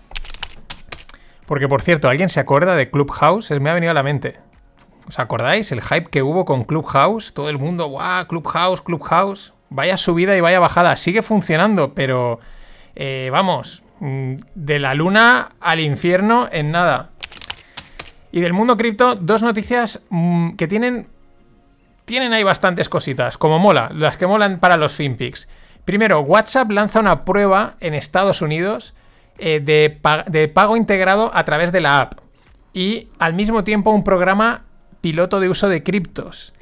Porque, 1.46 1.68
por 1.68 1.83
cierto, 1.83 2.09
¿alguien 2.09 2.28
se 2.28 2.40
acuerda 2.40 2.76
de 2.76 2.90
Clubhouse? 2.90 3.50
Me 3.50 3.70
ha 3.70 3.74
venido 3.74 3.90
a 3.90 3.94
la 3.94 4.02
mente. 4.02 4.38
¿Os 5.07 5.18
acordáis? 5.18 5.72
El 5.72 5.83
hype 5.83 6.11
que 6.11 6.22
hubo 6.22 6.44
con 6.44 6.64
Clubhouse. 6.64 7.35
Todo 7.35 7.48
el 7.48 7.59
mundo, 7.59 7.87
¡guau! 7.87 8.26
Clubhouse, 8.26 8.81
Clubhouse. 8.81 9.52
Vaya 9.70 9.96
subida 9.96 10.37
y 10.37 10.40
vaya 10.40 10.61
bajada. 10.61 10.96
Sigue 10.96 11.22
funcionando, 11.22 11.94
pero... 11.94 12.40
Eh, 12.94 13.31
vamos, 13.33 13.83
Mm, 14.05 14.35
de 14.57 14.81
la 14.81 14.94
luna 14.94 15.50
al 15.61 15.78
infierno 15.78 16.48
en 16.50 16.72
nada. 16.72 17.11
Y 18.33 18.40
del 18.40 18.52
mundo 18.52 18.76
cripto, 18.76 19.14
dos 19.14 19.44
noticias 19.44 20.00
mm, 20.11 20.57
que 20.57 20.66
tienen. 20.66 21.07
Tienen 22.05 22.33
ahí 22.33 22.42
bastantes 22.42 22.88
cositas, 22.88 23.38
como 23.38 23.61
mola, 23.61 23.92
las 23.94 24.16
que 24.16 24.26
molan 24.26 24.59
para 24.59 24.76
los 24.76 24.96
FinPix. 24.96 25.48
Primero, 25.85 26.18
WhatsApp 26.18 26.72
lanza 26.72 26.98
una 26.98 27.24
prueba 27.24 27.76
en 27.78 27.94
Estados 27.94 28.42
Unidos 28.42 28.96
eh, 29.38 29.60
de, 29.60 30.48
pago 30.48 30.76
integrado 30.76 31.30
a 31.34 31.44
través 31.44 31.72
de 31.72 31.80
la 31.80 32.00
app. 32.00 32.14
Y 32.72 33.08
al 33.18 33.34
mismo 33.34 33.64
tiempo 33.64 33.90
un 33.90 34.04
programa 34.04 34.64
piloto 35.00 35.40
de 35.40 35.48
uso 35.48 35.68
de 35.68 35.82
criptos. 35.82 36.54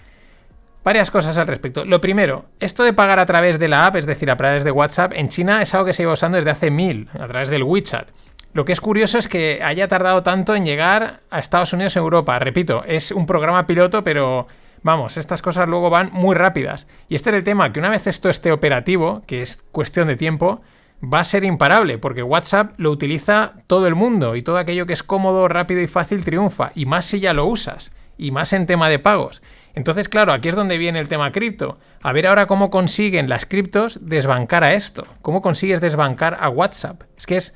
Varias 0.83 1.11
cosas 1.11 1.37
al 1.37 1.46
respecto. 1.46 1.85
Lo 1.85 2.00
primero, 2.00 2.46
esto 2.59 2.85
de 2.85 2.94
pagar 2.94 3.18
a 3.18 3.26
través 3.26 3.59
de 3.59 3.68
la 3.68 3.87
app, 3.87 3.96
es 3.96 4.06
decir, 4.06 4.30
a 4.30 4.37
través 4.37 4.64
de 4.64 4.70
WhatsApp, 4.70 5.12
en 5.14 5.28
China 5.28 5.61
es 5.61 5.74
algo 5.74 5.87
que 5.87 5.92
se 5.92 6.02
lleva 6.02 6.14
usando 6.14 6.37
desde 6.37 6.50
hace 6.50 6.70
mil, 6.70 7.09
a 7.12 7.28
través 7.28 7.50
del 7.50 7.62
WeChat. 7.62 8.09
Lo 8.52 8.64
que 8.64 8.72
es 8.72 8.80
curioso 8.80 9.18
es 9.18 9.28
que 9.28 9.61
haya 9.62 9.87
tardado 9.87 10.22
tanto 10.22 10.56
en 10.56 10.64
llegar 10.64 11.20
a 11.30 11.38
Estados 11.38 11.72
Unidos 11.72 11.94
y 11.94 11.98
Europa. 11.98 12.38
Repito, 12.38 12.83
es 12.85 13.12
un 13.12 13.26
programa 13.26 13.66
piloto, 13.66 14.02
pero 14.02 14.48
vamos, 14.83 15.18
estas 15.18 15.42
cosas 15.42 15.68
luego 15.68 15.90
van 15.90 16.11
muy 16.12 16.35
rápidas. 16.35 16.87
Y 17.09 17.14
este 17.14 17.30
es 17.30 17.37
el 17.37 17.44
tema, 17.44 17.72
que 17.72 17.78
una 17.78 17.90
vez 17.90 18.06
esto 18.06 18.28
esté 18.28 18.50
operativo, 18.50 19.22
que 19.26 19.42
es 19.42 19.62
cuestión 19.70 20.09
de 20.09 20.16
tiempo, 20.16 20.61
va 21.03 21.21
a 21.21 21.25
ser 21.25 21.45
imparable, 21.45 21.99
porque 21.99 22.23
WhatsApp 22.23 22.75
lo 22.79 22.91
utiliza 22.91 23.55
todo 23.67 23.87
el 23.87 23.95
mundo 23.95 24.37
y 24.37 24.43
todo 24.43 24.59
aquello 24.59 24.87
que 24.87 24.93
es 24.93 25.03
cómodo, 25.03 25.49
rápido 25.49 25.81
y 25.81 25.87
fácil 25.87 26.25
triunfa, 26.25 26.73
y 26.75 26.87
más 26.87 27.07
si 27.07 27.21
ya 27.21 27.33
lo 27.33 27.47
usas, 27.47 27.93
y 28.19 28.31
más 28.31 28.53
en 28.53 28.67
tema 28.67 28.89
de 28.89 28.99
pagos. 28.99 29.43
Entonces, 29.75 30.09
claro, 30.09 30.33
aquí 30.33 30.49
es 30.49 30.57
donde 30.57 30.79
viene 30.79 30.99
el 30.99 31.09
tema 31.09 31.33
cripto. 31.33 31.77
A 32.03 32.13
ver 32.13 32.27
ahora 32.27 32.47
cómo 32.47 32.71
consiguen 32.71 33.29
las 33.29 33.47
criptos 33.47 33.99
desbancar 34.07 34.65
a 34.65 34.75
esto. 34.75 35.05
¿Cómo 35.23 35.41
consigues 35.41 35.81
desbancar 35.81 36.37
a 36.41 36.49
WhatsApp? 36.51 37.03
Es 37.17 37.27
que 37.27 37.37
es, 37.37 37.55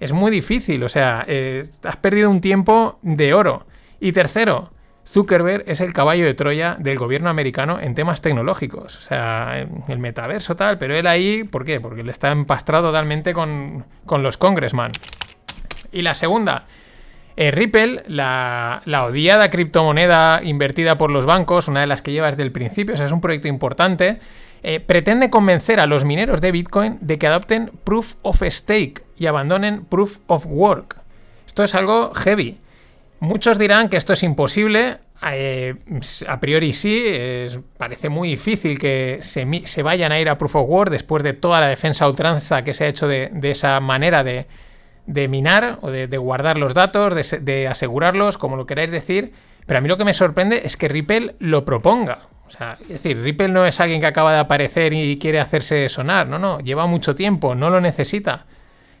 es 0.00 0.12
muy 0.12 0.30
difícil, 0.30 0.82
o 0.84 0.88
sea, 0.88 1.24
eh, 1.26 1.62
has 1.84 1.96
perdido 1.96 2.28
un 2.28 2.40
tiempo 2.40 2.98
de 3.02 3.32
oro. 3.32 3.64
Y 4.00 4.12
tercero, 4.12 4.72
Zuckerberg 5.06 5.64
es 5.66 5.80
el 5.80 5.92
caballo 5.92 6.24
de 6.24 6.34
Troya 6.34 6.76
del 6.78 6.98
gobierno 6.98 7.28
americano 7.30 7.78
en 7.80 7.94
temas 7.94 8.22
tecnológicos. 8.22 8.96
O 8.96 9.00
sea, 9.00 9.66
el 9.88 9.98
metaverso 9.98 10.56
tal, 10.56 10.78
pero 10.78 10.94
él 10.94 11.06
ahí, 11.06 11.44
¿por 11.44 11.64
qué? 11.64 11.80
Porque 11.80 12.02
le 12.02 12.10
está 12.10 12.30
empastrado 12.30 12.88
totalmente 12.88 13.34
con, 13.34 13.84
con 14.06 14.22
los 14.22 14.36
congressman. 14.36 14.92
Y 15.92 16.02
la 16.02 16.14
segunda, 16.14 16.66
eh, 17.36 17.50
Ripple, 17.50 18.04
la, 18.06 18.82
odiada 19.08 19.50
criptomoneda 19.50 20.40
invertida 20.44 20.98
por 20.98 21.10
los 21.10 21.26
bancos, 21.26 21.66
una 21.66 21.80
de 21.80 21.86
las 21.86 22.00
que 22.00 22.12
lleva 22.12 22.28
desde 22.28 22.44
el 22.44 22.52
principio, 22.52 22.94
o 22.94 22.96
sea, 22.96 23.06
es 23.06 23.12
un 23.12 23.20
proyecto 23.20 23.48
importante, 23.48 24.20
eh, 24.62 24.80
pretende 24.80 25.30
convencer 25.30 25.80
a 25.80 25.86
los 25.86 26.04
mineros 26.04 26.40
de 26.40 26.52
Bitcoin 26.52 26.98
de 27.00 27.18
que 27.18 27.26
adopten 27.26 27.72
Proof 27.82 28.14
of 28.22 28.42
Stake 28.42 29.02
y 29.16 29.26
abandonen 29.26 29.84
Proof 29.84 30.18
of 30.28 30.46
Work. 30.46 31.00
Esto 31.46 31.64
es 31.64 31.74
algo 31.74 32.12
heavy. 32.14 32.58
Muchos 33.24 33.58
dirán 33.58 33.88
que 33.88 33.96
esto 33.96 34.12
es 34.12 34.22
imposible, 34.22 34.98
eh, 35.26 35.74
a 36.28 36.40
priori 36.40 36.72
sí, 36.74 37.06
parece 37.78 38.10
muy 38.10 38.28
difícil 38.28 38.78
que 38.78 39.18
se, 39.22 39.82
vayan 39.82 40.12
a 40.12 40.20
ir 40.20 40.28
a 40.28 40.36
Proof 40.36 40.56
of 40.56 40.68
Work 40.68 40.90
después 40.90 41.22
de 41.22 41.32
toda 41.32 41.60
la 41.60 41.68
defensa 41.68 42.06
ultranza 42.06 42.62
que 42.62 42.74
se 42.74 42.84
ha 42.84 42.88
hecho 42.88 43.08
de 43.08 43.30
esa 43.44 43.80
manera 43.80 44.22
de, 44.22 44.46
minar 45.28 45.78
o 45.80 45.90
de, 45.90 46.06
guardar 46.18 46.58
los 46.58 46.74
datos, 46.74 47.14
de, 47.14 47.68
asegurarlos, 47.68 48.36
como 48.36 48.56
lo 48.56 48.66
queráis 48.66 48.90
decir. 48.90 49.32
Pero 49.66 49.78
a 49.78 49.80
mí 49.80 49.88
lo 49.88 49.96
que 49.96 50.04
me 50.04 50.12
sorprende 50.12 50.62
es 50.64 50.76
que 50.76 50.88
Ripple 50.88 51.36
lo 51.38 51.64
proponga. 51.64 52.28
O 52.46 52.50
sea, 52.50 52.76
es 52.82 52.88
decir, 52.88 53.22
Ripple 53.22 53.48
no 53.48 53.64
es 53.64 53.80
alguien 53.80 54.02
que 54.02 54.06
acaba 54.06 54.34
de 54.34 54.38
aparecer 54.38 54.92
y 54.92 55.18
quiere 55.18 55.40
hacerse 55.40 55.88
sonar. 55.88 56.26
No, 56.26 56.38
no, 56.38 56.60
lleva 56.60 56.86
mucho 56.86 57.14
tiempo, 57.14 57.54
no 57.54 57.70
lo 57.70 57.80
necesita. 57.80 58.44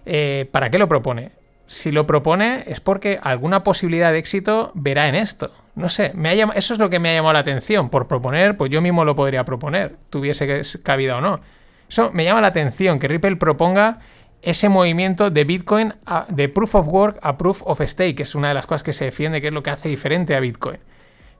Eh, 0.06 0.48
¿Para 0.50 0.70
qué 0.70 0.78
lo 0.78 0.88
propone? 0.88 1.43
Si 1.66 1.92
lo 1.92 2.06
propone 2.06 2.64
es 2.66 2.80
porque 2.80 3.18
alguna 3.22 3.62
posibilidad 3.62 4.12
de 4.12 4.18
éxito 4.18 4.70
verá 4.74 5.08
en 5.08 5.14
esto. 5.14 5.50
No 5.74 5.88
sé, 5.88 6.12
me 6.14 6.28
ha 6.28 6.32
eso 6.32 6.74
es 6.74 6.78
lo 6.78 6.90
que 6.90 6.98
me 6.98 7.10
ha 7.10 7.14
llamado 7.14 7.32
la 7.32 7.38
atención. 7.38 7.88
Por 7.88 8.06
proponer, 8.06 8.56
pues 8.56 8.70
yo 8.70 8.82
mismo 8.82 9.04
lo 9.04 9.16
podría 9.16 9.44
proponer, 9.44 9.96
tuviese 10.10 10.62
cabida 10.82 11.16
o 11.16 11.20
no. 11.20 11.40
Eso 11.88 12.10
me 12.12 12.24
llama 12.24 12.40
la 12.40 12.48
atención, 12.48 12.98
que 12.98 13.08
Ripple 13.08 13.36
proponga 13.36 13.96
ese 14.42 14.68
movimiento 14.68 15.30
de 15.30 15.44
Bitcoin 15.44 15.94
de 16.28 16.48
Proof 16.48 16.74
of 16.74 16.88
Work 16.88 17.18
a 17.22 17.38
Proof 17.38 17.62
of 17.64 17.80
Stake, 17.80 18.16
que 18.16 18.22
es 18.24 18.34
una 18.34 18.48
de 18.48 18.54
las 18.54 18.66
cosas 18.66 18.82
que 18.82 18.92
se 18.92 19.06
defiende, 19.06 19.40
que 19.40 19.48
es 19.48 19.54
lo 19.54 19.62
que 19.62 19.70
hace 19.70 19.88
diferente 19.88 20.34
a 20.34 20.40
Bitcoin. 20.40 20.78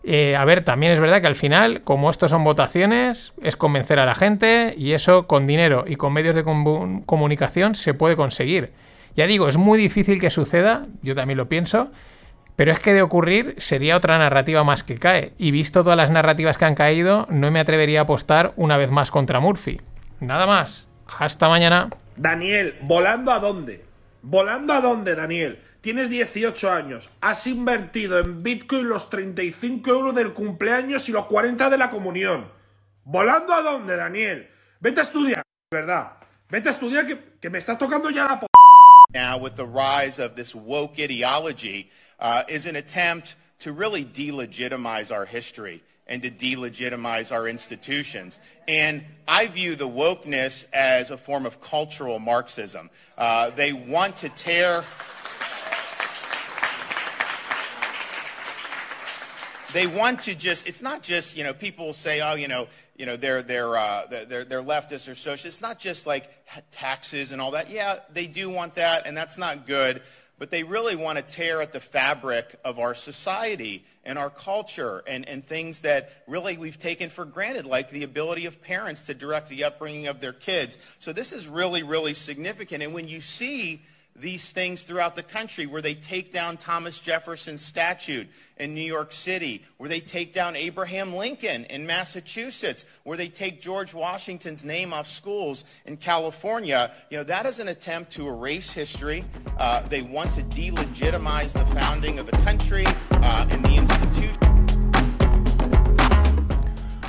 Eh, 0.07 0.37
a 0.37 0.45
ver, 0.45 0.65
también 0.65 0.93
es 0.93 1.01
verdad 1.01 1.21
que 1.21 1.27
al 1.27 1.35
final, 1.35 1.83
como 1.83 2.11
esto 2.11 2.29
son 2.29 2.45
votaciones, 2.45 3.33
es 3.43 3.57
convencer 3.57 3.99
a 3.99 4.07
la 4.07 4.15
gente 4.15 4.75
y 4.77 4.93
eso 4.93 5.27
con 5.27 5.47
dinero 5.47 5.85
y 5.87 5.97
con 5.97 6.13
medios 6.13 6.37
de 6.37 6.45
comunicación 6.45 7.75
se 7.75 7.95
puede 7.95 8.17
conseguir. 8.17 8.73
Ya 9.17 9.27
digo, 9.27 9.49
es 9.49 9.57
muy 9.57 9.79
difícil 9.79 10.21
que 10.21 10.31
suceda, 10.31 10.87
yo 11.03 11.15
también 11.15 11.39
lo 11.39 11.49
pienso, 11.49 11.89
pero 12.57 12.73
es 12.73 12.81
que 12.81 12.93
de 12.93 13.03
ocurrir 13.03 13.55
sería 13.59 13.97
otra 13.97 14.19
narrativa 14.19 14.65
más 14.65 14.85
que 14.85 14.99
cae. 14.99 15.33
Y 15.39 15.51
visto 15.51 15.83
todas 15.83 15.97
las 15.97 16.11
narrativas 16.11 16.57
que 16.57 16.65
han 16.65 16.75
caído, 16.75 17.27
no 17.31 17.51
me 17.51 17.61
atrevería 17.61 18.01
a 18.01 18.03
apostar 18.05 18.53
una 18.57 18.77
vez 18.77 18.91
más 18.91 19.11
contra 19.11 19.41
Murphy. 19.41 19.81
Nada 20.21 20.47
más. 20.47 20.89
Hasta 21.19 21.49
mañana. 21.49 21.91
Daniel, 22.17 22.75
¿volando 22.83 23.33
a 23.33 23.39
dónde? 23.39 23.85
¿Volando 24.23 24.73
a 24.73 24.81
dónde, 24.81 25.15
Daniel? 25.15 25.59
Tienes 25.81 26.09
18 26.09 26.71
años, 26.71 27.11
has 27.21 27.47
invertido 27.47 28.19
en 28.19 28.43
Bitcoin 28.43 28.89
los 28.89 29.11
35 29.11 29.91
euros 29.91 30.15
del 30.15 30.33
cumpleaños 30.33 31.11
y 31.11 31.13
los 31.13 31.27
40 31.27 31.69
de 31.69 31.77
la 31.77 31.91
comunión. 31.91 32.47
¿Volando 33.05 33.53
a 33.53 33.61
dónde, 33.61 33.95
Daniel? 33.95 34.49
Vete 34.81 35.01
a 35.01 35.03
estudiar, 35.03 35.43
¿verdad? 35.71 36.13
Vete 36.49 36.69
a 36.69 36.73
estudiar 36.73 37.07
que, 37.07 37.19
que 37.39 37.51
me 37.51 37.59
estás 37.59 37.77
tocando 37.77 38.09
ya 38.09 38.25
la 38.25 38.41
Now, 39.15 39.39
with 39.39 39.55
the 39.55 39.65
rise 39.65 40.19
of 40.19 40.35
this 40.35 40.55
woke 40.55 40.99
ideology, 40.99 41.91
uh, 42.19 42.43
is 42.49 42.67
an 42.67 42.75
attempt 42.77 43.37
to 43.61 43.73
really 43.73 44.05
delegitimize 44.05 45.15
our 45.15 45.25
history. 45.25 45.83
and 46.07 46.23
to 46.23 46.31
delegitimize 46.31 47.33
our 47.33 47.49
institutions. 47.49 48.39
And 48.69 49.05
I 49.27 49.47
view 49.47 49.75
the 49.75 49.89
wokeness 49.89 50.67
as 50.73 51.11
a 51.11 51.17
form 51.17 51.47
of 51.47 51.61
cultural 51.63 52.19
Marxism. 52.19 52.91
Uh, 53.17 53.51
they 53.51 53.73
want 53.73 54.17
to 54.19 54.29
tear. 54.29 54.85
They 59.75 59.87
want 59.87 60.21
to 60.21 60.35
just, 60.35 60.67
it's 60.67 60.81
not 60.81 61.03
just, 61.03 61.37
you 61.37 61.45
know, 61.45 61.53
people 61.53 61.93
say, 61.93 62.21
oh, 62.21 62.35
you 62.35 62.49
know, 62.49 62.69
you 62.97 63.05
know, 63.05 63.17
they're, 63.17 63.43
they're, 63.43 63.77
uh, 63.77 64.07
they're, 64.09 64.45
they're 64.45 64.63
leftists 64.63 65.09
or 65.09 65.17
socialists. 65.17 65.45
It's 65.45 65.61
not 65.61 65.79
just 65.81 66.07
like 66.07 66.31
taxes 66.71 67.33
and 67.33 67.43
all 67.43 67.51
that. 67.51 67.69
Yeah, 67.69 67.99
they 68.13 68.29
do 68.29 68.49
want 68.49 68.77
that, 68.77 69.07
and 69.07 69.17
that's 69.17 69.37
not 69.37 69.67
good. 69.67 70.01
But 70.39 70.51
they 70.51 70.63
really 70.63 70.97
want 70.97 71.19
to 71.19 71.23
tear 71.23 71.61
at 71.61 71.73
the 71.73 71.81
fabric 71.81 72.57
of 72.65 72.79
our 72.79 72.95
society 72.95 73.85
and 74.05 74.19
our 74.19 74.31
culture 74.31 75.03
and, 75.07 75.27
and 75.29 75.45
things 75.45 75.81
that 75.81 76.11
really 76.27 76.57
we've 76.57 76.79
taken 76.79 77.11
for 77.11 77.25
granted, 77.25 77.67
like 77.67 77.91
the 77.91 78.05
ability 78.05 78.47
of 78.47 78.61
parents 78.63 79.03
to 79.03 79.15
direct 79.15 79.49
the 79.49 79.65
upbringing 79.65 80.07
of 80.07 80.21
their 80.21 80.33
kids. 80.33 80.79
So 80.99 81.13
this 81.13 81.33
is 81.33 81.49
really, 81.49 81.83
really 81.83 82.15
significant. 82.15 82.83
And 82.83 82.95
when 82.95 83.09
you 83.09 83.21
see 83.21 83.83
these 84.17 84.53
things 84.53 84.85
throughout 84.85 85.17
the 85.17 85.23
country 85.23 85.67
where 85.67 85.83
they 85.83 85.95
take 85.95 86.33
down 86.33 86.57
Thomas 86.57 87.01
Jefferson's 87.01 87.63
statue 87.63 88.25
in 88.59 88.73
New 88.73 88.85
York 88.85 89.11
City, 89.13 89.65
where 89.79 89.89
they 89.89 89.99
take 89.99 90.33
down 90.33 90.55
Abraham 90.55 91.17
Lincoln 91.17 91.65
in 91.65 91.85
Massachusetts, 91.85 92.85
where 93.03 93.17
they 93.17 93.29
take 93.29 93.61
George 93.61 93.93
Washington's 93.93 94.65
name 94.65 94.93
off 94.93 95.09
schools 95.09 95.65
in 95.87 95.97
California. 95.97 96.93
You 97.11 97.19
know, 97.19 97.25
that 97.25 97.45
is 97.47 97.59
an 97.59 97.69
attempt 97.69 98.13
to 98.13 98.29
erase 98.29 98.71
history. 98.71 99.25
Uh, 99.59 99.81
they 99.89 100.03
want 100.03 100.33
to 100.35 100.43
delegitimize 100.43 101.53
the 101.53 101.67
founding 101.75 102.21
of 102.21 102.27
the 102.27 102.37
country 102.39 102.85
uh, 103.11 103.47
and 103.51 103.65
the 103.65 103.75
institution. 103.75 104.39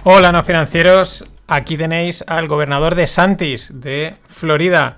Hola, 0.03 0.31
no 0.31 0.41
financieros. 0.41 1.23
Aquí 1.47 1.77
tenéis 1.77 2.23
al 2.27 2.47
gobernador 2.47 2.95
de 2.95 3.05
Santis, 3.05 3.71
de 3.71 4.15
Florida. 4.27 4.97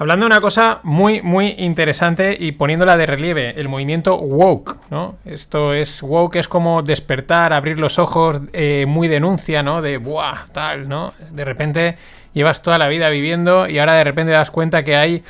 Hablando 0.00 0.24
de 0.24 0.28
una 0.28 0.40
cosa 0.40 0.80
muy, 0.82 1.20
muy 1.20 1.56
interesante 1.58 2.34
y 2.40 2.52
poniéndola 2.52 2.96
de 2.96 3.04
relieve, 3.04 3.54
el 3.60 3.68
movimiento 3.68 4.16
woke, 4.16 4.78
¿no? 4.88 5.18
Esto 5.26 5.74
es 5.74 6.02
woke, 6.02 6.36
es 6.36 6.48
como 6.48 6.80
despertar, 6.80 7.52
abrir 7.52 7.78
los 7.78 7.98
ojos, 7.98 8.40
eh, 8.54 8.86
muy 8.88 9.08
denuncia, 9.08 9.62
¿no? 9.62 9.82
De, 9.82 9.98
buah, 9.98 10.46
tal, 10.52 10.88
¿no? 10.88 11.12
De 11.32 11.44
repente 11.44 11.98
llevas 12.32 12.62
toda 12.62 12.78
la 12.78 12.88
vida 12.88 13.10
viviendo 13.10 13.68
y 13.68 13.78
ahora 13.78 13.92
de 13.92 14.04
repente 14.04 14.32
te 14.32 14.38
das 14.38 14.50
cuenta 14.50 14.84
que 14.84 14.96
hay 14.96 15.22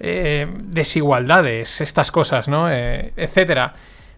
eh, 0.00 0.48
desigualdades, 0.54 1.80
estas 1.80 2.10
cosas, 2.10 2.46
¿no? 2.46 2.70
Eh, 2.70 3.14
etcétera. 3.16 3.72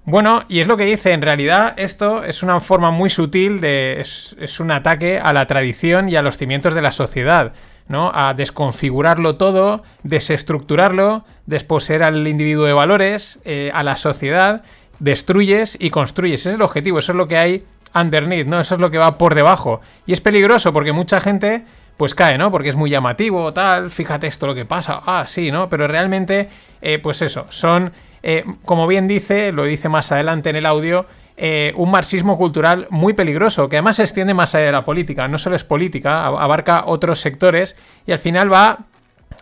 Bueno, 0.05 0.43
y 0.49 0.59
es 0.59 0.67
lo 0.67 0.77
que 0.77 0.85
dice, 0.85 1.13
en 1.13 1.23
realidad 1.23 1.75
esto 1.77 2.25
es 2.25 2.43
una 2.43 2.59
forma 2.59 2.91
muy 2.91 3.09
sutil 3.09 3.61
de... 3.61 4.01
es 4.01 4.59
un 4.59 4.73
ataque 4.73 5.21
a 5.21 5.33
la 5.33 5.47
tradición 5.47 6.09
y 6.09 6.17
a 6.17 6.23
los 6.23 6.39
cimientos 6.39 6.75
de 6.75 6.83
la 6.83 6.91
sociedad. 6.91 7.53
¿No? 7.89 8.11
A 8.15 8.35
desconfigurarlo 8.35 9.37
todo, 9.37 9.83
desestructurarlo, 10.03 11.25
desposeer 11.47 12.03
al 12.03 12.27
individuo 12.27 12.65
de 12.67 12.73
valores, 12.73 13.39
eh, 13.45 13.71
a 13.75 13.83
la 13.83 13.97
sociedad, 13.97 14.63
destruyes 14.99 15.77
y 15.81 15.91
construyes. 15.91 16.41
Ese 16.41 16.51
es 16.51 16.55
el 16.57 16.63
objetivo, 16.63 16.99
eso 16.99 17.13
es 17.13 17.17
lo 17.17 17.29
que 17.29 17.37
hay 17.37 17.65
underneath, 17.95 18.47
¿no? 18.47 18.61
Eso 18.61 18.75
es 18.75 18.81
lo 18.81 18.91
que 18.91 18.99
va 18.99 19.19
por 19.19 19.35
debajo. 19.35 19.81
Y 20.07 20.13
es 20.13 20.21
peligroso 20.21 20.73
porque 20.73 20.93
mucha 20.93 21.21
gente 21.21 21.65
pues 21.97 22.15
cae, 22.15 22.37
¿no? 22.37 22.51
Porque 22.51 22.69
es 22.69 22.77
muy 22.77 22.91
llamativo, 22.91 23.53
tal, 23.53 23.91
fíjate 23.91 24.27
esto 24.27 24.47
lo 24.47 24.55
que 24.55 24.67
pasa, 24.67 25.01
ah, 25.07 25.25
sí, 25.27 25.51
¿no? 25.51 25.69
Pero 25.69 25.89
realmente, 25.89 26.49
eh, 26.83 26.99
pues 26.99 27.23
eso, 27.23 27.47
son, 27.49 27.93
eh, 28.23 28.45
como 28.65 28.87
bien 28.87 29.09
dice, 29.09 29.51
lo 29.53 29.65
dice 29.65 29.89
más 29.89 30.13
adelante 30.13 30.51
en 30.51 30.57
el 30.57 30.67
audio, 30.67 31.07
eh, 31.39 31.75
un 31.77 31.91
marxismo 31.91 32.39
cultural 32.39 32.87
muy 32.89 33.13
peligroso, 33.13 33.69
que 33.69 33.77
además 33.77 33.97
se 33.97 34.03
extiende 34.03 34.33
más 34.33 34.55
allá 34.55 34.67
de 34.67 34.73
la 34.73 34.85
política, 34.85 35.29
no 35.29 35.37
solo 35.37 35.55
es 35.57 35.65
política, 35.65 36.25
abarca 36.25 36.85
otros 36.87 37.21
sectores 37.21 37.77
y 38.07 38.13
al 38.13 38.19
final 38.19 38.51
va 38.51 38.79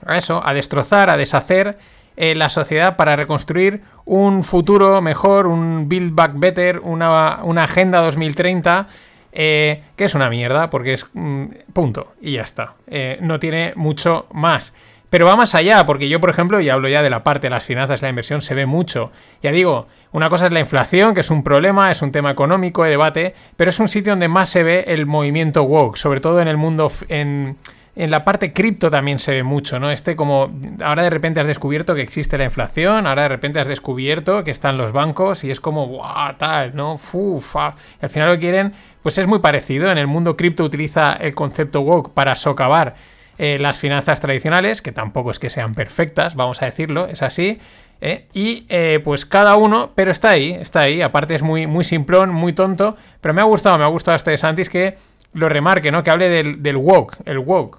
a 0.05 0.19
eso, 0.19 0.43
a 0.45 0.53
destrozar, 0.55 1.09
a 1.09 1.17
deshacer 1.17 1.79
eh, 2.17 2.35
la 2.35 2.49
sociedad 2.49 2.97
para 2.97 3.15
reconstruir 3.15 3.83
un 4.07 4.43
futuro 4.43 5.01
mejor, 5.03 5.47
un 5.47 5.89
Build 5.89 6.15
Back 6.17 6.33
Better, 6.35 6.81
una, 6.81 7.41
Agenda 7.63 8.01
2030. 8.01 8.89
Eh, 9.37 9.83
que 9.97 10.05
es 10.05 10.15
una 10.15 10.31
mierda, 10.31 10.71
porque 10.71 10.93
es 10.93 11.09
mm, 11.13 11.47
punto, 11.73 12.13
y 12.21 12.35
ya 12.35 12.43
está. 12.43 12.75
no 13.21 13.41
tiene 13.41 13.73
mucho 13.75 14.29
más. 14.33 14.73
Pero 15.15 15.27
va 15.27 15.37
más 15.37 15.55
allá, 15.55 15.87
porque 15.87 16.09
yo, 16.09 16.21
por 16.21 16.29
ejemplo, 16.29 16.61
y 16.61 16.69
hablo 16.69 16.89
ya 16.89 17.01
de 17.01 17.09
la 17.09 17.23
parte 17.23 17.47
de 17.47 17.51
las 17.51 17.65
finanzas, 17.65 18.03
la 18.03 18.09
inversión, 18.09 18.43
se 18.43 18.53
ve 18.53 18.67
mucho. 18.67 19.13
Ya 19.45 19.53
digo, 19.53 19.87
una 20.11 20.29
cosa 20.29 20.47
es 20.47 20.53
la 20.53 20.59
inflación, 20.59 21.15
que 21.15 21.21
es 21.21 21.31
un 21.31 21.45
problema, 21.45 21.93
es 21.93 22.03
un 22.03 22.11
tema 22.11 22.33
económico 22.33 22.83
de 22.83 22.91
debate, 22.91 23.33
pero 23.57 23.71
es 23.71 23.79
un 23.79 23.87
sitio 23.87 24.11
donde 24.11 24.27
más 24.27 24.51
se 24.51 24.65
ve 24.65 24.87
el 24.89 25.07
movimiento 25.07 25.63
woke, 25.63 25.99
sobre 25.99 26.19
todo 26.19 26.41
en 26.41 26.49
el 26.49 26.57
mundo, 26.57 26.91
en, 27.07 27.57
la 27.95 28.25
parte 28.25 28.53
cripto 28.53 28.91
también 28.91 29.21
se 29.21 29.31
ve 29.31 29.45
mucho, 29.45 29.79
¿no? 29.79 29.93
Este 29.93 30.17
como, 30.17 30.51
ahora 30.83 31.05
de 31.05 31.11
repente 31.11 31.39
has 31.39 31.47
descubierto 31.47 31.95
que 31.95 32.03
existe 32.03 32.37
la 32.37 32.47
inflación, 32.47 33.07
ahora 33.07 33.23
de 33.23 33.29
repente 33.29 33.61
has 33.61 33.69
descubierto 33.69 34.43
que 34.43 34.51
están 34.51 34.77
los 34.77 34.91
bancos 34.91 35.45
y 35.45 35.51
es 35.53 35.61
como, 35.61 35.87
guau, 35.87 36.35
tal, 36.39 36.75
¿no? 36.75 36.99
Fufa. 36.99 37.77
Y 38.03 38.05
al 38.05 38.11
final 38.11 38.31
lo 38.31 38.41
quieren, 38.41 38.73
pues 39.01 39.17
es 39.19 39.29
muy 39.29 39.39
parecido. 39.39 39.93
En 39.93 39.99
el 39.99 40.09
mundo 40.09 40.37
cripto 40.37 40.65
utiliza 40.65 41.13
el 41.13 41.37
concepto 41.37 41.83
woke 41.83 42.13
para 42.13 42.35
socavar 42.35 42.97
eh, 43.39 43.59
las 43.59 43.79
finanzas 43.79 44.21
tradicionales, 44.21 44.81
que 44.81 44.93
tampoco 44.93 45.31
es 45.31 45.39
que 45.39 45.51
sean 45.51 45.75
perfectas, 45.75 46.35
vamos 46.35 46.63
a 46.63 46.67
decirlo, 46.67 47.07
es 47.07 47.23
así. 47.23 47.59
¿eh? 48.01 48.27
Y 48.33 48.67
eh, 48.69 49.01
pues 49.03 49.27
cada 49.27 49.57
uno, 49.57 49.91
pero 49.95 50.11
está 50.11 50.31
ahí, 50.31 50.53
está 50.53 50.81
ahí. 50.81 51.03
Aparte 51.03 51.35
es 51.35 51.43
muy, 51.43 51.67
muy 51.67 51.85
simplón, 51.85 52.31
muy 52.31 52.53
tonto. 52.53 52.97
Pero 53.21 53.35
me 53.35 53.41
ha 53.41 53.45
gustado, 53.45 53.77
me 53.79 53.85
ha 53.85 53.89
gustado 53.89 54.17
este 54.17 54.31
de 54.31 54.37
Santis 54.37 54.69
que 54.69 54.97
lo 55.33 55.49
remarque, 55.49 55.91
¿no? 55.91 56.03
Que 56.03 56.11
hable 56.11 56.29
del, 56.29 56.63
del 56.63 56.77
woke, 56.77 57.19
el 57.25 57.39
woke. 57.39 57.79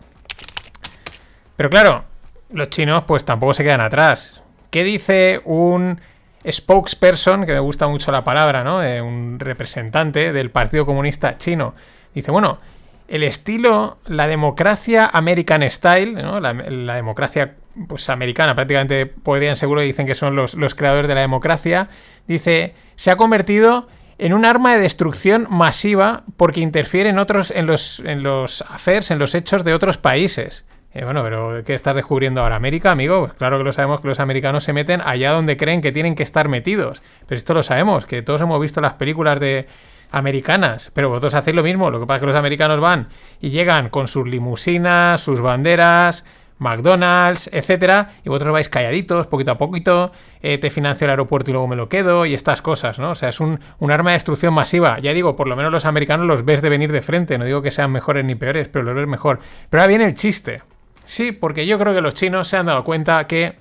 Pero 1.55 1.69
claro, 1.69 2.03
los 2.51 2.69
chinos 2.69 3.03
pues 3.07 3.23
tampoco 3.23 3.53
se 3.53 3.63
quedan 3.63 3.81
atrás. 3.81 4.41
¿Qué 4.71 4.83
dice 4.83 5.41
un 5.45 6.01
spokesperson, 6.49 7.45
que 7.45 7.53
me 7.53 7.59
gusta 7.59 7.87
mucho 7.87 8.11
la 8.11 8.23
palabra, 8.23 8.63
¿no? 8.63 8.79
un 9.03 9.39
representante 9.39 10.31
del 10.31 10.51
Partido 10.51 10.85
Comunista 10.85 11.37
Chino. 11.37 11.73
Dice, 12.13 12.29
bueno, 12.31 12.59
el 13.07 13.23
estilo, 13.23 13.97
la 14.05 14.27
democracia 14.27 15.09
American 15.11 15.69
Style, 15.69 16.13
¿no? 16.13 16.39
la, 16.39 16.53
democracia 16.95 17.55
pues, 17.87 18.09
americana, 18.09 18.55
prácticamente 18.55 19.05
podrían 19.05 19.55
seguro 19.55 19.81
dicen 19.81 20.07
que 20.07 20.15
son 20.15 20.35
los, 20.35 20.55
creadores 20.75 21.07
de 21.07 21.15
la 21.15 21.21
democracia, 21.21 21.89
dice, 22.27 22.73
se 22.95 23.11
ha 23.11 23.15
convertido 23.15 23.87
en 24.17 24.33
un 24.33 24.45
arma 24.45 24.73
de 24.73 24.79
destrucción 24.79 25.47
masiva 25.49 26.23
porque 26.37 26.61
interfiere 26.61 27.09
en 27.09 27.19
otros, 27.19 27.51
en 27.51 27.65
los, 27.65 27.99
en 27.99 28.23
los 28.23 28.61
affairs, 28.63 29.11
en 29.11 29.19
los 29.19 29.35
hechos 29.35 29.63
de 29.63 29.73
otros 29.73 29.97
países. 29.97 30.65
Eh, 30.93 31.03
bueno, 31.03 31.21
pero 31.23 31.61
¿qué 31.65 31.73
estás 31.73 31.93
descubriendo 31.93 32.41
ahora? 32.41 32.55
¿América, 32.55 32.89
amigo? 32.89 33.19
Pues 33.19 33.33
claro 33.33 33.57
que 33.57 33.65
lo 33.65 33.73
sabemos 33.73 33.99
que 33.99 34.07
los 34.07 34.21
americanos 34.21 34.63
se 34.63 34.71
meten 34.71 35.01
allá 35.01 35.33
donde 35.33 35.57
creen 35.57 35.81
que 35.81 35.91
tienen 35.91 36.15
que 36.15 36.23
estar 36.23 36.47
metidos. 36.47 37.03
Pero 37.27 37.37
esto 37.37 37.53
lo 37.53 37.63
sabemos, 37.63 38.05
que 38.05 38.21
todos 38.21 38.41
hemos 38.41 38.61
visto 38.61 38.79
las 38.79 38.93
películas 38.93 39.41
de 39.41 39.67
americanas, 40.15 40.91
pero 40.93 41.09
vosotros 41.09 41.35
hacéis 41.35 41.57
lo 41.57 41.61
mismo, 41.61 41.91
lo 41.91 41.99
que 41.99 42.05
pasa 42.05 42.15
es 42.15 42.19
que 42.21 42.27
los 42.27 42.35
americanos 42.37 42.79
van 42.79 43.07
y 43.41 43.49
llegan 43.49 43.89
con 43.89 44.07
sus 44.07 44.25
limusinas, 44.25 45.19
sus 45.19 45.41
banderas, 45.41 46.23
McDonald's, 46.57 47.49
etcétera, 47.51 48.11
y 48.23 48.29
vosotros 48.29 48.53
vais 48.53 48.69
calladitos, 48.69 49.27
poquito 49.27 49.51
a 49.51 49.57
poquito, 49.57 50.13
eh, 50.41 50.57
te 50.57 50.69
financio 50.69 51.03
el 51.03 51.11
aeropuerto 51.11 51.51
y 51.51 51.53
luego 51.53 51.67
me 51.67 51.75
lo 51.75 51.89
quedo, 51.89 52.25
y 52.25 52.33
estas 52.33 52.61
cosas, 52.61 52.97
¿no? 52.97 53.11
O 53.11 53.15
sea, 53.15 53.27
es 53.27 53.41
un, 53.41 53.59
arma 53.89 54.11
de 54.11 54.15
destrucción 54.15 54.53
masiva. 54.53 54.99
Ya 54.99 55.13
digo, 55.13 55.35
por 55.35 55.47
lo 55.47 55.57
menos 55.57 55.73
los 55.73 55.83
americanos 55.83 56.27
los 56.27 56.45
ves 56.45 56.61
de 56.61 56.69
venir 56.69 56.93
de 56.93 57.01
frente, 57.01 57.37
no 57.37 57.43
digo 57.43 57.61
que 57.61 57.71
sean 57.71 57.91
mejores 57.91 58.23
ni 58.23 58.35
peores, 58.35 58.69
pero 58.69 58.85
los 58.85 58.95
ves 58.95 59.07
mejor. 59.07 59.39
Pero 59.69 59.81
ahora 59.81 59.89
viene 59.89 60.05
el 60.05 60.13
chiste. 60.13 60.61
Sí, 61.03 61.33
porque 61.33 61.67
yo 61.67 61.77
creo 61.77 61.93
que 61.93 61.99
los 61.99 62.13
chinos 62.13 62.47
se 62.47 62.55
han 62.55 62.67
dado 62.67 62.85
cuenta 62.85 63.27
que 63.27 63.57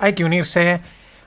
hay 0.00 0.14
que 0.14 0.24
unirse 0.24 0.80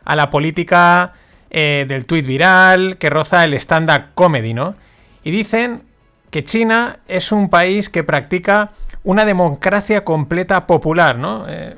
a 0.04 0.16
la 0.18 0.30
política 0.30 1.14
eh, 1.54 1.86
del 1.86 2.06
tweet 2.06 2.22
viral 2.22 2.98
que 2.98 3.10
roza 3.10 3.44
el 3.44 3.54
stand-up 3.56 4.14
comedy, 4.14 4.54
¿no? 4.54 4.76
Y 5.22 5.32
dicen 5.32 5.84
que 6.30 6.46
China 6.46 7.00
es 7.10 7.34
un 7.34 7.50
país 7.50 7.90
que 7.90 8.06
practica 8.06 8.72
una 9.04 9.26
democracia 9.26 10.06
completa 10.06 10.66
popular, 10.66 11.18
¿no? 11.18 11.46
Eh, 11.50 11.76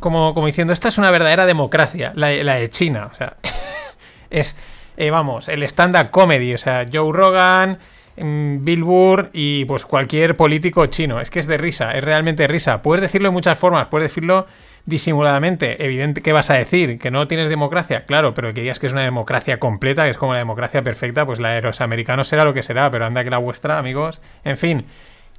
como, 0.00 0.32
como, 0.32 0.46
diciendo, 0.46 0.72
esta 0.72 0.88
es 0.88 0.96
una 0.96 1.10
verdadera 1.10 1.44
democracia, 1.44 2.12
la, 2.14 2.28
de 2.28 2.70
China, 2.70 3.10
o 3.12 3.14
sea, 3.14 3.36
es, 4.30 4.56
eh, 4.96 5.10
vamos, 5.10 5.50
el 5.50 5.62
stand-up 5.64 6.10
comedy, 6.10 6.54
o 6.54 6.58
sea, 6.58 6.86
Joe 6.90 7.12
Rogan, 7.12 7.78
mm, 8.16 8.64
Bill 8.64 8.82
Burr 8.82 9.28
y 9.34 9.66
pues 9.66 9.84
cualquier 9.84 10.36
político 10.36 10.86
chino, 10.86 11.20
es 11.20 11.28
que 11.28 11.40
es 11.40 11.46
de 11.46 11.58
risa, 11.58 11.92
es 11.92 12.02
realmente 12.02 12.46
risa, 12.46 12.80
puedes 12.80 13.02
decirlo 13.02 13.28
de 13.28 13.32
muchas 13.32 13.58
formas, 13.58 13.88
puedes 13.88 14.10
decirlo 14.10 14.46
disimuladamente, 14.86 15.84
evidente, 15.84 16.22
¿qué 16.22 16.32
vas 16.32 16.48
a 16.50 16.54
decir? 16.54 16.98
¿Que 16.98 17.10
no 17.10 17.28
tienes 17.28 17.48
democracia? 17.48 18.06
Claro, 18.06 18.34
pero 18.34 18.52
que 18.52 18.62
digas 18.62 18.78
que 18.78 18.86
es 18.86 18.92
una 18.92 19.02
democracia 19.02 19.58
completa, 19.58 20.04
que 20.04 20.10
es 20.10 20.16
como 20.16 20.32
la 20.32 20.38
democracia 20.38 20.82
perfecta, 20.82 21.26
pues 21.26 21.40
la 21.40 21.50
de 21.50 21.62
los 21.62 21.80
americanos 21.80 22.28
será 22.28 22.44
lo 22.44 22.54
que 22.54 22.62
será, 22.62 22.90
pero 22.90 23.04
anda 23.04 23.24
que 23.24 23.30
la 23.30 23.38
vuestra, 23.38 23.78
amigos. 23.78 24.22
En 24.44 24.56
fin, 24.56 24.86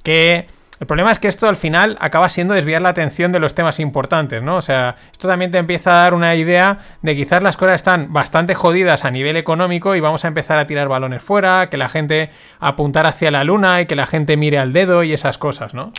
que... 0.02 0.46
El 0.80 0.86
problema 0.86 1.10
es 1.10 1.18
que 1.18 1.26
esto 1.26 1.48
al 1.48 1.56
final 1.56 1.98
acaba 2.00 2.28
siendo 2.28 2.54
desviar 2.54 2.80
la 2.80 2.90
atención 2.90 3.32
de 3.32 3.40
los 3.40 3.52
temas 3.56 3.80
importantes, 3.80 4.44
¿no? 4.44 4.54
O 4.54 4.62
sea, 4.62 4.94
esto 5.10 5.26
también 5.26 5.50
te 5.50 5.58
empieza 5.58 5.90
a 5.90 6.02
dar 6.04 6.14
una 6.14 6.36
idea 6.36 6.78
de 7.02 7.16
quizás 7.16 7.42
las 7.42 7.56
cosas 7.56 7.74
están 7.74 8.12
bastante 8.12 8.54
jodidas 8.54 9.04
a 9.04 9.10
nivel 9.10 9.36
económico 9.36 9.96
y 9.96 10.00
vamos 10.00 10.24
a 10.24 10.28
empezar 10.28 10.56
a 10.56 10.68
tirar 10.68 10.86
balones 10.86 11.20
fuera, 11.20 11.68
que 11.68 11.78
la 11.78 11.88
gente 11.88 12.30
apuntar 12.60 13.08
hacia 13.08 13.32
la 13.32 13.42
luna 13.42 13.80
y 13.80 13.86
que 13.86 13.96
la 13.96 14.06
gente 14.06 14.36
mire 14.36 14.60
al 14.60 14.72
dedo 14.72 15.02
y 15.02 15.12
esas 15.12 15.36
cosas, 15.36 15.74
¿no? 15.74 15.92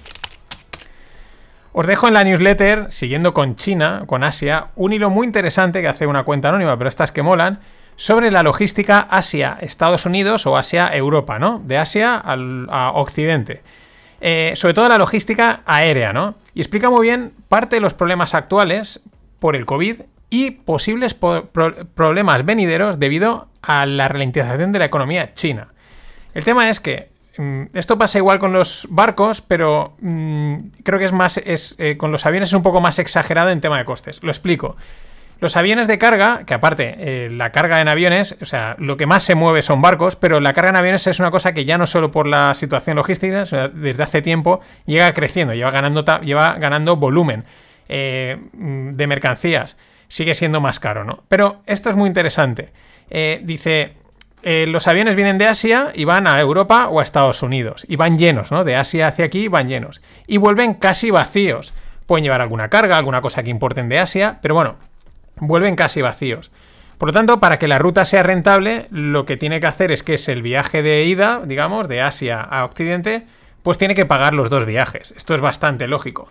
Os 1.72 1.86
dejo 1.88 2.07
en 2.07 2.15
la 2.15 2.24
newsletter, 2.24 2.88
siguiendo 2.89 3.34
con 3.34 3.55
China, 3.55 4.03
con 4.07 4.24
Asia, 4.24 4.67
un 4.76 4.91
hilo 4.91 5.09
muy 5.09 5.26
interesante 5.28 5.82
que 5.82 5.88
hace 5.88 6.07
una 6.07 6.24
cuenta 6.24 6.49
anónima, 6.49 6.78
pero 6.78 6.89
estas 6.89 7.11
que 7.11 7.22
molan, 7.22 7.59
sobre 7.95 8.32
la 8.32 8.43
logística 8.43 8.99
Asia-Estados 9.01 10.05
Unidos 10.05 10.45
o 10.47 10.57
Asia-Europa, 10.57 11.38
¿no? 11.38 11.61
De 11.65 11.78
Asia 11.78 12.17
al, 12.17 12.67
a 12.70 12.91
Occidente. 12.91 13.61
Eh, 14.22 14.53
sobre 14.55 14.74
todo 14.74 14.89
la 14.89 14.97
logística 14.97 15.61
aérea, 15.65 16.11
¿no? 16.11 16.36
Y 16.53 16.61
explica 16.61 16.89
muy 16.89 17.01
bien 17.01 17.34
parte 17.49 17.76
de 17.76 17.82
los 17.82 17.93
problemas 17.93 18.34
actuales 18.34 19.01
por 19.39 19.55
el 19.55 19.65
COVID 19.65 20.01
y 20.30 20.51
posibles 20.51 21.13
po- 21.13 21.45
pro- 21.45 21.88
problemas 21.93 22.45
venideros 22.45 22.99
debido 22.99 23.47
a 23.61 23.86
la 23.86 24.07
ralentización 24.07 24.72
de 24.72 24.80
la 24.80 24.86
economía 24.86 25.34
china. 25.34 25.70
El 26.34 26.43
tema 26.43 26.70
es 26.70 26.80
que 26.80 27.09
esto 27.74 27.98
pasa 27.98 28.18
igual 28.18 28.40
con 28.40 28.52
los 28.52 28.88
barcos, 28.90 29.42
pero 29.42 29.96
mm, 30.02 30.56
creo 30.84 31.00
que 31.00 31.06
es 31.06 31.14
más 31.14 31.38
es, 31.38 31.76
eh, 31.78 31.96
con 31.96 32.12
los 32.12 32.26
aviones 32.26 32.50
es 32.50 32.54
un 32.54 32.64
poco 32.64 32.82
más 32.82 33.00
exagerado 33.00 33.50
en 33.50 33.62
tema 33.62 33.78
de 33.78 33.86
costes. 33.86 34.22
Lo 34.24 34.30
explico. 34.30 34.76
Los 35.40 35.56
aviones 35.56 35.88
de 35.88 35.98
carga, 35.98 36.44
que 36.46 36.54
aparte, 36.54 36.96
eh, 36.98 37.30
la 37.30 37.54
carga 37.54 37.80
en 37.80 37.88
aviones, 37.88 38.38
o 38.42 38.46
sea, 38.46 38.76
lo 38.78 38.98
que 38.98 39.06
más 39.06 39.24
se 39.24 39.36
mueve 39.36 39.62
son 39.62 39.82
barcos, 39.82 40.18
pero 40.18 40.42
la 40.42 40.52
carga 40.52 40.72
en 40.72 40.76
aviones 40.76 41.08
es 41.08 41.22
una 41.22 41.32
cosa 41.32 41.54
que 41.54 41.64
ya 41.64 41.78
no 41.78 41.88
solo 41.88 42.12
por 42.12 42.28
la 42.28 42.54
situación 42.56 42.98
logística, 42.98 43.46
sino 43.46 43.70
desde 43.70 44.04
hace 44.04 44.22
tiempo 44.22 44.60
llega 44.86 45.14
creciendo, 45.14 45.54
lleva 45.54 45.72
ganando, 45.72 46.04
lleva 46.20 46.56
ganando 46.56 46.98
volumen 46.98 47.46
eh, 47.88 48.38
mm, 48.52 48.92
de 48.92 49.08
mercancías. 49.08 49.78
Sigue 50.10 50.34
siendo 50.34 50.60
más 50.60 50.82
caro, 50.82 51.06
¿no? 51.06 51.24
Pero 51.30 51.62
esto 51.68 51.90
es 51.90 51.96
muy 51.96 52.08
interesante. 52.08 52.74
Dice, 53.44 53.94
eh, 54.44 54.66
los 54.68 54.88
aviones 54.88 55.16
vienen 55.16 55.38
de 55.38 55.48
Asia 55.48 55.92
y 55.94 56.06
van 56.06 56.28
a 56.28 56.40
Europa 56.40 56.88
o 56.90 57.00
a 57.00 57.04
Estados 57.04 57.44
Unidos. 57.44 57.86
Y 57.90 57.96
van 57.96 58.18
llenos, 58.18 58.52
¿no? 58.52 58.64
De 58.64 58.76
Asia 58.76 59.08
hacia 59.08 59.26
aquí 59.26 59.48
van 59.48 59.68
llenos. 59.68 60.02
Y 60.28 60.38
vuelven 60.38 60.74
casi 60.74 61.12
vacíos. 61.12 61.74
Pueden 62.06 62.24
llevar 62.24 62.42
alguna 62.42 62.70
carga, 62.70 62.98
alguna 62.98 63.22
cosa 63.22 63.44
que 63.44 63.50
importen 63.50 63.90
de 63.90 64.00
Asia, 64.00 64.40
pero 64.42 64.56
bueno, 64.56 64.78
vuelven 65.38 65.76
casi 65.76 66.02
vacíos. 66.02 66.52
Por 66.98 67.10
lo 67.10 67.14
tanto, 67.14 67.40
para 67.40 67.60
que 67.60 67.68
la 67.68 67.80
ruta 67.80 68.04
sea 68.04 68.24
rentable, 68.24 68.88
lo 68.92 69.26
que 69.26 69.38
tiene 69.38 69.60
que 69.60 69.68
hacer 69.68 69.92
es 69.92 70.04
que 70.04 70.16
es 70.16 70.28
el 70.28 70.42
viaje 70.42 70.82
de 70.82 71.06
ida, 71.06 71.42
digamos, 71.46 71.88
de 71.88 72.02
Asia 72.02 72.42
a 72.42 72.66
Occidente, 72.66 73.26
pues 73.64 73.78
tiene 73.78 73.96
que 73.96 74.06
pagar 74.06 74.34
los 74.34 74.50
dos 74.50 74.66
viajes. 74.66 75.14
Esto 75.16 75.34
es 75.34 75.42
bastante 75.42 75.88
lógico. 75.88 76.28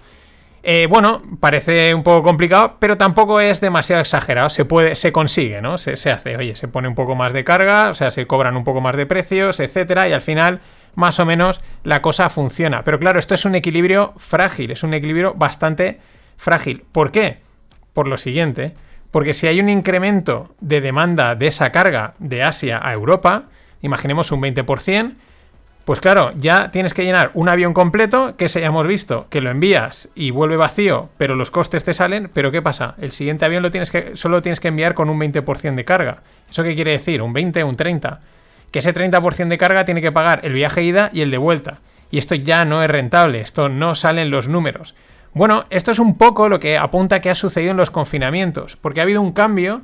Eh, 0.62 0.86
bueno, 0.90 1.22
parece 1.40 1.94
un 1.94 2.02
poco 2.02 2.22
complicado, 2.22 2.76
pero 2.78 2.96
tampoco 2.96 3.40
es 3.40 3.60
demasiado 3.60 4.02
exagerado. 4.02 4.50
Se 4.50 4.64
puede, 4.64 4.94
se 4.96 5.12
consigue, 5.12 5.62
¿no? 5.62 5.78
Se, 5.78 5.96
se 5.96 6.10
hace, 6.10 6.36
oye, 6.36 6.56
se 6.56 6.68
pone 6.68 6.88
un 6.88 6.94
poco 6.94 7.14
más 7.14 7.32
de 7.32 7.44
carga, 7.44 7.90
o 7.90 7.94
sea, 7.94 8.10
se 8.10 8.26
cobran 8.26 8.56
un 8.56 8.64
poco 8.64 8.80
más 8.80 8.96
de 8.96 9.06
precios, 9.06 9.60
etcétera, 9.60 10.08
y 10.08 10.12
al 10.12 10.22
final, 10.22 10.60
más 10.94 11.20
o 11.20 11.26
menos, 11.26 11.60
la 11.84 12.02
cosa 12.02 12.28
funciona. 12.28 12.82
Pero 12.84 12.98
claro, 12.98 13.18
esto 13.18 13.34
es 13.34 13.44
un 13.44 13.54
equilibrio 13.54 14.14
frágil, 14.16 14.70
es 14.70 14.82
un 14.82 14.94
equilibrio 14.94 15.34
bastante 15.34 16.00
frágil. 16.36 16.84
¿Por 16.92 17.12
qué? 17.12 17.40
Por 17.92 18.08
lo 18.08 18.16
siguiente, 18.16 18.74
porque 19.10 19.34
si 19.34 19.46
hay 19.46 19.60
un 19.60 19.68
incremento 19.68 20.54
de 20.60 20.80
demanda 20.80 21.34
de 21.34 21.46
esa 21.46 21.72
carga 21.72 22.14
de 22.18 22.42
Asia 22.42 22.80
a 22.82 22.92
Europa, 22.92 23.44
imaginemos 23.80 24.32
un 24.32 24.42
20%, 24.42 25.14
pues 25.88 26.00
claro, 26.00 26.32
ya 26.34 26.70
tienes 26.70 26.92
que 26.92 27.02
llenar 27.02 27.30
un 27.32 27.48
avión 27.48 27.72
completo, 27.72 28.36
que 28.36 28.50
se 28.50 28.62
hemos 28.62 28.86
visto, 28.86 29.26
que 29.30 29.40
lo 29.40 29.48
envías 29.48 30.10
y 30.14 30.32
vuelve 30.32 30.58
vacío, 30.58 31.08
pero 31.16 31.34
los 31.34 31.50
costes 31.50 31.82
te 31.82 31.94
salen, 31.94 32.30
pero 32.34 32.50
¿qué 32.50 32.60
pasa? 32.60 32.94
El 33.00 33.10
siguiente 33.10 33.46
avión 33.46 33.62
lo 33.62 33.70
tienes 33.70 33.90
que, 33.90 34.14
solo 34.14 34.42
tienes 34.42 34.60
que 34.60 34.68
enviar 34.68 34.92
con 34.92 35.08
un 35.08 35.18
20% 35.18 35.74
de 35.76 35.86
carga. 35.86 36.18
¿Eso 36.50 36.62
qué 36.62 36.74
quiere 36.74 36.90
decir? 36.90 37.22
¿Un 37.22 37.32
20 37.32 37.62
o 37.62 37.68
un 37.68 37.74
30? 37.74 38.20
Que 38.70 38.80
ese 38.80 38.92
30% 38.92 39.48
de 39.48 39.56
carga 39.56 39.86
tiene 39.86 40.02
que 40.02 40.12
pagar 40.12 40.40
el 40.42 40.52
viaje 40.52 40.82
ida 40.82 41.08
y 41.14 41.22
el 41.22 41.30
de 41.30 41.38
vuelta. 41.38 41.78
Y 42.10 42.18
esto 42.18 42.34
ya 42.34 42.66
no 42.66 42.82
es 42.82 42.90
rentable, 42.90 43.40
esto 43.40 43.70
no 43.70 43.94
salen 43.94 44.28
los 44.28 44.46
números. 44.46 44.94
Bueno, 45.32 45.64
esto 45.70 45.92
es 45.92 45.98
un 46.00 46.18
poco 46.18 46.50
lo 46.50 46.60
que 46.60 46.76
apunta 46.76 47.22
que 47.22 47.30
ha 47.30 47.34
sucedido 47.34 47.70
en 47.70 47.78
los 47.78 47.90
confinamientos, 47.90 48.76
porque 48.76 49.00
ha 49.00 49.04
habido 49.04 49.22
un 49.22 49.32
cambio 49.32 49.80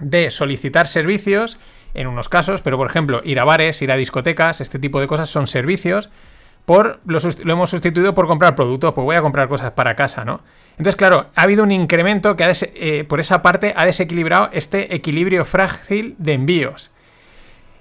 de 0.00 0.30
solicitar 0.30 0.88
servicios 0.88 1.58
en 1.94 2.06
unos 2.06 2.28
casos, 2.28 2.62
pero 2.62 2.76
por 2.76 2.88
ejemplo, 2.88 3.20
ir 3.24 3.40
a 3.40 3.44
bares, 3.44 3.80
ir 3.82 3.90
a 3.92 3.96
discotecas, 3.96 4.60
este 4.60 4.78
tipo 4.78 5.00
de 5.00 5.06
cosas 5.06 5.28
son 5.28 5.46
servicios. 5.46 6.10
Por, 6.64 7.00
lo, 7.06 7.18
lo 7.44 7.52
hemos 7.52 7.70
sustituido 7.70 8.14
por 8.14 8.26
comprar 8.26 8.54
productos, 8.54 8.92
pues 8.92 9.04
voy 9.04 9.16
a 9.16 9.22
comprar 9.22 9.48
cosas 9.48 9.72
para 9.72 9.96
casa, 9.96 10.26
¿no? 10.26 10.42
Entonces, 10.72 10.96
claro, 10.96 11.28
ha 11.34 11.42
habido 11.42 11.64
un 11.64 11.72
incremento 11.72 12.36
que 12.36 12.44
ha 12.44 12.52
eh, 12.52 13.04
por 13.08 13.20
esa 13.20 13.40
parte 13.40 13.72
ha 13.74 13.86
desequilibrado 13.86 14.50
este 14.52 14.94
equilibrio 14.94 15.44
frágil 15.44 16.14
de 16.18 16.34
envíos. 16.34 16.90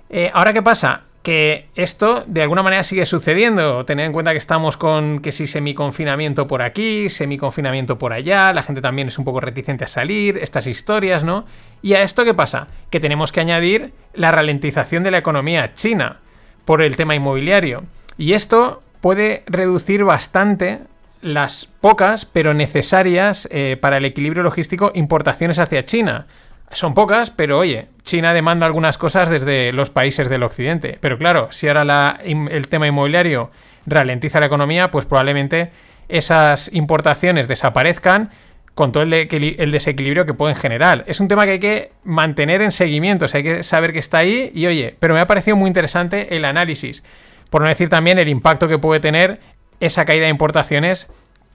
Eh, 0.10 0.32
Ahora, 0.34 0.54
¿qué 0.54 0.64
pasa? 0.64 1.02
Que 1.28 1.66
esto 1.76 2.24
de 2.26 2.42
alguna 2.42 2.64
manera 2.64 2.86
sigue 2.86 3.06
sucediendo. 3.06 3.84
Tener 3.84 4.06
en 4.06 4.14
cuenta 4.14 4.32
que 4.32 4.38
estamos 4.38 4.78
con 4.78 5.20
que 5.20 5.34
si 5.34 5.46
semiconfinamiento 5.46 6.48
por 6.48 6.62
aquí, 6.62 7.10
semiconfinamiento 7.10 7.98
por 7.98 8.14
allá, 8.14 8.54
la 8.54 8.64
gente 8.64 8.80
también 8.80 9.10
es 9.10 9.20
un 9.20 9.26
poco 9.26 9.42
reticente 9.42 9.84
a 9.84 9.88
salir, 9.88 10.38
estas 10.38 10.68
historias, 10.68 11.26
¿no? 11.26 11.44
Y 11.82 11.96
a 11.96 12.02
esto, 12.02 12.24
¿qué 12.24 12.34
pasa? 12.34 12.68
Que 12.90 13.02
tenemos 13.02 13.34
que 13.34 13.42
añadir 13.42 13.92
la 14.14 14.32
ralentización 14.32 15.04
de 15.04 15.12
la 15.12 15.18
economía 15.18 15.74
china 15.74 16.22
por 16.64 16.82
el 16.82 16.96
tema 16.96 17.14
inmobiliario. 17.14 17.84
Y 18.18 18.32
esto 18.32 18.82
puede 19.02 19.44
reducir 19.48 20.06
bastante 20.06 20.80
las 21.22 21.66
pocas, 21.66 22.26
pero 22.26 22.54
necesarias 22.54 23.50
eh, 23.52 23.76
para 23.76 23.98
el 23.98 24.06
equilibrio 24.06 24.44
logístico, 24.44 24.94
importaciones 24.96 25.60
hacia 25.60 25.84
China. 25.84 26.26
Son 26.72 26.94
pocas, 26.94 27.32
pero 27.32 27.60
oye, 27.60 27.88
China 28.04 28.34
demanda 28.34 28.66
algunas 28.66 28.98
cosas 28.98 29.30
desde 29.30 29.72
los 29.72 29.90
países 29.90 30.30
del 30.30 30.44
occidente. 30.44 30.98
Pero 31.00 31.18
claro, 31.18 31.48
si 31.52 31.68
ahora 31.68 32.20
el 32.24 32.68
tema 32.68 32.88
inmobiliario 32.88 33.50
ralentiza 33.86 34.40
la 34.40 34.48
economía, 34.48 34.92
pues 34.92 35.06
probablemente 35.06 35.72
esas 36.10 36.70
importaciones 36.74 37.48
desaparezcan 37.48 38.30
con 38.76 38.92
todo 38.92 39.04
el 39.04 39.72
desequilibrio 39.72 40.28
que 40.28 40.36
pueden 40.36 40.56
generar. 40.56 41.04
Es 41.08 41.20
un 41.20 41.28
tema 41.28 41.46
que 41.46 41.54
hay 41.54 41.60
que 41.60 41.92
mantener 42.04 42.62
en 42.62 42.72
seguimiento, 42.72 43.26
o 43.26 43.28
sea, 43.28 43.40
hay 43.40 43.44
que 43.44 43.64
saber 43.64 43.92
que 43.92 44.00
está 44.00 44.20
ahí 44.20 44.52
y 44.54 44.68
oye, 44.68 44.96
pero 45.00 45.16
me 45.16 45.20
ha 45.20 45.26
parecido 45.26 45.58
muy 45.58 45.68
interesante 45.68 46.36
el 46.36 46.46
análisis, 46.46 47.04
por 47.50 47.64
no 47.64 47.68
decir 47.70 47.90
también 47.90 48.20
el 48.20 48.30
impacto 48.30 48.68
que 48.68 48.78
puede 48.78 49.00
tener 49.00 49.40
esa 49.80 50.06
caída 50.06 50.26
de 50.26 50.30
importaciones 50.30 51.08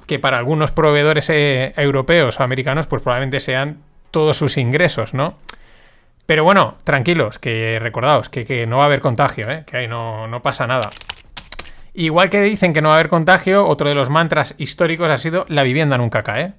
que 0.09 0.19
para 0.19 0.39
algunos 0.39 0.73
proveedores 0.73 1.31
eh, 1.31 1.73
europeos 1.77 2.41
o 2.41 2.43
americanos 2.43 2.89
pues 2.89 3.03
probablemente 3.03 3.39
sean 3.39 3.79
todos 4.13 4.37
sus 4.37 4.57
ingresos, 4.57 5.15
¿no? 5.15 5.39
Pero 6.27 6.45
bueno, 6.45 6.77
tranquilos, 6.85 7.41
que 7.41 7.79
recordaos 7.81 8.29
que, 8.29 8.65
no 8.69 8.77
va 8.77 8.85
a 8.85 8.87
haber 8.87 9.01
contagio, 9.01 9.51
¿eh? 9.51 9.65
que 9.67 9.79
ahí 9.79 9.89
no, 9.89 10.29
no 10.29 10.41
pasa 10.41 10.69
nada. 10.69 10.91
Igual 11.95 12.31
que 12.31 12.41
dicen 12.41 12.73
que 12.73 12.81
no 12.81 12.89
va 12.89 12.95
a 12.95 12.99
haber 12.99 13.11
contagio, 13.11 13.67
otro 13.67 13.89
de 13.89 13.97
los 13.97 14.09
mantras 14.09 14.55
históricos 14.57 15.11
ha 15.11 15.19
sido 15.19 15.45
la 15.49 15.65
vivienda 15.65 15.99
nunca 15.99 16.23
cae. 16.23 16.53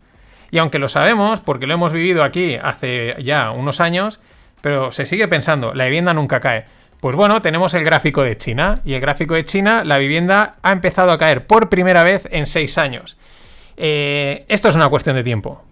Y 0.51 0.57
aunque 0.57 0.77
lo 0.77 0.89
sabemos, 0.89 1.39
porque 1.39 1.65
lo 1.65 1.73
hemos 1.73 1.93
vivido 1.93 2.23
aquí 2.23 2.59
hace 2.61 3.15
ya 3.23 3.51
unos 3.51 3.79
años, 3.79 4.19
pero 4.61 4.91
se 4.91 5.05
sigue 5.05 5.27
pensando, 5.27 5.73
la 5.73 5.85
vivienda 5.85 6.13
nunca 6.13 6.41
cae. 6.41 6.65
Pues 6.99 7.15
bueno, 7.15 7.41
tenemos 7.41 7.73
el 7.73 7.83
gráfico 7.83 8.21
de 8.21 8.37
China. 8.37 8.79
Y 8.85 8.93
el 8.93 9.01
gráfico 9.01 9.33
de 9.33 9.43
China, 9.43 9.83
la 9.83 9.97
vivienda 9.97 10.55
ha 10.61 10.71
empezado 10.71 11.11
a 11.11 11.17
caer 11.17 11.47
por 11.47 11.67
primera 11.69 12.03
vez 12.03 12.29
en 12.31 12.45
seis 12.45 12.77
años. 12.77 13.17
Eh, 13.75 14.45
esto 14.47 14.69
es 14.69 14.75
una 14.75 14.87
cuestión 14.87 15.15
de 15.15 15.23
tiempo. 15.23 15.63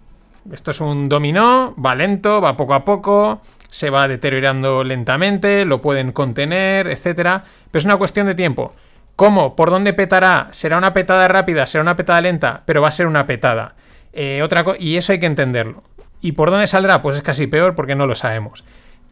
Esto 0.50 0.72
es 0.72 0.80
un 0.80 1.08
dominó, 1.08 1.74
va 1.76 1.94
lento, 1.94 2.40
va 2.40 2.56
poco 2.56 2.74
a 2.74 2.84
poco, 2.84 3.40
se 3.68 3.90
va 3.90 4.08
deteriorando 4.08 4.82
lentamente, 4.82 5.64
lo 5.64 5.80
pueden 5.80 6.12
contener, 6.12 6.88
etcétera. 6.88 7.44
Pero 7.70 7.78
es 7.78 7.84
una 7.84 7.96
cuestión 7.96 8.26
de 8.26 8.34
tiempo. 8.34 8.72
¿Cómo? 9.14 9.54
¿Por 9.54 9.70
dónde 9.70 9.92
petará? 9.92 10.48
¿Será 10.50 10.78
una 10.78 10.92
petada 10.92 11.28
rápida? 11.28 11.66
¿Será 11.66 11.82
una 11.82 11.96
petada 11.96 12.20
lenta? 12.20 12.62
Pero 12.66 12.82
va 12.82 12.88
a 12.88 12.92
ser 12.92 13.06
una 13.06 13.26
petada. 13.26 13.74
Eh, 14.12 14.40
otra 14.42 14.64
y 14.78 14.96
eso 14.96 15.12
hay 15.12 15.20
que 15.20 15.26
entenderlo. 15.26 15.84
¿Y 16.20 16.32
por 16.32 16.50
dónde 16.50 16.66
saldrá? 16.66 17.02
Pues 17.02 17.16
es 17.16 17.22
casi 17.22 17.46
peor 17.46 17.74
porque 17.74 17.94
no 17.94 18.06
lo 18.06 18.14
sabemos. 18.14 18.64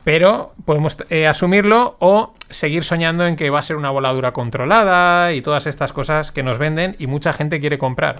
Pero 0.05 0.55
podemos 0.65 0.97
eh, 1.11 1.27
asumirlo 1.27 1.97
o 2.01 2.35
seguir 2.49 2.85
soñando 2.85 3.27
en 3.27 3.37
que 3.37 3.51
va 3.51 3.61
a 3.61 3.63
ser 3.63 3.77
una 3.77 3.91
voladura 3.91 4.33
controlada 4.33 5.33
y 5.33 5.43
todas 5.43 5.67
estas 5.67 5.93
cosas 5.93 6.33
que 6.33 6.43
nos 6.43 6.59
venden 6.59 6.97
y 6.99 7.07
mucha 7.07 7.33
gente 7.33 7.61
quiere 7.61 7.79
comprar. 7.79 8.17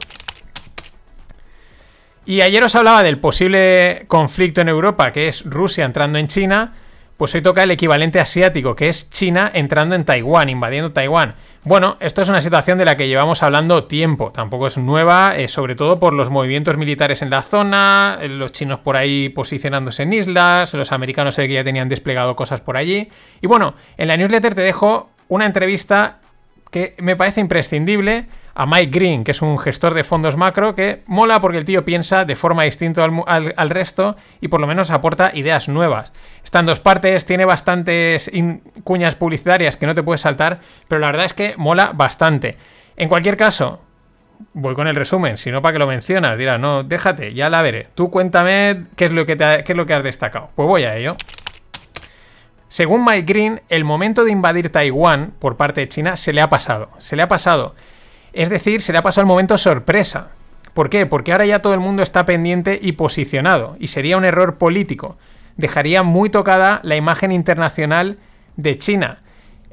Y 2.31 2.43
ayer 2.43 2.63
os 2.63 2.77
hablaba 2.77 3.03
del 3.03 3.19
posible 3.19 4.05
conflicto 4.07 4.61
en 4.61 4.69
Europa, 4.69 5.11
que 5.11 5.27
es 5.27 5.43
Rusia 5.45 5.85
entrando 5.85 6.17
en 6.17 6.29
China. 6.29 6.75
Pues 7.17 7.35
hoy 7.35 7.43
toca 7.43 7.65
el 7.65 7.73
equivalente 7.73 8.21
asiático, 8.21 8.77
que 8.77 8.89
es 8.89 9.11
China 9.11 9.51
entrando 9.53 9.97
en 9.97 10.05
Taiwán, 10.05 10.49
invadiendo 10.49 10.93
Taiwán. 10.93 11.35
Bueno, 11.65 11.97
esto 11.99 12.23
es 12.23 12.29
una 12.29 12.41
situación 12.41 12.79
de 12.79 12.85
la 12.85 12.97
que 12.97 13.09
llevamos 13.09 13.43
hablando 13.43 13.83
tiempo, 13.89 14.31
tampoco 14.31 14.69
es 14.69 14.79
nueva, 14.79 15.37
eh, 15.37 15.49
sobre 15.49 15.75
todo 15.75 15.99
por 15.99 16.15
los 16.15 16.31
movimientos 16.31 16.77
militares 16.77 17.21
en 17.23 17.31
la 17.31 17.43
zona, 17.43 18.19
eh, 18.23 18.29
los 18.29 18.53
chinos 18.53 18.79
por 18.79 18.97
ahí 18.97 19.29
posicionándose 19.31 20.05
en 20.05 20.13
islas, 20.13 20.73
los 20.75 20.93
americanos 20.93 21.35
sé 21.35 21.49
que 21.49 21.55
ya 21.55 21.65
tenían 21.65 21.89
desplegado 21.89 22.37
cosas 22.37 22.61
por 22.61 22.77
allí. 22.77 23.09
Y 23.43 23.49
bueno, 23.49 23.75
en 23.97 24.07
la 24.07 24.17
newsletter 24.17 24.55
te 24.55 24.61
dejo 24.61 25.11
una 25.27 25.47
entrevista 25.47 26.21
que 26.71 26.95
me 26.99 27.17
parece 27.17 27.41
imprescindible 27.41 28.27
a 28.55 28.67
Mike 28.67 28.91
Green, 28.97 29.25
que 29.25 29.31
es 29.31 29.43
un 29.43 29.59
gestor 29.59 29.95
de 29.95 30.05
fondos 30.05 30.37
macro 30.37 30.75
que 30.75 31.03
mola 31.07 31.41
porque 31.41 31.59
el 31.59 31.65
tío 31.65 31.85
piensa 31.85 32.25
de 32.25 32.37
forma 32.37 32.65
distinta 32.65 33.05
al, 33.05 33.55
al- 33.57 33.71
resto 33.71 34.17
y 34.41 34.49
por 34.49 34.61
lo 34.61 34.67
menos 34.67 34.91
aporta 34.91 35.31
ideas 35.35 35.69
nuevas. 35.69 36.13
Está 36.45 36.61
en 36.61 36.67
dos 36.67 36.81
partes, 36.81 37.25
tiene 37.25 37.45
bastantes 37.45 38.31
cuñas 38.85 39.17
publicitarias 39.17 39.77
que 39.77 39.87
no 39.87 39.95
te 39.95 40.03
puedes 40.03 40.21
saltar, 40.21 40.59
pero 40.89 40.99
la 41.01 41.09
verdad 41.09 41.27
es 41.27 41.33
que 41.33 41.55
mola 41.57 41.93
bastante. 41.95 42.57
En 42.97 43.09
cualquier 43.09 43.37
caso, 43.37 43.81
voy 44.53 44.75
con 44.75 44.89
el 44.89 44.95
resumen, 44.95 45.39
si 45.39 45.51
no 45.51 45.63
para 45.63 45.73
que 45.75 45.79
lo 45.79 45.87
mencionas, 45.87 46.37
dirás, 46.37 46.61
no, 46.61 46.83
déjate, 46.83 47.33
ya 47.35 47.49
la 47.51 47.63
veré. 47.63 47.89
Tú 47.95 48.11
cuéntame 48.11 48.85
qué 48.97 49.07
es 49.07 49.13
lo 49.13 49.25
que, 49.27 49.37
te 49.37 49.65
qué 49.65 49.73
es 49.73 49.77
lo 49.77 49.87
que 49.87 49.95
has 49.95 50.03
destacado. 50.03 50.51
Pues 50.55 50.69
voy 50.69 50.85
a 50.85 50.97
ello. 50.97 51.17
Según 52.71 53.05
Mike 53.05 53.23
Green, 53.31 53.61
el 53.69 53.85
momento 53.85 54.25
de 54.25 54.31
invadir 54.31 54.71
Taiwán 54.71 55.35
por 55.41 55.57
parte 55.57 55.81
de 55.83 55.89
China 55.89 56.17
se 56.17 56.33
le 56.33 56.41
ha 56.41 56.49
pasado. 56.49 56.89
Se 56.99 57.17
le 57.17 57.23
ha 57.23 57.29
pasado. 57.29 57.75
Es 58.33 58.49
decir, 58.49 58.81
se 58.81 58.93
le 58.93 58.99
ha 58.99 59.03
pasado 59.03 59.23
el 59.25 59.27
momento 59.29 59.59
sorpresa. 59.59 60.31
¿Por 60.73 60.89
qué? 60.89 61.05
Porque 61.05 61.33
ahora 61.33 61.47
ya 61.47 61.59
todo 61.59 61.75
el 61.75 61.81
mundo 61.81 62.05
está 62.05 62.25
pendiente 62.25 62.79
y 62.81 62.93
posicionado, 62.93 63.77
y 63.81 63.89
sería 63.89 64.17
un 64.17 64.25
error 64.25 64.57
político. 64.57 65.19
Dejaría 65.57 66.05
muy 66.05 66.31
tocada 66.31 66.79
la 66.85 66.95
imagen 66.95 67.33
internacional 67.33 68.19
de 68.55 68.79
China. 68.79 69.19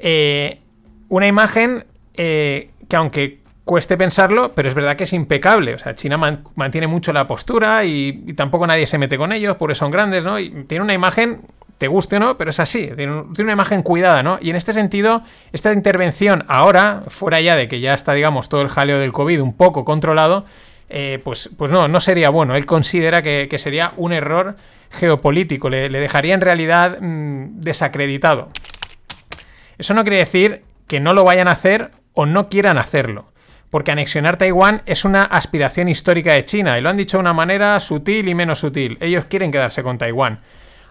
Eh, 0.00 0.60
una 1.08 1.28
imagen 1.28 1.86
eh, 2.14 2.72
que 2.88 2.96
aunque 2.96 3.38
cueste 3.62 3.96
pensarlo, 3.96 4.52
pero 4.56 4.68
es 4.68 4.74
verdad 4.74 4.96
que 4.96 5.04
es 5.04 5.12
impecable. 5.12 5.74
O 5.74 5.78
sea, 5.78 5.94
China 5.94 6.16
man- 6.16 6.42
mantiene 6.56 6.88
mucho 6.88 7.12
la 7.12 7.28
postura 7.28 7.84
y, 7.84 8.24
y 8.26 8.32
tampoco 8.34 8.66
nadie 8.66 8.88
se 8.88 8.98
mete 8.98 9.16
con 9.16 9.30
ellos, 9.30 9.56
porque 9.56 9.76
son 9.76 9.92
grandes, 9.92 10.24
¿no? 10.24 10.40
Y 10.40 10.64
tiene 10.64 10.82
una 10.82 10.94
imagen, 10.94 11.42
te 11.78 11.86
guste 11.88 12.16
o 12.16 12.20
no, 12.20 12.36
pero 12.36 12.50
es 12.50 12.60
así. 12.60 12.90
Tiene, 12.96 13.12
un- 13.12 13.32
tiene 13.32 13.46
una 13.46 13.52
imagen 13.54 13.82
cuidada, 13.82 14.22
¿no? 14.22 14.38
Y 14.42 14.50
en 14.50 14.56
este 14.56 14.72
sentido, 14.72 15.22
esta 15.52 15.72
intervención 15.72 16.44
ahora, 16.48 17.04
fuera 17.08 17.40
ya 17.40 17.56
de 17.56 17.68
que 17.68 17.80
ya 17.80 17.94
está, 17.94 18.12
digamos, 18.14 18.48
todo 18.48 18.62
el 18.62 18.68
jaleo 18.68 18.98
del 18.98 19.12
COVID 19.12 19.40
un 19.40 19.56
poco 19.56 19.84
controlado, 19.84 20.44
eh, 20.90 21.20
pues, 21.22 21.50
pues 21.56 21.70
no, 21.70 21.86
no 21.88 22.00
sería 22.00 22.30
bueno. 22.30 22.56
Él 22.56 22.66
considera 22.66 23.22
que, 23.22 23.48
sería 23.58 23.92
un 23.96 24.12
error 24.12 24.56
geopolítico, 24.90 25.68
le, 25.70 25.88
le 25.90 26.00
dejaría 26.00 26.34
en 26.34 26.40
realidad 26.40 26.98
mm, 27.00 27.60
desacreditado. 27.60 28.48
Eso 29.76 29.94
no 29.94 30.02
quiere 30.02 30.18
decir 30.18 30.62
que 30.86 31.00
no 31.00 31.12
lo 31.14 31.24
vayan 31.24 31.48
a 31.48 31.52
hacer 31.52 31.90
o 32.14 32.26
no 32.26 32.48
quieran 32.48 32.78
hacerlo, 32.78 33.30
porque 33.70 33.92
anexionar 33.92 34.36
Taiwán 34.38 34.82
es 34.86 35.04
una 35.04 35.22
aspiración 35.24 35.88
histórica 35.88 36.32
de 36.32 36.44
China, 36.44 36.78
y 36.78 36.80
lo 36.80 36.88
han 36.88 36.96
dicho 36.96 37.18
de 37.18 37.20
una 37.20 37.34
manera 37.34 37.78
sutil 37.80 38.28
y 38.28 38.34
menos 38.34 38.58
sutil. 38.60 38.98
Ellos 39.00 39.26
quieren 39.26 39.52
quedarse 39.52 39.82
con 39.82 39.98
Taiwán. 39.98 40.40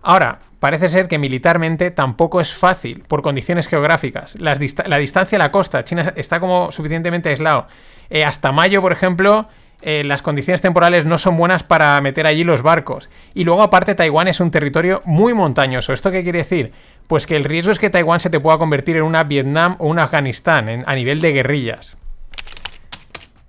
Ahora, 0.04 0.40
parece 0.60 0.89
ser 0.89 1.08
que 1.08 1.18
militarmente 1.18 1.91
tampoco 1.91 2.41
es 2.41 2.53
fácil 2.53 3.03
por 3.08 3.22
condiciones 3.22 3.68
geográficas. 3.68 4.36
La 4.39 4.55
distancia 4.55 5.38
a 5.38 5.39
la 5.39 5.51
costa, 5.51 5.84
China 5.84 6.14
está 6.16 6.39
como 6.39 6.72
suficientemente 6.72 7.30
aislado. 7.30 7.68
Eh, 8.10 8.24
hasta 8.24 8.51
mayo, 8.51 8.82
por 8.82 8.91
ejemplo, 8.91 9.47
eh, 9.82 10.03
las 10.03 10.22
condiciones 10.22 10.62
temporales 10.62 11.05
no 11.05 11.18
son 11.18 11.38
buenas 11.38 11.64
para 11.64 11.99
meter 12.01 12.26
allí 12.26 12.43
los 12.43 12.64
barcos. 12.64 13.10
Y 13.34 13.43
luego, 13.43 13.62
aparte, 13.62 13.93
Taiwán 13.93 14.28
es 14.28 14.39
un 14.39 14.49
territorio 14.49 15.01
muy 15.05 15.34
montañoso. 15.34 15.93
¿Esto 15.93 16.12
qué 16.12 16.24
quiere 16.24 16.39
decir? 16.39 16.72
Pues 17.08 17.28
que 17.28 17.36
el 17.36 17.43
riesgo 17.43 17.72
es 17.72 17.80
que 17.80 17.89
Taiwán 17.89 18.20
se 18.20 18.30
te 18.30 18.39
pueda 18.39 18.58
convertir 18.58 18.97
en 18.97 19.03
una 19.03 19.24
Vietnam 19.24 19.76
o 19.80 19.88
una 19.88 20.03
Afganistán 20.03 20.84
a 20.86 20.95
nivel 20.95 21.22
de 21.22 21.32
guerrillas. 21.32 21.97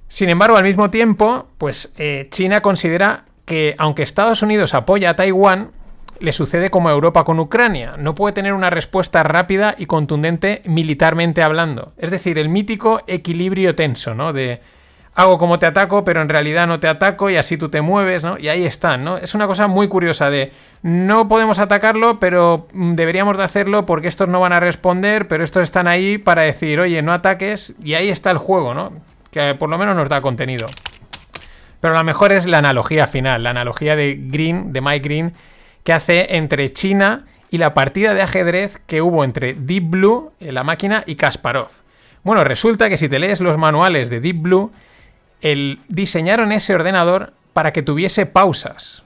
Sin 0.09 0.28
embargo, 0.28 0.56
al 0.56 0.64
mismo 0.64 0.90
tiempo, 0.90 1.48
pues 1.59 1.92
eh, 1.96 2.28
China 2.30 2.61
considera 2.61 3.24
que 3.44 3.74
aunque 3.78 4.02
Estados 4.02 4.42
Unidos 4.42 4.74
apoya 4.74 5.11
a 5.11 5.16
Taiwán, 5.16 5.70
le 6.20 6.32
sucede 6.32 6.70
como 6.70 6.88
a 6.88 6.92
Europa 6.92 7.24
con 7.24 7.38
Ucrania. 7.38 7.96
No 7.98 8.14
puede 8.14 8.34
tener 8.34 8.52
una 8.52 8.70
respuesta 8.70 9.22
rápida 9.22 9.74
y 9.78 9.86
contundente 9.86 10.62
militarmente 10.66 11.42
hablando. 11.42 11.92
Es 11.96 12.10
decir, 12.10 12.38
el 12.38 12.48
mítico 12.48 13.00
equilibrio 13.06 13.74
tenso, 13.74 14.14
¿no? 14.14 14.32
De 14.32 14.60
hago 15.18 15.36
como 15.36 15.58
te 15.58 15.66
ataco, 15.66 16.04
pero 16.04 16.22
en 16.22 16.28
realidad 16.28 16.68
no 16.68 16.78
te 16.78 16.86
ataco 16.86 17.28
y 17.28 17.36
así 17.36 17.56
tú 17.56 17.68
te 17.68 17.80
mueves, 17.80 18.22
¿no? 18.22 18.38
Y 18.38 18.48
ahí 18.48 18.64
están, 18.64 19.02
¿no? 19.02 19.16
Es 19.16 19.34
una 19.34 19.48
cosa 19.48 19.66
muy 19.66 19.88
curiosa 19.88 20.30
de 20.30 20.52
no 20.82 21.26
podemos 21.26 21.58
atacarlo, 21.58 22.20
pero 22.20 22.68
mm, 22.72 22.94
deberíamos 22.94 23.36
de 23.36 23.42
hacerlo 23.42 23.84
porque 23.84 24.06
estos 24.06 24.28
no 24.28 24.38
van 24.38 24.52
a 24.52 24.60
responder, 24.60 25.26
pero 25.26 25.42
estos 25.42 25.64
están 25.64 25.88
ahí 25.88 26.18
para 26.18 26.42
decir, 26.42 26.78
oye, 26.78 27.02
no 27.02 27.12
ataques, 27.12 27.74
y 27.82 27.94
ahí 27.94 28.10
está 28.10 28.30
el 28.30 28.38
juego, 28.38 28.74
¿no? 28.74 28.92
Que 29.32 29.56
por 29.56 29.68
lo 29.68 29.76
menos 29.76 29.96
nos 29.96 30.08
da 30.08 30.20
contenido. 30.20 30.68
Pero 31.80 31.94
la 31.94 32.04
mejor 32.04 32.30
es 32.30 32.46
la 32.46 32.58
analogía 32.58 33.08
final, 33.08 33.42
la 33.42 33.50
analogía 33.50 33.96
de 33.96 34.16
Green, 34.20 34.72
de 34.72 34.80
Mike 34.80 35.00
Green, 35.00 35.34
que 35.89 35.95
hace 35.95 36.36
entre 36.36 36.70
China 36.70 37.24
y 37.49 37.57
la 37.57 37.72
partida 37.72 38.12
de 38.12 38.20
ajedrez 38.20 38.78
que 38.86 39.01
hubo 39.01 39.24
entre 39.24 39.55
Deep 39.55 39.84
Blue, 39.89 40.32
eh, 40.39 40.53
la 40.53 40.62
máquina, 40.62 41.03
y 41.07 41.14
Kasparov. 41.16 41.70
Bueno, 42.22 42.45
resulta 42.45 42.91
que 42.91 42.99
si 42.99 43.09
te 43.09 43.18
lees 43.18 43.41
los 43.41 43.57
manuales 43.57 44.11
de 44.11 44.20
Deep 44.20 44.36
Blue, 44.36 44.70
el, 45.41 45.80
diseñaron 45.89 46.53
ese 46.53 46.74
ordenador 46.74 47.32
para 47.55 47.72
que 47.72 47.82
tuviese 47.82 48.26
pausas. 48.26 49.03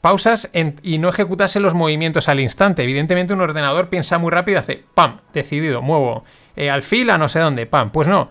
Pausas 0.00 0.48
y 0.82 0.96
no 0.96 1.10
ejecutase 1.10 1.60
los 1.60 1.74
movimientos 1.74 2.30
al 2.30 2.40
instante. 2.40 2.82
Evidentemente 2.82 3.34
un 3.34 3.42
ordenador 3.42 3.90
piensa 3.90 4.16
muy 4.16 4.30
rápido, 4.30 4.60
hace 4.60 4.84
pam, 4.94 5.18
decidido, 5.34 5.82
muevo 5.82 6.24
eh, 6.56 6.70
alfil 6.70 7.10
a 7.10 7.18
no 7.18 7.28
sé 7.28 7.40
dónde, 7.40 7.66
pam. 7.66 7.90
Pues 7.90 8.08
no, 8.08 8.30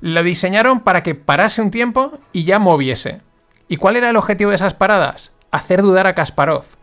lo 0.00 0.22
diseñaron 0.22 0.80
para 0.80 1.02
que 1.02 1.14
parase 1.14 1.60
un 1.60 1.70
tiempo 1.70 2.18
y 2.32 2.44
ya 2.44 2.58
moviese. 2.58 3.20
¿Y 3.68 3.76
cuál 3.76 3.96
era 3.96 4.08
el 4.08 4.16
objetivo 4.16 4.48
de 4.48 4.56
esas 4.56 4.72
paradas? 4.72 5.32
Hacer 5.50 5.82
dudar 5.82 6.06
a 6.06 6.14
Kasparov. 6.14 6.77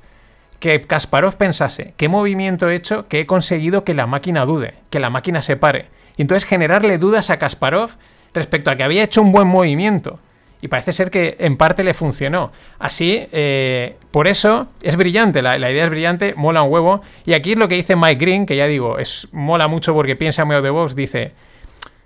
Que 0.65 0.81
Kasparov 0.81 1.37
pensase, 1.37 1.93
¿qué 1.95 2.09
movimiento 2.09 2.67
he 2.71 2.73
hecho 2.73 3.07
que 3.07 3.19
he 3.19 3.27
conseguido 3.27 3.83
que 3.83 3.93
la 3.93 4.07
máquina 4.07 4.47
dude, 4.47 4.73
que 4.89 4.99
la 4.99 5.11
máquina 5.11 5.43
se 5.43 5.57
pare? 5.57 5.89
Y 6.17 6.23
entonces 6.23 6.49
generarle 6.49 6.97
dudas 6.97 7.29
a 7.29 7.37
Kasparov 7.37 7.91
respecto 8.33 8.71
a 8.71 8.75
que 8.75 8.81
había 8.81 9.03
hecho 9.03 9.21
un 9.21 9.31
buen 9.31 9.47
movimiento. 9.47 10.19
Y 10.61 10.67
parece 10.67 10.91
ser 10.91 11.11
que 11.11 11.35
en 11.37 11.55
parte 11.55 11.83
le 11.83 11.93
funcionó. 11.93 12.51
Así, 12.79 13.27
eh, 13.31 13.97
por 14.09 14.27
eso 14.27 14.69
es 14.81 14.95
brillante, 14.95 15.43
la, 15.43 15.55
idea 15.69 15.83
es 15.83 15.89
brillante, 15.91 16.33
mola 16.35 16.63
un 16.63 16.71
huevo. 16.71 16.99
Y 17.27 17.33
aquí 17.33 17.51
es 17.51 17.59
lo 17.59 17.67
que 17.67 17.75
dice 17.75 17.95
Mike 17.95 18.25
Green, 18.25 18.47
que 18.47 18.55
ya 18.55 18.65
digo, 18.65 18.97
es 18.97 19.27
mola 19.31 19.67
mucho 19.67 19.93
porque 19.93 20.15
piensa 20.15 20.41
out 20.41 20.63
de 20.63 20.71
box, 20.71 20.95
dice, 20.95 21.33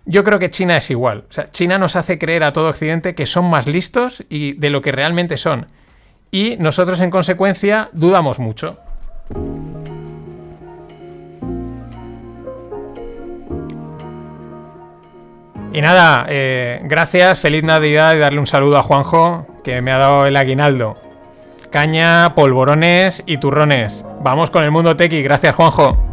yo 0.03 0.25
creo 0.25 0.37
que 0.37 0.49
China 0.49 0.75
es 0.75 0.91
igual. 0.91 1.23
China 1.51 1.77
nos 1.77 1.95
hace 1.95 2.19
creer 2.19 2.43
a 2.43 2.51
todo 2.51 2.67
Occidente 2.67 3.15
que 3.15 3.25
son 3.25 3.49
más 3.49 3.67
listos 3.67 4.25
y 4.27 4.51
de 4.51 4.69
lo 4.69 4.81
que 4.81 4.91
realmente 4.91 5.37
son. 5.37 5.65
Y 6.31 6.57
nosotros, 6.59 7.01
en 7.01 7.09
consecuencia, 7.09 7.89
dudamos 7.91 8.39
mucho. 8.39 8.77
Y 15.71 15.81
nada, 15.81 16.25
eh, 16.29 16.81
gracias, 16.83 17.39
feliz 17.39 17.63
Navidad 17.63 18.15
y 18.15 18.19
darle 18.19 18.39
un 18.39 18.47
saludo 18.47 18.77
a 18.77 18.83
Juanjo, 18.83 19.45
que 19.63 19.81
me 19.81 19.91
ha 19.91 19.97
dado 19.97 20.25
el 20.25 20.35
aguinaldo. 20.35 20.97
Caña, 21.69 22.33
polvorones 22.33 23.21
y 23.27 23.37
turrones. 23.37 24.03
Vamos 24.21 24.49
con 24.49 24.63
el 24.63 24.71
mundo 24.71 24.95
tequi, 24.95 25.21
gracias 25.21 25.55
Juanjo. 25.55 26.08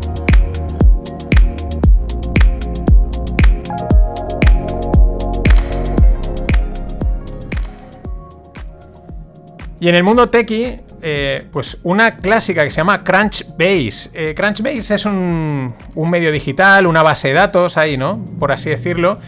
Y 9.79 9.89
en 9.89 9.95
el 9.95 10.05
mundo 10.05 10.29
tequi, 10.31 10.81
eh, 11.03 11.47
pues 11.53 11.79
una 11.83 12.17
clásica 12.17 12.65
que 12.65 12.71
se 12.71 12.79
llama 12.79 13.05
Crunchbase. 13.05 14.11
Eh, 14.15 14.35
Crunchbase 14.35 14.95
es 14.95 15.05
un, 15.05 15.75
medio 15.95 16.33
digital, 16.33 16.87
una 16.87 17.03
base 17.03 17.29
de 17.29 17.35
datos 17.35 17.77
ahí, 17.77 17.97
¿no? 17.97 18.19
Por 18.39 18.53
así 18.53 18.71
decirlo. 18.71 19.19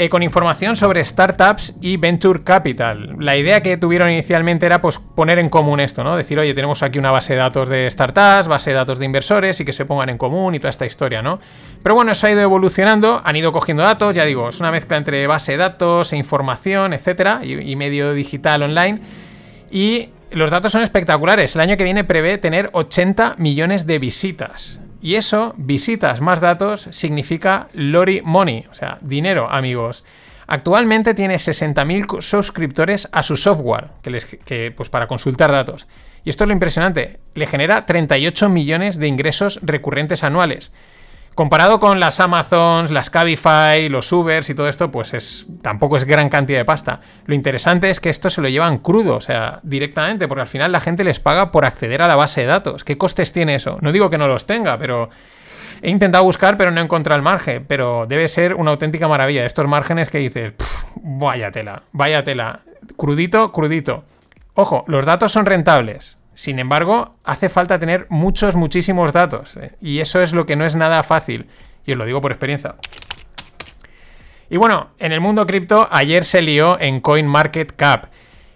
eh, 0.00 0.08
con 0.08 0.22
información 0.22 0.76
sobre 0.76 1.04
startups 1.04 1.74
y 1.80 1.96
venture 1.96 2.44
capital. 2.44 3.16
La 3.18 3.36
idea 3.36 3.64
que 3.64 3.76
tuvieron 3.76 4.08
inicialmente 4.12 4.64
era 4.64 4.80
pues 4.80 5.00
poner 5.00 5.40
en 5.40 5.48
común 5.48 5.80
esto, 5.80 6.04
¿no? 6.04 6.16
Decir, 6.16 6.38
oye, 6.38 6.54
tenemos 6.54 6.84
aquí 6.84 7.00
una 7.00 7.10
base 7.10 7.32
de 7.32 7.40
datos 7.40 7.68
de 7.68 7.90
startups, 7.90 8.46
base 8.46 8.70
de 8.70 8.76
datos 8.76 9.00
de 9.00 9.06
inversores 9.06 9.58
y 9.58 9.64
que 9.64 9.72
se 9.72 9.86
pongan 9.86 10.08
en 10.08 10.16
común 10.16 10.54
y 10.54 10.60
toda 10.60 10.70
esta 10.70 10.86
historia, 10.86 11.20
¿no? 11.20 11.40
Pero 11.82 11.96
bueno, 11.96 12.12
eso 12.12 12.28
ha 12.28 12.30
ido 12.30 12.42
evolucionando, 12.42 13.20
han 13.24 13.34
ido 13.34 13.50
cogiendo 13.50 13.82
datos, 13.82 14.14
ya 14.14 14.24
digo, 14.24 14.50
es 14.50 14.60
una 14.60 14.70
mezcla 14.70 14.96
entre 14.96 15.26
base 15.26 15.52
de 15.52 15.58
datos 15.58 16.12
e 16.12 16.16
información, 16.16 16.92
etcétera, 16.92 17.40
y 17.42 17.74
medio 17.74 18.12
digital 18.12 18.62
online. 18.62 19.00
Y 19.70 20.10
los 20.30 20.50
datos 20.50 20.72
son 20.72 20.82
espectaculares. 20.82 21.54
El 21.54 21.62
año 21.62 21.76
que 21.76 21.84
viene 21.84 22.04
prevé 22.04 22.38
tener 22.38 22.70
80 22.72 23.36
millones 23.38 23.86
de 23.86 23.98
visitas. 23.98 24.80
Y 25.00 25.14
eso, 25.14 25.54
visitas 25.56 26.20
más 26.20 26.40
datos, 26.40 26.88
significa 26.90 27.68
Lori 27.72 28.20
Money, 28.24 28.66
o 28.70 28.74
sea, 28.74 28.98
dinero, 29.00 29.48
amigos. 29.50 30.04
Actualmente 30.46 31.14
tiene 31.14 31.36
60.000 31.36 32.20
suscriptores 32.20 33.08
a 33.12 33.22
su 33.22 33.36
software, 33.36 33.88
que 34.02 34.10
les, 34.10 34.24
que, 34.24 34.72
pues 34.74 34.88
para 34.88 35.06
consultar 35.06 35.52
datos. 35.52 35.86
Y 36.24 36.30
esto 36.30 36.44
es 36.44 36.48
lo 36.48 36.54
impresionante, 36.54 37.20
le 37.34 37.46
genera 37.46 37.86
38 37.86 38.48
millones 38.48 38.98
de 38.98 39.06
ingresos 39.06 39.60
recurrentes 39.62 40.24
anuales. 40.24 40.72
Comparado 41.38 41.78
con 41.78 42.00
las 42.00 42.18
Amazons, 42.18 42.90
las 42.90 43.10
Cabify, 43.10 43.88
los 43.88 44.10
Ubers 44.10 44.50
y 44.50 44.56
todo 44.56 44.68
esto, 44.68 44.90
pues 44.90 45.14
es 45.14 45.46
tampoco 45.62 45.96
es 45.96 46.02
gran 46.02 46.30
cantidad 46.30 46.58
de 46.58 46.64
pasta. 46.64 46.98
Lo 47.26 47.34
interesante 47.36 47.90
es 47.90 48.00
que 48.00 48.10
esto 48.10 48.28
se 48.28 48.42
lo 48.42 48.48
llevan 48.48 48.78
crudo, 48.78 49.14
o 49.14 49.20
sea, 49.20 49.60
directamente, 49.62 50.26
porque 50.26 50.40
al 50.40 50.48
final 50.48 50.72
la 50.72 50.80
gente 50.80 51.04
les 51.04 51.20
paga 51.20 51.52
por 51.52 51.64
acceder 51.64 52.02
a 52.02 52.08
la 52.08 52.16
base 52.16 52.40
de 52.40 52.48
datos. 52.48 52.82
¿Qué 52.82 52.98
costes 52.98 53.30
tiene 53.30 53.54
eso? 53.54 53.78
No 53.82 53.92
digo 53.92 54.10
que 54.10 54.18
no 54.18 54.26
los 54.26 54.46
tenga, 54.46 54.78
pero 54.78 55.10
he 55.80 55.90
intentado 55.90 56.24
buscar, 56.24 56.56
pero 56.56 56.72
no 56.72 56.80
he 56.80 56.82
encontrado 56.82 57.16
el 57.16 57.22
margen. 57.22 57.64
Pero 57.68 58.06
debe 58.08 58.26
ser 58.26 58.54
una 58.54 58.72
auténtica 58.72 59.06
maravilla. 59.06 59.46
Estos 59.46 59.68
márgenes 59.68 60.10
que 60.10 60.18
dices, 60.18 60.54
"Pff, 60.54 60.86
vaya 60.96 61.52
tela, 61.52 61.84
vaya 61.92 62.24
tela. 62.24 62.62
Crudito, 62.96 63.52
crudito. 63.52 64.02
Ojo, 64.54 64.82
los 64.88 65.06
datos 65.06 65.30
son 65.30 65.46
rentables. 65.46 66.17
Sin 66.38 66.60
embargo, 66.60 67.16
hace 67.24 67.48
falta 67.48 67.80
tener 67.80 68.06
muchos, 68.10 68.54
muchísimos 68.54 69.12
datos. 69.12 69.56
¿eh? 69.56 69.72
Y 69.80 69.98
eso 69.98 70.22
es 70.22 70.32
lo 70.32 70.46
que 70.46 70.54
no 70.54 70.64
es 70.64 70.76
nada 70.76 71.02
fácil. 71.02 71.48
Y 71.84 71.90
os 71.90 71.98
lo 71.98 72.04
digo 72.04 72.20
por 72.20 72.30
experiencia. 72.30 72.76
Y 74.48 74.56
bueno, 74.56 74.90
en 75.00 75.10
el 75.10 75.20
mundo 75.20 75.44
cripto, 75.48 75.88
ayer 75.90 76.24
se 76.24 76.40
lió 76.40 76.78
en 76.78 77.00
CoinMarketCap. 77.00 78.04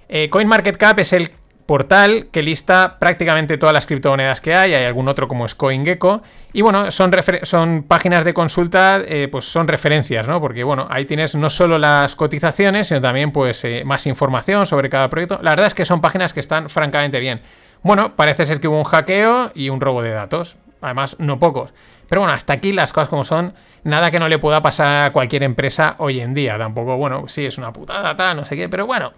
Eh, 0.08 0.30
CoinMarketCap 0.30 0.96
es 1.00 1.12
el 1.12 1.32
portal 1.66 2.28
que 2.30 2.44
lista 2.44 2.98
prácticamente 3.00 3.58
todas 3.58 3.72
las 3.72 3.86
criptomonedas 3.86 4.40
que 4.40 4.54
hay, 4.54 4.74
hay 4.74 4.84
algún 4.84 5.08
otro 5.08 5.26
como 5.26 5.44
es 5.44 5.56
CoinGecko, 5.56 6.22
y 6.52 6.62
bueno, 6.62 6.88
son, 6.92 7.12
son 7.42 7.82
páginas 7.82 8.24
de 8.24 8.32
consulta, 8.32 9.00
eh, 9.04 9.26
pues 9.26 9.46
son 9.46 9.66
referencias, 9.66 10.28
¿no? 10.28 10.40
Porque 10.40 10.62
bueno, 10.62 10.86
ahí 10.88 11.04
tienes 11.04 11.34
no 11.34 11.50
solo 11.50 11.78
las 11.78 12.14
cotizaciones, 12.14 12.88
sino 12.88 13.00
también 13.00 13.32
pues 13.32 13.66
más 13.84 14.06
información 14.06 14.66
sobre 14.66 14.88
cada 14.88 15.08
proyecto. 15.08 15.40
La 15.42 15.50
verdad 15.50 15.66
es 15.66 15.74
que 15.74 15.84
son 15.84 16.00
páginas 16.00 16.32
que 16.32 16.40
están 16.40 16.68
francamente 16.68 17.18
bien. 17.18 17.40
Bueno, 17.82 18.14
parece 18.14 18.46
ser 18.46 18.60
que 18.60 18.68
hubo 18.68 18.78
un 18.78 18.84
hackeo 18.84 19.50
y 19.54 19.68
un 19.68 19.80
robo 19.80 20.02
de 20.02 20.10
datos, 20.10 20.56
además 20.80 21.16
no 21.18 21.38
pocos. 21.38 21.74
Pero 22.08 22.20
bueno, 22.20 22.34
hasta 22.34 22.52
aquí 22.52 22.72
las 22.72 22.92
cosas 22.92 23.08
como 23.08 23.24
son, 23.24 23.54
nada 23.84 24.10
que 24.10 24.18
no 24.20 24.28
le 24.28 24.38
pueda 24.38 24.62
pasar 24.62 24.96
a 24.96 25.12
cualquier 25.12 25.42
empresa 25.42 25.96
hoy 25.98 26.20
en 26.20 26.34
día. 26.34 26.58
Tampoco, 26.58 26.96
bueno, 26.96 27.26
sí, 27.28 27.46
es 27.46 27.58
una 27.58 27.72
putada, 27.72 28.14
tal, 28.14 28.36
no 28.36 28.44
sé 28.44 28.54
qué, 28.54 28.68
pero 28.68 28.86
bueno, 28.86 29.12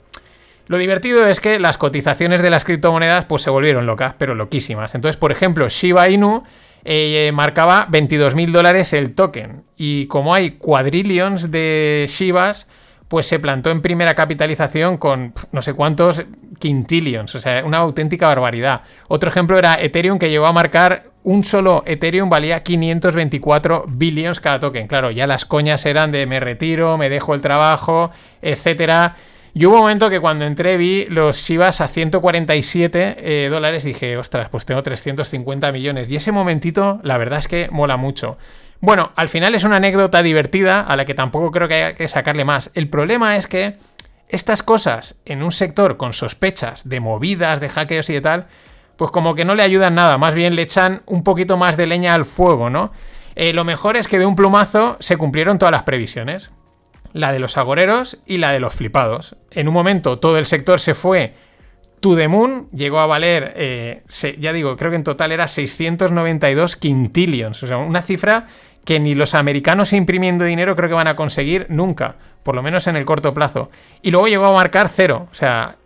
lo 0.67 0.79
divertido 0.79 1.27
es 1.27 1.41
que 1.41 1.59
las 1.59 1.77
cotizaciones 1.77 2.41
de 2.41 2.51
las 2.51 2.65
criptomonedas 2.65 3.27
pues 3.27 3.43
se 3.43 3.51
volvieron 3.51 3.85
locas, 3.85 4.15
pero 4.17 4.35
loquísimas. 4.35 4.95
Entonces, 4.95 5.19
por 5.19 5.31
ejemplo, 5.31 5.69
Shiba 5.69 6.09
Inu 6.09 6.41
eh, 6.85 7.31
marcaba 7.35 7.87
22 7.91 8.35
mil 8.35 8.51
dólares 8.53 8.95
el 8.95 9.15
token. 9.15 9.65
Y 9.77 10.07
como 10.07 10.35
hay 10.35 10.53
cuadrillions 10.53 11.51
de 11.51 12.07
Shibas, 12.09 12.67
pues 13.15 13.29
se 13.29 13.39
plantó 13.39 13.71
en 13.71 13.81
primera 13.81 14.17
capitalización 14.17 14.97
con 14.97 15.35
no 15.53 15.63
sé 15.63 15.73
cuántos 15.73 16.25
quintillions, 16.59 17.33
o 17.37 17.41
sea, 17.41 17.65
una 17.65 17.79
auténtica 17.79 18.27
barbaridad. 18.27 18.81
Otro 19.07 19.29
ejemplo 19.29 19.57
era 19.57 19.75
Ethereum 19.75 20.19
que 20.19 20.31
llegó 20.31 20.47
a 20.47 20.53
marcar 20.53 21.13
un 21.23 21.45
solo 21.45 21.85
Ethereum 21.87 22.29
valía 22.29 22.65
524 22.65 23.85
billions 23.87 24.41
cada 24.41 24.59
token. 24.59 24.89
Claro, 24.89 25.13
ya 25.13 25.29
las 25.29 25.45
coñas 25.45 25.87
eran 25.87 26.11
de 26.11 26.27
me 26.27 26.41
retiro, 26.41 26.99
me 26.99 27.09
dejo 27.09 27.37
el 27.37 27.41
trabajo, 27.41 28.11
etcétera. 28.43 29.15
Y 29.55 29.65
hubo 29.67 29.77
un 29.77 29.83
momento 29.83 30.11
que 30.11 30.19
cuando 30.19 30.45
entré 30.45 30.77
vi 30.77 31.07
los 31.09 31.37
Shivas 31.37 31.81
a 31.81 31.87
147 31.87 33.17
eh, 33.17 33.49
dólares 33.49 33.85
dije, 33.85 34.17
ostras, 34.17 34.49
pues 34.49 34.67
tengo 34.67 34.83
350 34.83 35.71
millones. 35.71 36.11
Y 36.11 36.17
ese 36.17 36.33
momentito, 36.33 36.99
la 37.05 37.17
verdad 37.17 37.39
es 37.39 37.47
que 37.47 37.69
mola 37.71 37.97
mucho. 37.97 38.39
Bueno, 38.81 39.13
al 39.17 39.29
final 39.29 39.55
es 39.55 39.65
una 39.65 39.77
anécdota 39.77 40.23
divertida 40.23 40.81
a 40.81 40.97
la 40.97 41.05
que 41.05 41.15
tampoco 41.15 41.51
creo 41.51 41.69
que 41.69 41.75
haya 41.75 41.95
que 41.95 42.09
sacarle 42.09 42.45
más. 42.45 42.71
El 42.75 42.89
problema 42.89 43.37
es 43.37 43.47
que 43.47 43.77
estas 44.29 44.63
cosas 44.63 45.21
en 45.25 45.43
un 45.43 45.53
sector 45.53 45.97
con 45.97 46.13
sospechas 46.13 46.89
de 46.89 47.01
movidas, 47.01 47.61
de 47.61 47.69
hackeos 47.69 48.11
y 48.11 48.15
de 48.15 48.21
tal, 48.21 48.47
pues 48.97 49.11
como 49.11 49.35
que 49.35 49.45
no 49.45 49.55
le 49.55 49.63
ayudan 49.63 49.95
nada, 49.95 50.19
más 50.19 50.35
bien 50.35 50.55
le 50.55 50.63
echan 50.63 51.03
un 51.07 51.25
poquito 51.25 51.57
más 51.57 51.77
de 51.77 51.87
leña 51.87 52.15
al 52.15 52.25
fuego, 52.25 52.71
¿no? 52.71 52.93
Eh, 53.37 53.53
lo 53.53 53.65
mejor 53.65 53.97
es 53.97 54.07
que 54.07 54.19
de 54.19 54.27
un 54.27 54.37
plumazo 54.37 54.97
se 55.01 55.17
cumplieron 55.17 55.59
todas 55.59 55.73
las 55.73 55.83
previsiones 55.83 56.53
la 57.15 57.33
de 57.33 57.39
los 57.39 57.57
agoreros 57.57 58.19
y 58.27 58.39
la 58.39 58.53
de 58.53 58.61
los 58.61 58.75
flipados. 58.75 59.37
En 59.53 59.69
un 59.69 59.75
momento 59.75 60.19
todo 60.19 60.37
el 60.37 60.45
sector 60.45 60.81
se 60.81 60.95
fue 60.95 61.35
to 62.05 62.15
the 62.15 62.29
llegó 62.77 62.99
a 62.99 63.07
valer, 63.07 63.55
eh, 63.57 64.03
ya 64.39 64.53
digo, 64.53 64.77
creo 64.77 64.91
que 64.91 64.97
en 64.97 65.05
total 65.05 65.33
era 65.33 65.49
692 65.49 66.77
quintillions, 66.77 67.63
o 67.63 67.67
sea, 67.67 67.79
una 67.79 68.03
cifra 68.03 68.47
que 68.85 69.01
ni 69.01 69.15
los 69.15 69.35
americanos 69.35 69.95
imprimiendo 69.95 70.45
dinero 70.45 70.77
creo 70.77 70.91
que 70.91 70.95
van 70.95 71.09
a 71.09 71.17
conseguir 71.17 71.65
nunca, 71.71 72.17
por 72.43 72.57
lo 72.57 72.63
menos 72.63 72.87
en 72.89 72.97
el 72.97 73.07
corto 73.07 73.33
plazo. 73.33 73.71
Y 74.03 74.11
luego 74.11 74.27
llegó 74.27 74.45
a 74.45 74.53
marcar 74.53 74.91
cero, 74.91 75.29
o 75.33 75.35
sea, 75.35 75.79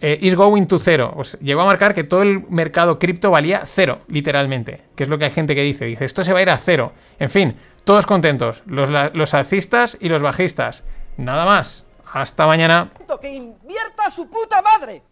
eh, 0.00 0.18
is 0.20 0.34
going 0.34 0.66
to 0.66 0.80
cero. 0.80 1.12
Pues 1.14 1.38
llegó 1.40 1.60
a 1.60 1.66
marcar 1.66 1.94
que 1.94 2.02
todo 2.02 2.22
el 2.22 2.42
mercado 2.48 2.98
cripto 2.98 3.30
valía 3.30 3.62
cero, 3.64 4.00
literalmente, 4.08 4.80
que 4.96 5.04
es 5.04 5.08
lo 5.08 5.18
que 5.18 5.26
hay 5.26 5.30
gente 5.30 5.54
que 5.54 5.62
dice, 5.62 5.84
dice, 5.84 6.04
esto 6.04 6.24
se 6.24 6.32
va 6.32 6.40
a 6.40 6.42
ir 6.42 6.50
a 6.50 6.58
cero. 6.58 6.94
En 7.20 7.30
fin, 7.30 7.54
todos 7.84 8.06
contentos, 8.06 8.64
los, 8.66 8.88
los 9.14 9.34
alcistas 9.34 9.96
y 10.00 10.08
los 10.08 10.20
bajistas. 10.20 10.82
Nada 11.16 11.44
más. 11.44 11.86
Hasta 12.12 12.44
mañana. 12.44 12.90
Que 13.20 13.30
invierta 13.30 14.10
su 14.10 14.28
puta 14.28 14.60
madre. 14.62 15.04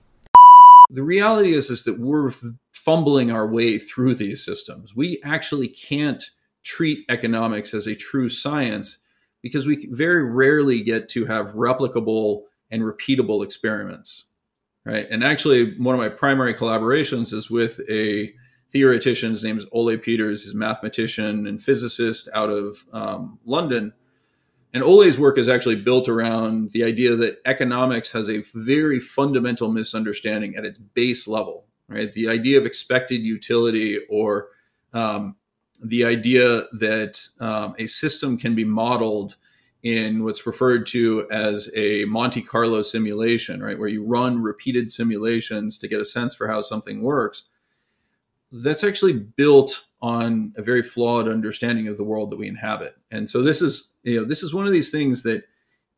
The 0.90 1.02
reality 1.02 1.54
is, 1.54 1.70
is 1.70 1.84
that 1.84 1.98
we're 1.98 2.32
fumbling 2.72 3.30
our 3.30 3.46
way 3.46 3.78
through 3.78 4.14
these 4.14 4.44
systems. 4.44 4.96
We 4.96 5.20
actually 5.24 5.68
can't 5.68 6.24
treat 6.64 7.04
economics 7.08 7.74
as 7.74 7.86
a 7.86 7.94
true 7.94 8.28
science 8.28 8.98
because 9.42 9.66
we 9.66 9.86
very 9.90 10.24
rarely 10.24 10.82
get 10.82 11.08
to 11.10 11.26
have 11.26 11.52
replicable 11.52 12.42
and 12.70 12.82
repeatable 12.82 13.44
experiments. 13.44 14.24
Right. 14.84 15.06
And 15.10 15.22
actually, 15.22 15.76
one 15.76 15.94
of 15.94 16.00
my 16.00 16.08
primary 16.08 16.54
collaborations 16.54 17.34
is 17.34 17.50
with 17.50 17.80
a 17.90 18.32
theoretician. 18.72 19.32
His 19.32 19.44
name 19.44 19.58
is 19.58 19.66
Ole 19.72 19.98
Peters. 19.98 20.44
He's 20.44 20.54
a 20.54 20.56
mathematician 20.56 21.46
and 21.46 21.62
physicist 21.62 22.28
out 22.34 22.48
of 22.48 22.84
um, 22.92 23.38
London. 23.44 23.92
And 24.78 24.84
Ole's 24.84 25.18
work 25.18 25.38
is 25.38 25.48
actually 25.48 25.74
built 25.74 26.08
around 26.08 26.70
the 26.70 26.84
idea 26.84 27.16
that 27.16 27.40
economics 27.44 28.12
has 28.12 28.30
a 28.30 28.44
very 28.54 29.00
fundamental 29.00 29.72
misunderstanding 29.72 30.54
at 30.54 30.64
its 30.64 30.78
base 30.78 31.26
level, 31.26 31.66
right? 31.88 32.12
The 32.12 32.28
idea 32.28 32.58
of 32.58 32.64
expected 32.64 33.22
utility 33.22 33.98
or 34.08 34.50
um, 34.92 35.34
the 35.82 36.04
idea 36.04 36.62
that 36.74 37.20
um, 37.40 37.74
a 37.80 37.88
system 37.88 38.38
can 38.38 38.54
be 38.54 38.62
modeled 38.62 39.34
in 39.82 40.22
what's 40.22 40.46
referred 40.46 40.86
to 40.86 41.26
as 41.32 41.68
a 41.74 42.04
Monte 42.04 42.42
Carlo 42.42 42.80
simulation, 42.82 43.60
right? 43.60 43.76
Where 43.80 43.88
you 43.88 44.04
run 44.04 44.40
repeated 44.40 44.92
simulations 44.92 45.76
to 45.78 45.88
get 45.88 46.00
a 46.00 46.04
sense 46.04 46.36
for 46.36 46.46
how 46.46 46.60
something 46.60 47.02
works 47.02 47.46
that's 48.52 48.84
actually 48.84 49.14
built 49.14 49.86
on 50.00 50.52
a 50.56 50.62
very 50.62 50.82
flawed 50.82 51.28
understanding 51.28 51.88
of 51.88 51.96
the 51.96 52.04
world 52.04 52.30
that 52.30 52.36
we 52.36 52.48
inhabit. 52.48 52.94
And 53.10 53.28
so 53.28 53.42
this 53.42 53.60
is, 53.62 53.94
you 54.02 54.20
know, 54.20 54.24
this 54.24 54.42
is 54.42 54.54
one 54.54 54.66
of 54.66 54.72
these 54.72 54.90
things 54.90 55.22
that 55.24 55.44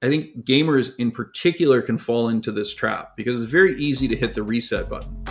I 0.02 0.08
think 0.08 0.44
gamers 0.46 0.92
in 0.98 1.10
particular 1.10 1.82
can 1.82 1.98
fall 1.98 2.30
into 2.30 2.50
this 2.52 2.72
trap 2.72 3.16
because 3.16 3.42
it's 3.42 3.52
very 3.52 3.76
easy 3.76 4.08
to 4.08 4.16
hit 4.16 4.32
the 4.32 4.42
reset 4.42 4.88
button 4.88 5.22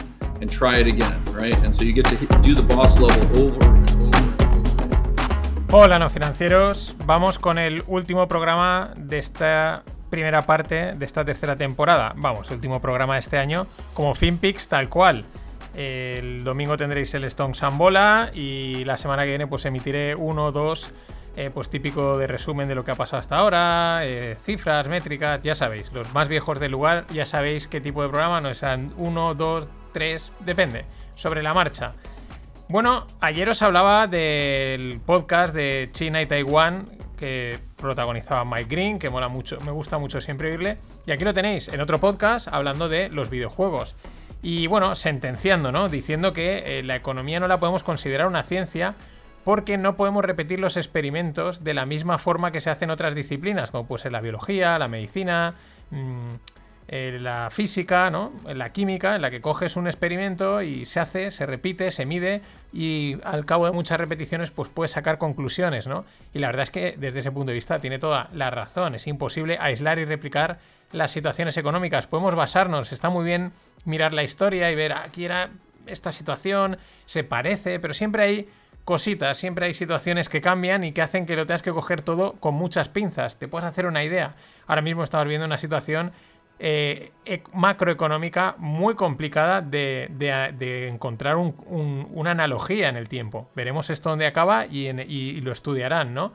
and 0.41 0.49
try 0.49 0.77
it 0.77 0.87
again, 0.87 1.19
right? 1.33 1.57
And 1.63 1.75
so 1.75 1.83
you 1.83 1.93
get 1.93 2.05
to 2.05 2.15
hit, 2.15 2.29
do 2.43 2.53
the 2.53 2.63
boss 2.63 2.99
level 2.99 3.45
over 3.45 3.65
and 3.65 4.15
over. 4.15 4.29
Hola, 5.71 5.99
no 5.99 6.09
financieros. 6.09 6.95
Vamos 7.05 7.39
con 7.39 7.57
el 7.57 7.83
último 7.87 8.27
programa 8.27 8.93
de 8.95 9.17
esta 9.17 9.83
primera 10.09 10.45
parte 10.45 10.93
de 10.93 11.05
esta 11.05 11.23
tercera 11.23 11.55
temporada. 11.55 12.13
Vamos, 12.17 12.49
último 12.51 12.79
programa 12.81 13.13
de 13.15 13.19
este 13.19 13.37
año 13.37 13.67
como 13.93 14.13
FinPix 14.13 14.67
tal 14.67 14.89
cual. 14.89 15.25
El 15.75 16.43
domingo 16.43 16.77
tendréis 16.77 17.13
el 17.13 17.23
Stone 17.25 17.53
Sambola 17.53 18.31
y 18.33 18.83
la 18.85 18.97
semana 18.97 19.23
que 19.23 19.29
viene 19.29 19.47
pues 19.47 19.65
emitiré 19.65 20.15
uno 20.15 20.47
o 20.47 20.51
dos 20.51 20.91
eh, 21.35 21.51
pues 21.53 21.69
típico 21.69 22.17
de 22.17 22.27
resumen 22.27 22.67
de 22.67 22.75
lo 22.75 22.83
que 22.83 22.91
ha 22.91 22.95
pasado 22.95 23.19
hasta 23.19 23.37
ahora, 23.37 23.99
eh, 24.03 24.35
cifras, 24.37 24.87
métricas, 24.87 25.41
ya 25.41 25.55
sabéis, 25.55 25.91
los 25.93 26.13
más 26.13 26.27
viejos 26.27 26.59
del 26.59 26.71
lugar 26.71 27.05
ya 27.13 27.25
sabéis 27.25 27.67
qué 27.67 27.79
tipo 27.79 28.01
de 28.01 28.09
programa, 28.09 28.41
no 28.41 28.53
sean 28.53 28.93
uno, 28.97 29.35
dos, 29.35 29.69
tres, 29.93 30.33
depende, 30.41 30.85
sobre 31.15 31.43
la 31.43 31.53
marcha. 31.53 31.93
Bueno, 32.67 33.07
ayer 33.21 33.47
os 33.47 33.61
hablaba 33.61 34.07
del 34.07 34.99
podcast 35.05 35.55
de 35.55 35.89
China 35.93 36.21
y 36.21 36.25
Taiwán 36.25 36.85
que 37.19 37.59
protagonizaba 37.75 38.45
Mike 38.45 38.69
Green, 38.69 38.99
que 38.99 39.09
mola 39.09 39.27
mucho, 39.27 39.57
me 39.65 39.71
gusta 39.71 39.97
mucho 39.97 40.21
siempre 40.21 40.49
oírle. 40.49 40.77
Y 41.05 41.11
aquí 41.11 41.25
lo 41.25 41.33
tenéis, 41.33 41.67
en 41.67 41.81
otro 41.81 41.99
podcast, 41.99 42.47
hablando 42.49 42.87
de 42.87 43.09
los 43.09 43.29
videojuegos. 43.29 43.95
Y 44.41 44.67
bueno, 44.67 44.95
sentenciando, 44.95 45.71
¿no? 45.71 45.89
Diciendo 45.89 46.33
que 46.33 46.79
eh, 46.79 46.83
la 46.83 46.95
economía 46.95 47.39
no 47.39 47.47
la 47.47 47.59
podemos 47.59 47.83
considerar 47.83 48.27
una 48.27 48.43
ciencia 48.43 48.95
porque 49.43 49.77
no 49.77 49.95
podemos 49.95 50.23
repetir 50.23 50.59
los 50.59 50.77
experimentos 50.77 51.63
de 51.63 51.73
la 51.73 51.85
misma 51.85 52.17
forma 52.17 52.51
que 52.51 52.61
se 52.61 52.69
hacen 52.69 52.89
otras 52.89 53.15
disciplinas, 53.15 53.71
como 53.71 53.87
puede 53.87 54.03
ser 54.03 54.11
la 54.11 54.21
biología, 54.21 54.77
la 54.77 54.87
medicina, 54.87 55.55
mm, 55.91 56.35
eh, 56.91 57.19
la 57.21 57.51
física, 57.51 58.09
¿no? 58.09 58.33
La 58.47 58.71
química, 58.71 59.15
en 59.15 59.21
la 59.21 59.29
que 59.29 59.41
coges 59.41 59.75
un 59.75 59.85
experimento 59.85 60.63
y 60.63 60.85
se 60.85 60.99
hace, 60.99 61.29
se 61.29 61.45
repite, 61.45 61.91
se 61.91 62.07
mide 62.07 62.41
y 62.73 63.17
al 63.23 63.45
cabo 63.45 63.67
de 63.67 63.71
muchas 63.71 63.99
repeticiones 63.99 64.49
pues 64.49 64.69
puedes 64.69 64.89
sacar 64.89 65.19
conclusiones, 65.19 65.85
¿no? 65.85 66.03
Y 66.33 66.39
la 66.39 66.47
verdad 66.47 66.63
es 66.63 66.71
que 66.71 66.95
desde 66.97 67.19
ese 67.19 67.31
punto 67.31 67.51
de 67.51 67.53
vista 67.53 67.79
tiene 67.79 67.99
toda 67.99 68.31
la 68.33 68.49
razón, 68.49 68.95
es 68.95 69.05
imposible 69.05 69.59
aislar 69.61 69.99
y 69.99 70.05
replicar 70.05 70.57
las 70.91 71.11
situaciones 71.11 71.57
económicas. 71.57 72.07
Podemos 72.07 72.33
basarnos, 72.33 72.91
está 72.91 73.11
muy 73.11 73.23
bien 73.23 73.51
mirar 73.85 74.11
la 74.11 74.23
historia 74.23 74.71
y 74.71 74.75
ver, 74.75 74.93
ah, 74.93 75.03
aquí 75.05 75.25
era 75.25 75.51
esta 75.85 76.11
situación, 76.11 76.77
se 77.05 77.23
parece, 77.23 77.79
pero 77.79 77.93
siempre 77.93 78.23
hay 78.23 78.49
cositas, 78.83 79.37
siempre 79.37 79.67
hay 79.67 79.75
situaciones 79.75 80.27
que 80.27 80.41
cambian 80.41 80.83
y 80.83 80.91
que 80.91 81.03
hacen 81.03 81.27
que 81.27 81.35
lo 81.35 81.45
tengas 81.45 81.61
que 81.61 81.71
coger 81.71 82.01
todo 82.01 82.33
con 82.39 82.55
muchas 82.55 82.89
pinzas. 82.89 83.37
Te 83.37 83.47
puedes 83.47 83.69
hacer 83.69 83.85
una 83.85 84.03
idea. 84.03 84.33
Ahora 84.65 84.81
mismo 84.81 85.03
estamos 85.03 85.27
viendo 85.27 85.45
una 85.45 85.59
situación 85.59 86.11
eh, 86.59 87.11
macroeconómica 87.53 88.55
muy 88.57 88.95
complicada 88.95 89.61
de, 89.61 90.87
encontrar 90.89 91.37
una 91.37 92.31
analogía 92.31 92.89
en 92.89 92.97
el 92.97 93.07
tiempo. 93.07 93.49
Veremos 93.55 93.89
esto 93.89 94.09
dónde 94.09 94.27
acaba 94.27 94.65
y, 94.65 94.87
y 94.87 95.41
lo 95.41 95.51
estudiarán, 95.51 96.13
¿no? 96.13 96.33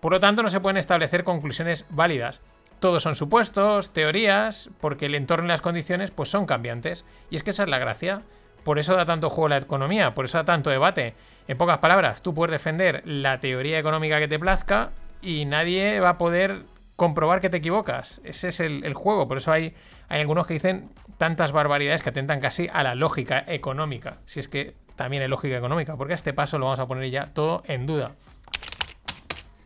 Por 0.00 0.12
lo 0.12 0.20
tanto, 0.20 0.42
no 0.42 0.48
se 0.48 0.60
pueden 0.60 0.78
establecer 0.78 1.24
conclusiones 1.24 1.84
válidas. 1.90 2.40
Todos 2.80 3.02
son 3.02 3.14
supuestos, 3.14 3.92
teorías, 3.92 4.70
porque 4.80 5.06
el 5.06 5.14
entorno 5.14 5.44
y 5.44 5.48
las 5.48 5.60
condiciones 5.60 6.10
pues 6.10 6.30
son 6.30 6.46
cambiantes. 6.46 7.04
Y 7.30 7.36
es 7.36 7.42
que 7.42 7.50
esa 7.50 7.64
es 7.64 7.68
la 7.68 7.78
gracia. 7.78 8.22
Por 8.64 8.78
eso 8.78 8.96
da 8.96 9.04
tanto 9.04 9.30
juego 9.30 9.50
la 9.50 9.58
economía, 9.58 10.14
por 10.14 10.24
eso 10.24 10.38
da 10.38 10.44
tanto 10.44 10.70
debate. 10.70 11.14
En 11.48 11.58
pocas 11.58 11.78
palabras, 11.78 12.22
tú 12.22 12.34
puedes 12.34 12.52
defender 12.52 13.02
la 13.04 13.40
teoría 13.40 13.78
económica 13.78 14.18
que 14.18 14.28
te 14.28 14.38
plazca 14.38 14.90
y 15.22 15.44
nadie 15.44 16.00
va 16.00 16.10
a 16.10 16.18
poder 16.18 16.64
comprobar 17.00 17.40
que 17.40 17.48
te 17.48 17.56
equivocas. 17.56 18.20
Ese 18.24 18.48
es 18.48 18.60
el, 18.60 18.92
juego. 18.92 19.26
Por 19.26 19.38
eso 19.38 19.50
hay, 19.50 19.74
hay 20.10 20.20
algunos 20.20 20.46
que 20.46 20.52
dicen 20.52 20.90
tantas 21.16 21.50
barbaridades 21.50 22.02
que 22.02 22.10
atentan 22.10 22.40
casi 22.40 22.68
a 22.70 22.82
la 22.82 22.94
lógica 22.94 23.42
económica. 23.46 24.18
Si 24.26 24.38
es 24.38 24.48
que 24.48 24.74
también 24.96 25.22
hay 25.22 25.30
lógica 25.30 25.56
económica. 25.56 25.96
Porque 25.96 26.12
a 26.12 26.16
este 26.16 26.34
paso 26.34 26.58
lo 26.58 26.66
vamos 26.66 26.78
a 26.78 26.86
poner 26.86 27.10
ya 27.10 27.32
todo 27.32 27.62
en 27.64 27.86
duda. 27.86 28.16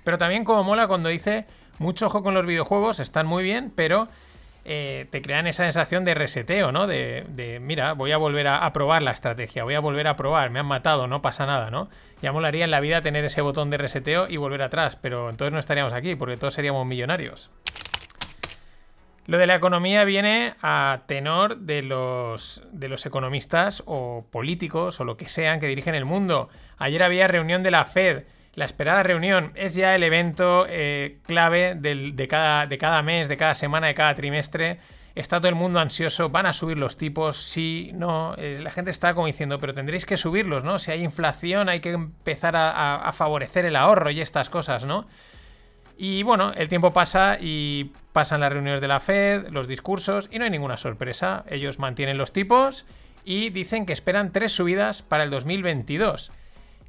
Pero 0.05 0.17
también 0.17 0.45
como 0.45 0.63
mola 0.63 0.87
cuando 0.87 1.09
dice, 1.09 1.47
mucho 1.81 2.07
ojo 2.07 2.23
con 2.23 2.35
los 2.35 2.47
videojuegos, 2.47 3.01
están 3.01 3.27
muy 3.27 3.43
bien, 3.43 3.73
pero 3.75 4.07
eh, 4.65 5.07
te 5.11 5.21
crean 5.21 5.47
esa 5.47 5.65
sensación 5.65 6.05
de 6.05 6.15
reseteo, 6.15 6.73
¿no? 6.73 6.87
De, 6.87 7.59
mira, 7.61 7.93
voy 7.93 8.13
a 8.13 8.17
volver 8.17 8.47
a, 8.49 8.65
a, 8.65 8.73
probar 8.73 9.03
la 9.03 9.11
estrategia, 9.11 9.65
voy 9.65 9.75
a 9.75 9.81
volver 9.81 10.09
a 10.09 10.17
probar, 10.17 10.51
me 10.51 10.61
han 10.61 10.67
matado, 10.67 11.07
no 11.07 11.21
pasa 11.23 11.47
nada, 11.47 11.71
¿no? 11.71 11.89
Ya 12.23 12.33
molaría 12.33 12.65
en 12.65 12.71
la 12.71 12.81
vida 12.81 13.03
tener 13.03 13.25
ese 13.25 13.43
botón 13.43 13.71
de 13.71 13.77
reseteo 13.77 14.27
y 14.29 14.39
volver 14.39 14.63
atrás, 14.63 14.97
pero 14.97 15.29
entonces 15.29 15.53
no 15.53 15.59
estaríamos 15.59 15.93
aquí, 15.93 16.15
porque 16.15 16.37
todos 16.37 16.55
seríamos 16.55 16.87
millonarios. 16.87 17.51
Lo 19.27 19.39
de 19.39 19.47
la 19.47 19.55
economía 19.55 20.05
viene 20.05 20.55
a 20.61 21.03
tenor 21.07 21.57
de 21.57 21.81
los 21.81 22.61
economistas 23.07 23.83
o 23.87 24.27
políticos 24.31 25.01
o 25.01 25.05
lo 25.05 25.17
que 25.17 25.29
sean 25.29 25.61
que 25.61 25.67
dirigen 25.67 25.95
el 25.95 26.05
mundo. 26.05 26.51
Ayer 26.77 27.03
había 27.03 27.27
reunión 27.27 27.63
de 27.63 27.71
la 27.71 27.87
Fed 27.87 28.25
la 28.55 28.65
esperada 28.65 29.03
reunión 29.03 29.53
es 29.55 29.75
ya 29.75 29.95
el 29.95 30.03
evento 30.03 30.67
eh, 30.69 31.19
clave 31.27 31.75
de, 31.75 32.29
cada, 32.29 33.03
mes, 33.03 33.29
de 33.29 33.37
cada 33.37 33.55
semana, 33.55 33.89
de 33.89 33.95
cada 33.95 34.15
trimestre. 34.15 34.79
Está 35.15 35.39
todo 35.39 35.49
el 35.49 35.55
mundo 35.55 35.81
ansioso, 35.81 36.29
van 36.31 36.47
a 36.47 36.53
subir 36.53 36.77
los 36.77 36.97
tipos, 36.97 37.37
sí, 37.37 37.91
no. 37.95 38.35
Eh, 38.37 38.59
la 38.63 38.71
gente 38.71 38.91
está 38.91 39.15
como 39.15 39.27
diciendo, 39.27 39.61
pero 39.61 39.75
tendréis 39.75 40.07
que 40.07 40.17
subirlos, 40.17 40.65
¿no? 40.65 40.79
Si 40.79 40.91
hay 40.91 41.05
inflación, 41.05 41.69
hay 41.69 41.81
que 41.81 41.91
empezar 41.91 42.57
a, 42.57 42.71
a, 42.71 43.09
a 43.09 43.13
favorecer 43.13 43.65
el 43.65 43.77
ahorro 43.77 44.11
y 44.11 44.21
estas 44.21 44.51
cosas, 44.51 44.87
¿no? 44.87 45.07
Y 45.97 46.25
bueno, 46.25 46.53
el 46.57 46.69
tiempo 46.69 46.93
pasa 46.93 47.39
y 47.41 47.93
pasan 48.13 48.41
las 48.41 48.53
reuniones 48.53 48.81
de 48.81 48.89
la 48.89 48.99
Fed, 48.99 49.49
los 49.51 49.69
discursos, 49.69 50.29
y 50.33 50.39
no 50.39 50.45
hay 50.45 50.51
ninguna 50.51 50.77
sorpresa. 50.77 51.45
Ellos 51.49 51.79
mantienen 51.79 52.19
los 52.19 52.33
tipos 52.33 52.85
y 53.25 53.51
dicen 53.51 53.87
que 53.87 53.93
esperan 53.93 54.33
tres 54.33 54.53
subidas 54.53 55.03
para 55.03 55.23
el 55.23 55.31
2022 55.31 56.33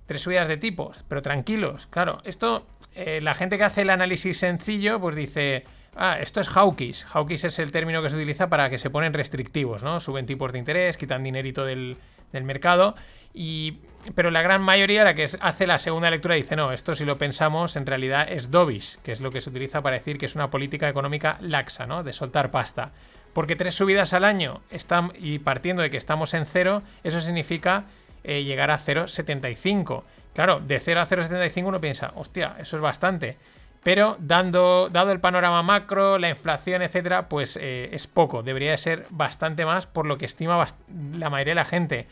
tres 0.05 0.21
subidas 0.21 0.47
de 0.47 0.57
tipos, 0.57 1.03
pero 1.07 1.21
tranquilos. 1.21 1.87
Claro, 1.87 2.21
esto, 2.23 2.65
eh, 2.93 3.19
la 3.21 3.33
gente 3.33 3.57
que 3.57 3.63
hace 3.63 3.81
el 3.81 3.89
análisis 3.89 4.37
sencillo, 4.37 4.99
pues 4.99 5.15
dice, 5.15 5.63
ah, 5.95 6.17
esto 6.19 6.41
es 6.41 6.49
hawkish. 6.49 7.05
Hawkish 7.05 7.45
es 7.45 7.59
el 7.59 7.71
término 7.71 8.01
que 8.01 8.09
se 8.09 8.15
utiliza 8.15 8.49
para 8.49 8.69
que 8.69 8.77
se 8.77 8.89
ponen 8.89 9.13
restrictivos, 9.13 9.83
¿no? 9.83 9.99
Suben 9.99 10.25
tipos 10.25 10.51
de 10.51 10.59
interés, 10.59 10.97
quitan 10.97 11.23
dinerito 11.23 11.65
del, 11.65 11.97
del 12.31 12.43
mercado. 12.43 12.95
Y, 13.33 13.79
pero 14.13 14.31
la 14.31 14.41
gran 14.41 14.61
mayoría, 14.61 15.03
la 15.03 15.13
que 15.13 15.27
hace 15.39 15.67
la 15.67 15.79
segunda 15.79 16.09
lectura, 16.09 16.35
dice, 16.35 16.55
no, 16.55 16.71
esto 16.71 16.95
si 16.95 17.03
lo 17.03 17.17
pensamos, 17.17 17.75
en 17.75 17.85
realidad 17.85 18.27
es 18.29 18.51
dovish, 18.51 18.97
que 19.03 19.11
es 19.11 19.19
lo 19.19 19.31
que 19.31 19.41
se 19.41 19.49
utiliza 19.49 19.81
para 19.81 19.97
decir 19.97 20.17
que 20.17 20.25
es 20.25 20.35
una 20.35 20.49
política 20.49 20.87
económica 20.87 21.37
laxa, 21.41 21.85
¿no? 21.85 22.03
De 22.03 22.13
soltar 22.13 22.51
pasta. 22.51 22.91
Porque 23.33 23.57
tres 23.57 23.75
subidas 23.75 24.13
al 24.13 24.23
año 24.23 24.61
están, 24.69 25.11
y 25.19 25.39
partiendo 25.39 25.81
de 25.81 25.89
que 25.89 25.97
estamos 25.97 26.33
en 26.33 26.45
cero, 26.45 26.83
eso 27.03 27.19
significa 27.19 27.83
eh, 28.27 28.43
llegar 28.43 28.71
a 28.71 28.79
0,75. 28.79 30.03
Claro, 30.33 30.59
de 30.59 30.79
0 30.79 30.99
a 30.99 31.07
0,75 31.07 31.65
uno 31.65 31.79
piensa, 31.79 32.11
hostia, 32.15 32.55
eso 32.59 32.75
es 32.75 32.81
bastante. 32.81 33.37
Pero 33.83 34.17
dando, 34.19 34.89
dado 34.91 35.11
el 35.11 35.19
panorama 35.19 35.61
macro, 35.61 36.17
la 36.17 36.29
inflación, 36.29 36.81
etcétera, 36.81 37.29
pues 37.29 37.55
eh, 37.61 37.89
es 37.91 38.07
poco. 38.07 38.41
Debería 38.41 38.71
de 38.71 38.77
ser 38.77 39.05
bastante 39.11 39.63
más 39.63 39.85
por 39.85 40.07
lo 40.07 40.17
que 40.17 40.25
estima 40.25 40.65
la 41.13 41.29
mayoría 41.29 41.51
de 41.51 41.55
la 41.55 41.65
gente. 41.65 42.07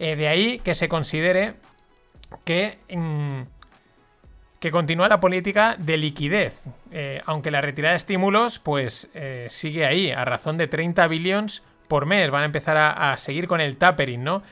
Eh, 0.00 0.16
de 0.16 0.26
ahí 0.26 0.58
que 0.58 0.74
se 0.74 0.88
considere 0.88 1.54
que, 2.44 2.78
mm, 2.90 3.42
que 4.58 4.72
continúa 4.72 5.08
la 5.08 5.20
política 5.20 5.76
de 5.78 5.96
liquidez. 5.96 6.64
Aunque 7.24 7.52
la 7.52 7.60
retirada 7.60 7.92
de 7.92 7.98
estímulos, 7.98 8.58
pues 8.58 9.08
sigue 9.48 9.86
ahí, 9.86 10.10
a 10.10 10.24
razón 10.24 10.56
de 10.58 10.66
30 10.66 11.06
billones 11.06 11.62
por 11.86 12.06
mes. 12.06 12.30
Van 12.30 12.42
a 12.42 12.46
empezar 12.46 12.76
a, 12.76 13.12
a 13.12 13.16
seguir 13.16 13.46
con 13.46 13.60
el 13.60 13.76
tapering, 13.76 14.24
¿no? 14.24 14.42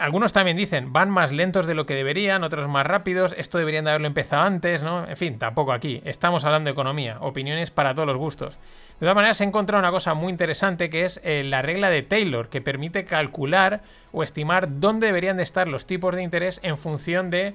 Algunos 0.00 0.32
también 0.32 0.56
dicen, 0.56 0.92
van 0.92 1.10
más 1.10 1.30
lentos 1.30 1.66
de 1.66 1.74
lo 1.74 1.84
que 1.84 1.94
deberían, 1.94 2.42
otros 2.42 2.66
más 2.68 2.86
rápidos, 2.86 3.34
esto 3.36 3.58
deberían 3.58 3.84
de 3.84 3.90
haberlo 3.90 4.06
empezado 4.06 4.42
antes, 4.42 4.82
¿no? 4.82 5.06
En 5.06 5.16
fin, 5.16 5.38
tampoco 5.38 5.72
aquí. 5.72 6.00
Estamos 6.04 6.44
hablando 6.44 6.68
de 6.68 6.72
economía, 6.72 7.18
opiniones 7.20 7.70
para 7.70 7.94
todos 7.94 8.08
los 8.08 8.16
gustos. 8.16 8.56
De 8.56 9.00
todas 9.00 9.14
maneras, 9.14 9.40
he 9.40 9.44
encontrado 9.44 9.78
una 9.78 9.90
cosa 9.90 10.14
muy 10.14 10.30
interesante 10.30 10.88
que 10.88 11.04
es 11.04 11.20
eh, 11.22 11.44
la 11.44 11.62
regla 11.62 11.90
de 11.90 12.02
Taylor, 12.02 12.48
que 12.48 12.62
permite 12.62 13.04
calcular 13.04 13.82
o 14.10 14.22
estimar 14.22 14.80
dónde 14.80 15.06
deberían 15.06 15.36
de 15.36 15.42
estar 15.42 15.68
los 15.68 15.86
tipos 15.86 16.16
de 16.16 16.22
interés 16.22 16.60
en 16.62 16.78
función 16.78 17.28
de 17.28 17.54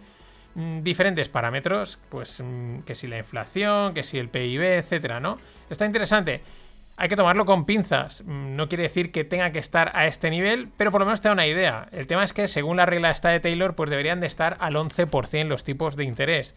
mmm, 0.54 0.82
diferentes 0.82 1.30
parámetros, 1.30 2.00
pues 2.10 2.42
mmm, 2.42 2.82
que 2.82 2.94
si 2.94 3.08
la 3.08 3.18
inflación, 3.18 3.94
que 3.96 4.04
si 4.04 4.20
el 4.20 4.30
PIB, 4.30 4.62
etcétera, 4.62 5.20
¿no? 5.20 5.40
Está 5.70 5.86
interesante 5.86 6.42
hay 6.98 7.10
que 7.10 7.16
tomarlo 7.16 7.46
con 7.46 7.66
pinzas. 7.66 8.24
Mm, 8.26 8.56
no 8.56 8.70
quiere 8.70 8.84
decir 8.84 9.12
que 9.12 9.24
tenga 9.24 9.52
que 9.52 9.60
estar 9.60 9.92
a 9.96 10.08
este 10.08 10.30
nivel, 10.30 10.70
pero 10.78 10.92
por 10.92 11.02
lo 11.02 11.06
menos 11.06 11.22
te 11.22 11.28
da 11.28 11.34
una 11.34 11.48
idea. 11.48 11.88
El 11.92 12.08
tema 12.08 12.24
es 12.24 12.34
que 12.34 12.48
según 12.48 12.78
la 12.78 12.86
regla 12.86 13.12
esta 13.12 13.30
de 13.30 13.40
Taylor, 13.40 13.76
pues 13.76 13.90
deberían 13.90 14.20
de 14.20 14.28
estar 14.28 14.58
al 14.60 14.76
11% 14.76 15.48
los 15.48 15.64
tipos 15.64 15.96
de 15.96 16.06
interés. 16.06 16.56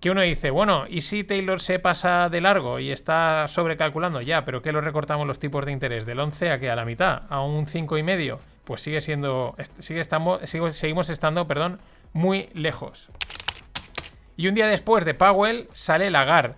Que 0.00 0.10
uno 0.10 0.22
dice, 0.22 0.50
bueno, 0.50 0.84
¿y 0.88 1.02
si 1.02 1.24
Taylor 1.24 1.60
se 1.60 1.78
pasa 1.78 2.28
de 2.28 2.40
largo 2.40 2.78
y 2.78 2.90
está 2.90 3.46
sobrecalculando? 3.46 4.20
Ya, 4.20 4.44
pero 4.44 4.60
¿qué 4.60 4.72
lo 4.72 4.80
recortamos 4.80 5.26
los 5.26 5.38
tipos 5.38 5.64
de 5.64 5.72
interés? 5.72 6.04
¿Del 6.06 6.20
11 6.20 6.50
a 6.50 6.58
que 6.58 6.70
a 6.70 6.76
la 6.76 6.84
mitad? 6.84 7.22
¿A 7.28 7.42
un 7.42 7.66
5,5? 7.66 8.38
Pues 8.64 8.80
sigue 8.80 9.00
siendo. 9.00 9.54
Sigue 9.78 10.02
seguimos 10.72 11.10
estando, 11.10 11.46
perdón, 11.46 11.80
muy 12.12 12.48
lejos. 12.54 13.10
Y 14.36 14.48
un 14.48 14.54
día 14.54 14.66
después 14.66 15.04
de 15.04 15.14
Powell 15.14 15.68
sale 15.72 16.10
Lagarde. 16.10 16.56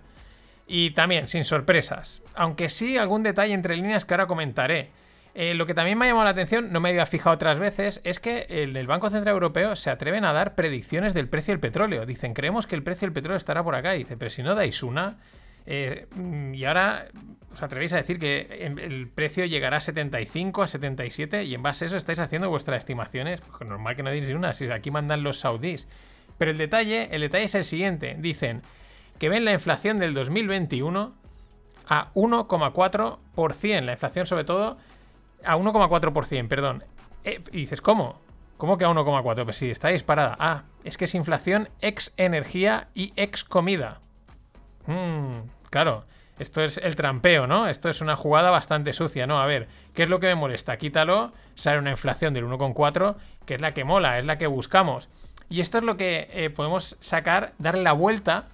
Y 0.67 0.91
también, 0.91 1.27
sin 1.27 1.43
sorpresas 1.43 2.21
aunque 2.37 2.69
sí 2.69 2.97
algún 2.97 3.23
detalle 3.23 3.53
entre 3.53 3.75
líneas 3.75 4.05
que 4.05 4.13
ahora 4.13 4.27
comentaré. 4.27 4.91
Eh, 5.33 5.53
lo 5.53 5.65
que 5.65 5.73
también 5.73 5.97
me 5.97 6.05
ha 6.05 6.09
llamado 6.09 6.25
la 6.25 6.31
atención, 6.31 6.71
no 6.71 6.79
me 6.79 6.89
había 6.89 7.05
fijado 7.05 7.35
otras 7.35 7.59
veces, 7.59 8.01
es 8.03 8.19
que 8.19 8.47
el, 8.49 8.75
el, 8.75 8.87
Banco 8.87 9.09
Central 9.09 9.33
Europeo 9.33 9.75
se 9.75 9.91
atreven 9.91 10.23
a 10.25 10.33
dar 10.33 10.55
predicciones 10.55 11.13
del 11.13 11.27
precio 11.27 11.51
del 11.51 11.59
petróleo. 11.59 12.05
Dicen, 12.05 12.33
creemos 12.33 12.65
que 12.65 12.75
el 12.75 12.81
precio 12.83 13.05
del 13.07 13.13
petróleo 13.13 13.37
estará 13.37 13.63
por 13.63 13.75
acá. 13.75 13.91
Dice, 13.91 14.17
pero 14.17 14.31
si 14.31 14.41
no 14.41 14.55
dais 14.55 14.81
una. 14.81 15.17
Eh, 15.65 16.07
y 16.53 16.63
ahora 16.63 17.07
os 17.51 17.61
atrevéis 17.61 17.93
a 17.93 17.97
decir 17.97 18.19
que 18.19 18.47
el 18.61 19.09
precio 19.09 19.45
llegará 19.45 19.77
a 19.77 19.81
75, 19.81 20.63
a 20.63 20.67
77, 20.67 21.43
y 21.43 21.53
en 21.53 21.61
base 21.61 21.85
a 21.85 21.87
eso 21.87 21.97
estáis 21.97 22.19
haciendo 22.19 22.49
vuestras 22.49 22.79
estimaciones. 22.79 23.41
Pues 23.41 23.67
normal 23.67 23.95
que 23.95 24.03
no 24.03 24.09
deis 24.09 24.29
una, 24.31 24.53
si 24.53 24.65
aquí 24.71 24.89
mandan 24.89 25.23
los 25.23 25.39
saudíes. 25.39 25.87
Pero 26.37 26.51
el 26.51 26.57
detalle, 26.57 27.09
el 27.11 27.21
detalle 27.21 27.45
es 27.45 27.55
el 27.55 27.63
siguiente: 27.63 28.15
dicen 28.17 28.61
que 29.19 29.29
ven 29.29 29.45
la 29.45 29.53
inflación 29.53 29.97
del 29.97 30.13
2021 30.13 31.13
a 31.87 32.13
1,4%. 32.13 33.81
La 33.81 33.91
inflación, 33.93 34.25
sobre 34.25 34.43
todo, 34.43 34.77
a 35.43 35.57
1,4%, 35.57 36.47
perdón. 36.47 36.83
Eh, 37.23 37.41
y 37.51 37.61
dices, 37.61 37.81
¿cómo? 37.81 38.19
¿Cómo 38.57 38.77
que 38.77 38.85
a 38.85 38.89
1,4? 38.89 39.43
Pues 39.43 39.57
sí, 39.57 39.69
está 39.69 39.89
disparada. 39.89 40.35
Ah, 40.39 40.63
es 40.83 40.97
que 40.97 41.05
es 41.05 41.15
inflación 41.15 41.69
ex 41.81 42.13
energía 42.17 42.89
y 42.93 43.13
ex 43.15 43.43
comida. 43.43 44.01
Mm, 44.87 45.47
claro, 45.69 46.05
esto 46.39 46.63
es 46.63 46.77
el 46.77 46.95
trampeo, 46.95 47.47
¿no? 47.47 47.67
Esto 47.67 47.89
es 47.89 48.01
una 48.01 48.15
jugada 48.15 48.49
bastante 48.49 48.93
sucia, 48.93 49.27
¿no? 49.27 49.39
A 49.39 49.45
ver, 49.45 49.67
¿qué 49.93 50.03
es 50.03 50.09
lo 50.09 50.19
que 50.19 50.27
me 50.27 50.35
molesta? 50.35 50.77
Quítalo, 50.77 51.31
sale 51.55 51.79
una 51.79 51.91
inflación 51.91 52.33
del 52.33 52.45
1,4, 52.45 53.15
que 53.45 53.55
es 53.55 53.61
la 53.61 53.73
que 53.73 53.83
mola, 53.83 54.19
es 54.19 54.25
la 54.25 54.37
que 54.37 54.47
buscamos. 54.47 55.09
Y 55.49 55.61
esto 55.61 55.77
es 55.77 55.83
lo 55.83 55.97
que 55.97 56.29
eh, 56.31 56.49
podemos 56.49 56.97
sacar, 56.99 57.53
darle 57.57 57.83
la 57.83 57.93
vuelta 57.93 58.47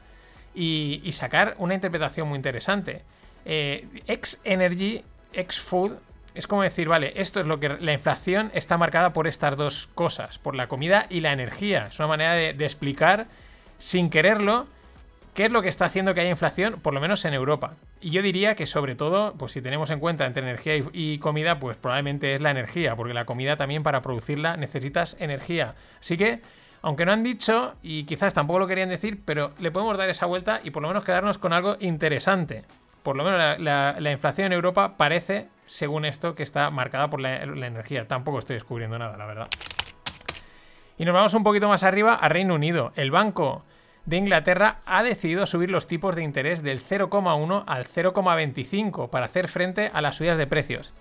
y, 0.53 1.11
sacar 1.13 1.55
una 1.57 1.73
interpretación 1.73 2.27
muy 2.27 2.35
interesante. 2.35 3.01
Eh, 3.45 3.87
ex 4.07 4.39
energy, 4.43 5.03
ex 5.33 5.59
food, 5.59 5.93
es 6.35 6.47
como 6.47 6.63
decir, 6.63 6.87
vale, 6.87 7.13
esto 7.15 7.39
es 7.39 7.45
lo 7.45 7.59
que 7.59 7.69
la 7.69 7.93
inflación 7.93 8.51
está 8.53 8.77
marcada 8.77 9.13
por 9.13 9.27
estas 9.27 9.55
dos 9.55 9.89
cosas, 9.93 10.39
por 10.39 10.55
la 10.55 10.67
comida 10.67 11.05
y 11.09 11.19
la 11.19 11.31
energía. 11.31 11.87
Es 11.87 11.99
una 11.99 12.07
manera 12.07 12.33
de, 12.33 12.53
de, 12.53 12.65
explicar, 12.65 13.27
sin 13.77 14.09
quererlo, 14.09 14.65
qué 15.35 15.45
es 15.45 15.51
lo 15.51 15.61
que 15.61 15.69
está 15.69 15.85
haciendo 15.85 16.13
que 16.13 16.21
haya 16.21 16.29
inflación, 16.29 16.79
por 16.81 16.93
lo 16.93 17.01
menos 17.01 17.25
en 17.25 17.33
Europa. 17.33 17.75
Y 18.01 18.11
yo 18.11 18.21
diría 18.21 18.55
que 18.55 18.65
sobre 18.65 18.95
todo, 18.95 19.33
pues 19.35 19.51
si 19.51 19.61
tenemos 19.61 19.89
en 19.91 19.99
cuenta 19.99 20.25
entre 20.25 20.43
energía 20.43 20.75
y, 20.77 20.83
y 20.93 21.17
comida, 21.19 21.59
pues 21.59 21.77
probablemente 21.77 22.33
es 22.33 22.41
la 22.41 22.51
energía, 22.51 22.95
porque 22.95 23.13
la 23.13 23.25
comida 23.25 23.55
también 23.55 23.83
para 23.83 24.01
producirla 24.01 24.57
necesitas 24.57 25.15
energía. 25.19 25.75
Así 25.99 26.17
que 26.17 26.41
aunque 26.83 27.05
no 27.05 27.11
han 27.11 27.23
dicho, 27.23 27.73
y 27.81 28.03
quizás 28.03 28.35
tampoco 28.35 28.59
lo 28.59 28.67
querían 28.67 28.89
decir, 28.89 29.23
pero 29.25 29.51
le 29.57 29.71
podemos 29.71 29.97
dar 29.97 30.09
esa 30.09 30.27
vuelta 30.27 30.61
y 30.63 30.69
por 30.69 30.83
lo 30.83 30.89
menos 30.89 31.03
quedarnos 31.03 31.39
con 31.39 31.53
algo 31.53 31.77
interesante 31.79 32.65
por 33.03 33.17
lo 33.17 33.23
menos 33.23 33.37
la, 33.37 33.57
la, 33.57 33.95
la, 33.99 34.11
inflación 34.11 34.47
en 34.47 34.53
Europa 34.53 34.95
parece, 34.97 35.47
según 35.65 36.05
esto, 36.05 36.35
que 36.35 36.43
está 36.43 36.69
marcada 36.71 37.09
por 37.09 37.19
la, 37.19 37.45
la, 37.45 37.67
energía. 37.67 38.07
Tampoco 38.07 38.39
estoy 38.39 38.55
descubriendo 38.55 38.97
nada, 38.97 39.17
la 39.17 39.25
verdad. 39.25 39.47
Y 40.97 41.05
nos 41.05 41.13
vamos 41.13 41.33
un 41.33 41.43
poquito 41.43 41.67
más 41.67 41.83
arriba 41.83 42.15
a 42.15 42.29
Reino 42.29 42.55
Unido. 42.55 42.93
El 42.95 43.11
Banco 43.11 43.63
de 44.05 44.17
Inglaterra 44.17 44.79
ha 44.85 45.03
decidido 45.03 45.45
subir 45.45 45.69
los 45.69 45.87
tipos 45.87 46.15
de 46.15 46.23
interés 46.23 46.63
del 46.63 46.83
0,1 46.83 47.63
al 47.67 47.85
0,25 47.85 49.09
para 49.09 49.25
hacer 49.25 49.47
frente 49.49 49.91
a 49.93 50.01
las 50.01 50.15
subidas 50.15 50.37
de 50.37 50.47
precios. 50.47 50.93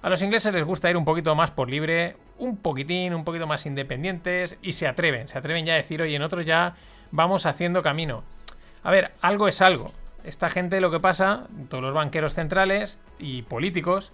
A 0.00 0.10
los 0.10 0.22
ingleses 0.22 0.52
les 0.52 0.64
gusta 0.64 0.88
ir 0.88 0.96
un 0.96 1.04
poquito 1.04 1.34
más 1.34 1.50
por 1.50 1.68
libre, 1.68 2.16
un 2.38 2.56
poquitín, 2.56 3.14
un 3.14 3.24
poquito 3.24 3.48
más 3.48 3.66
independientes 3.66 4.56
y 4.62 4.74
se 4.74 4.86
atreven, 4.86 5.26
se 5.26 5.38
atreven 5.38 5.66
ya 5.66 5.74
a 5.74 5.76
decir, 5.76 6.00
oye, 6.00 6.14
en 6.14 6.22
otros 6.22 6.46
ya 6.46 6.76
vamos 7.10 7.46
haciendo 7.46 7.82
camino. 7.82 8.22
A 8.84 8.92
ver, 8.92 9.12
algo 9.20 9.48
es 9.48 9.60
algo 9.60 9.92
Esta 10.22 10.50
gente 10.50 10.80
lo 10.80 10.92
que 10.92 11.00
pasa, 11.00 11.48
todos 11.68 11.82
los 11.82 11.94
banqueros 11.94 12.34
centrales 12.34 13.00
y 13.18 13.42
políticos, 13.42 14.12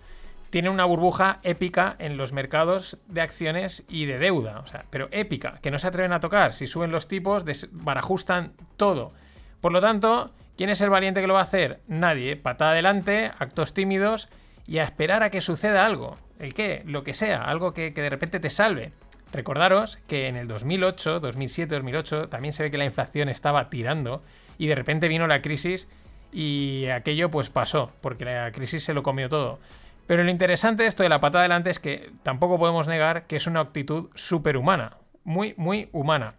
tienen 0.48 0.72
una 0.72 0.86
burbuja 0.86 1.40
épica 1.42 1.96
en 1.98 2.16
los 2.16 2.32
mercados 2.32 2.96
de 3.08 3.20
acciones 3.20 3.84
y 3.86 4.06
de 4.06 4.18
deuda. 4.18 4.60
O 4.60 4.66
sea, 4.66 4.86
pero 4.88 5.08
épica, 5.10 5.58
que 5.60 5.70
no 5.70 5.78
se 5.78 5.88
atreven 5.88 6.12
a 6.12 6.20
tocar. 6.20 6.54
Si 6.54 6.66
suben 6.66 6.92
los 6.92 7.08
tipos, 7.08 7.44
barajustan 7.72 8.52
todo. 8.78 9.12
Por 9.60 9.72
lo 9.72 9.80
tanto, 9.80 10.30
¿quién 10.56 10.70
es 10.70 10.80
el 10.80 10.90
valiente 10.90 11.20
que 11.20 11.26
lo 11.26 11.34
va 11.34 11.40
a 11.40 11.44
hacer? 11.44 11.80
Nadie. 11.88 12.36
Patada 12.36 12.70
adelante, 12.70 13.32
actos 13.38 13.74
tímidos 13.74 14.28
y 14.66 14.78
a 14.78 14.84
esperar 14.84 15.22
a 15.22 15.30
que 15.30 15.40
suceda 15.40 15.86
algo. 15.86 16.18
¿El 16.38 16.54
qué? 16.54 16.82
Lo 16.84 17.04
que 17.04 17.14
sea, 17.14 17.42
algo 17.42 17.72
que, 17.72 17.92
que 17.92 18.02
de 18.02 18.10
repente 18.10 18.40
te 18.40 18.50
salve. 18.50 18.92
Recordaros 19.32 19.98
que 20.06 20.28
en 20.28 20.36
el 20.36 20.46
2008, 20.46 21.20
2007, 21.20 21.74
2008 21.74 22.28
también 22.28 22.52
se 22.52 22.62
ve 22.62 22.70
que 22.70 22.78
la 22.78 22.84
inflación 22.84 23.28
estaba 23.28 23.68
tirando 23.68 24.22
y 24.58 24.68
de 24.68 24.74
repente 24.74 25.08
vino 25.08 25.26
la 25.26 25.42
crisis 25.42 25.88
y 26.32 26.86
aquello 26.86 27.30
pues 27.30 27.50
pasó, 27.50 27.92
porque 28.00 28.24
la 28.24 28.50
crisis 28.52 28.84
se 28.84 28.94
lo 28.94 29.02
comió 29.02 29.28
todo. 29.28 29.58
Pero 30.06 30.22
lo 30.22 30.30
interesante 30.30 30.82
de 30.82 30.88
esto 30.88 31.02
de 31.02 31.08
la 31.08 31.20
patada 31.20 31.42
adelante 31.42 31.70
es 31.70 31.78
que 31.78 32.10
tampoco 32.22 32.58
podemos 32.58 32.88
negar 32.88 33.26
que 33.26 33.36
es 33.36 33.46
una 33.46 33.60
actitud 33.60 34.10
superhumana, 34.14 34.98
muy, 35.24 35.54
muy 35.56 35.88
humana. 35.92 36.34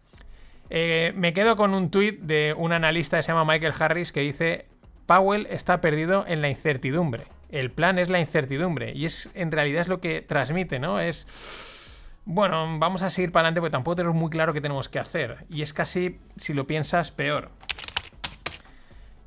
Eh, 0.69 1.13
me 1.15 1.33
quedo 1.33 1.55
con 1.55 1.73
un 1.73 1.89
tuit 1.89 2.19
de 2.19 2.53
un 2.57 2.73
analista 2.73 3.17
que 3.17 3.23
se 3.23 3.31
llama 3.31 3.45
Michael 3.45 3.73
Harris 3.77 4.11
que 4.11 4.21
dice, 4.21 4.67
Powell 5.05 5.47
está 5.49 5.81
perdido 5.81 6.25
en 6.27 6.41
la 6.41 6.49
incertidumbre. 6.49 7.23
El 7.55 7.71
plan 7.71 7.99
es 7.99 8.09
la 8.09 8.19
incertidumbre 8.19 8.91
y 8.93 9.05
es 9.05 9.29
en 9.33 9.49
realidad 9.49 9.83
es 9.83 9.87
lo 9.87 10.01
que 10.01 10.21
transmite, 10.21 10.77
¿no? 10.77 10.99
Es, 10.99 12.01
bueno, 12.25 12.79
vamos 12.79 13.01
a 13.01 13.09
seguir 13.09 13.31
para 13.31 13.43
adelante 13.47 13.61
porque 13.61 13.71
tampoco 13.71 13.95
tenemos 13.95 14.17
muy 14.17 14.29
claro 14.29 14.51
qué 14.51 14.59
tenemos 14.59 14.89
que 14.89 14.99
hacer. 14.99 15.45
Y 15.49 15.61
es 15.61 15.71
casi, 15.71 16.19
si 16.35 16.53
lo 16.53 16.67
piensas, 16.67 17.11
peor. 17.11 17.51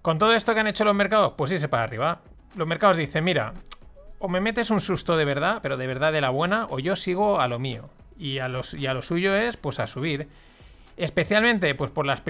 Con 0.03 0.18
todo 0.18 0.35
esto 0.35 0.53
que 0.53 0.61
han 0.61 0.66
hecho 0.66 0.85
los 0.85 0.95
mercados, 0.95 1.33
pues 1.39 1.53
irse 1.53 1.68
para 1.68 1.85
arriba. 1.85 2.20
Los 2.55 2.68
mercados 2.68 2.99
dicen, 2.99 3.24
mira, 3.24 3.55
o 4.18 4.29
me 4.29 4.43
metes 4.43 4.70
un 4.70 4.81
susto 4.81 5.16
de 5.16 5.24
verdad, 5.24 5.61
pero 5.62 5.79
de 5.79 5.87
verdad 5.87 6.12
de 6.12 6.20
la 6.20 6.29
buena, 6.29 6.66
o 6.68 6.81
yo 6.81 6.97
sigo 6.97 7.41
a 7.41 7.49
lo 7.49 7.59
mío. 7.59 7.89
Y 8.18 8.41
a, 8.41 8.49
los, 8.49 8.74
y 8.74 8.87
a 8.89 8.93
lo 8.93 9.01
suyo 9.01 9.35
es, 9.35 9.57
pues, 9.57 9.81
a 9.81 9.87
subir. 9.87 10.29
Especialmente, 10.99 11.74
pues, 11.74 11.91
por 11.91 12.05
las, 12.05 12.20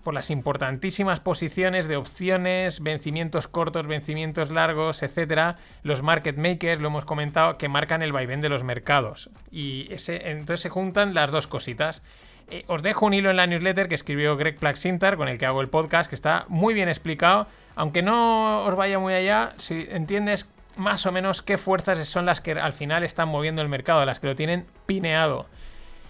por 0.00 0.14
las 0.14 0.30
importantísimas 0.30 1.20
posiciones 1.20 1.86
de 1.88 1.96
opciones, 1.96 2.82
vencimientos 2.82 3.48
cortos, 3.48 3.86
vencimientos 3.86 4.50
largos, 4.50 5.02
etcétera. 5.02 5.56
Los 5.82 6.02
market 6.02 6.36
makers, 6.36 6.80
lo 6.80 6.88
hemos 6.88 7.04
comentado, 7.04 7.58
que 7.58 7.68
marcan 7.68 8.02
el 8.02 8.12
vaivén 8.12 8.40
de 8.40 8.48
los 8.48 8.64
mercados. 8.64 9.30
Y 9.50 9.92
ese, 9.92 10.30
entonces 10.30 10.60
se 10.60 10.68
juntan 10.68 11.14
las 11.14 11.30
dos 11.30 11.46
cositas. 11.46 12.02
Eh, 12.50 12.64
os 12.66 12.82
dejo 12.82 13.06
un 13.06 13.14
hilo 13.14 13.30
en 13.30 13.36
la 13.36 13.46
newsletter 13.46 13.88
que 13.88 13.94
escribió 13.94 14.36
Greg 14.36 14.58
Plaxintar, 14.58 15.16
con 15.16 15.28
el 15.28 15.38
que 15.38 15.46
hago 15.46 15.60
el 15.60 15.68
podcast, 15.68 16.08
que 16.08 16.16
está 16.16 16.44
muy 16.48 16.74
bien 16.74 16.88
explicado. 16.88 17.46
Aunque 17.76 18.02
no 18.02 18.64
os 18.64 18.74
vaya 18.74 18.98
muy 18.98 19.14
allá, 19.14 19.52
si 19.58 19.86
entiendes 19.90 20.48
más 20.76 21.06
o 21.06 21.12
menos 21.12 21.42
qué 21.42 21.58
fuerzas 21.58 22.08
son 22.08 22.26
las 22.26 22.40
que 22.40 22.52
al 22.52 22.72
final 22.72 23.04
están 23.04 23.28
moviendo 23.28 23.62
el 23.62 23.68
mercado, 23.68 24.04
las 24.04 24.18
que 24.18 24.26
lo 24.26 24.36
tienen 24.36 24.66
pineado. 24.86 25.46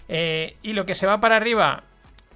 Eh, 0.07 0.57
y 0.61 0.73
lo 0.73 0.85
que 0.85 0.95
se 0.95 1.05
va 1.07 1.19
para 1.19 1.37
arriba 1.37 1.83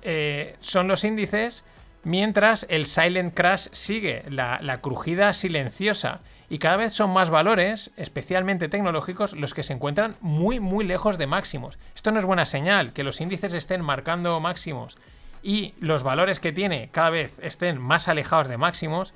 eh, 0.05 0.55
son 0.61 0.87
los 0.87 1.03
índices, 1.03 1.65
mientras 2.03 2.65
el 2.69 2.85
silent 2.85 3.33
crash 3.33 3.67
sigue, 3.71 4.23
la, 4.29 4.59
la 4.61 4.79
crujida 4.79 5.33
silenciosa. 5.33 6.21
Y 6.47 6.59
cada 6.59 6.77
vez 6.77 6.93
son 6.93 7.09
más 7.09 7.31
valores, 7.31 7.91
especialmente 7.97 8.69
tecnológicos, 8.69 9.33
los 9.33 9.53
que 9.53 9.63
se 9.63 9.73
encuentran 9.73 10.15
muy, 10.21 10.59
muy 10.59 10.85
lejos 10.85 11.17
de 11.17 11.27
máximos. 11.27 11.79
Esto 11.95 12.11
no 12.11 12.19
es 12.19 12.25
buena 12.25 12.45
señal, 12.45 12.93
que 12.93 13.03
los 13.03 13.19
índices 13.19 13.53
estén 13.53 13.81
marcando 13.81 14.39
máximos 14.39 14.97
y 15.41 15.75
los 15.79 16.01
valores 16.01 16.39
que 16.39 16.51
tiene 16.51 16.89
cada 16.91 17.11
vez 17.11 17.37
estén 17.39 17.79
más 17.79 18.07
alejados 18.07 18.47
de 18.47 18.57
máximos 18.57 19.13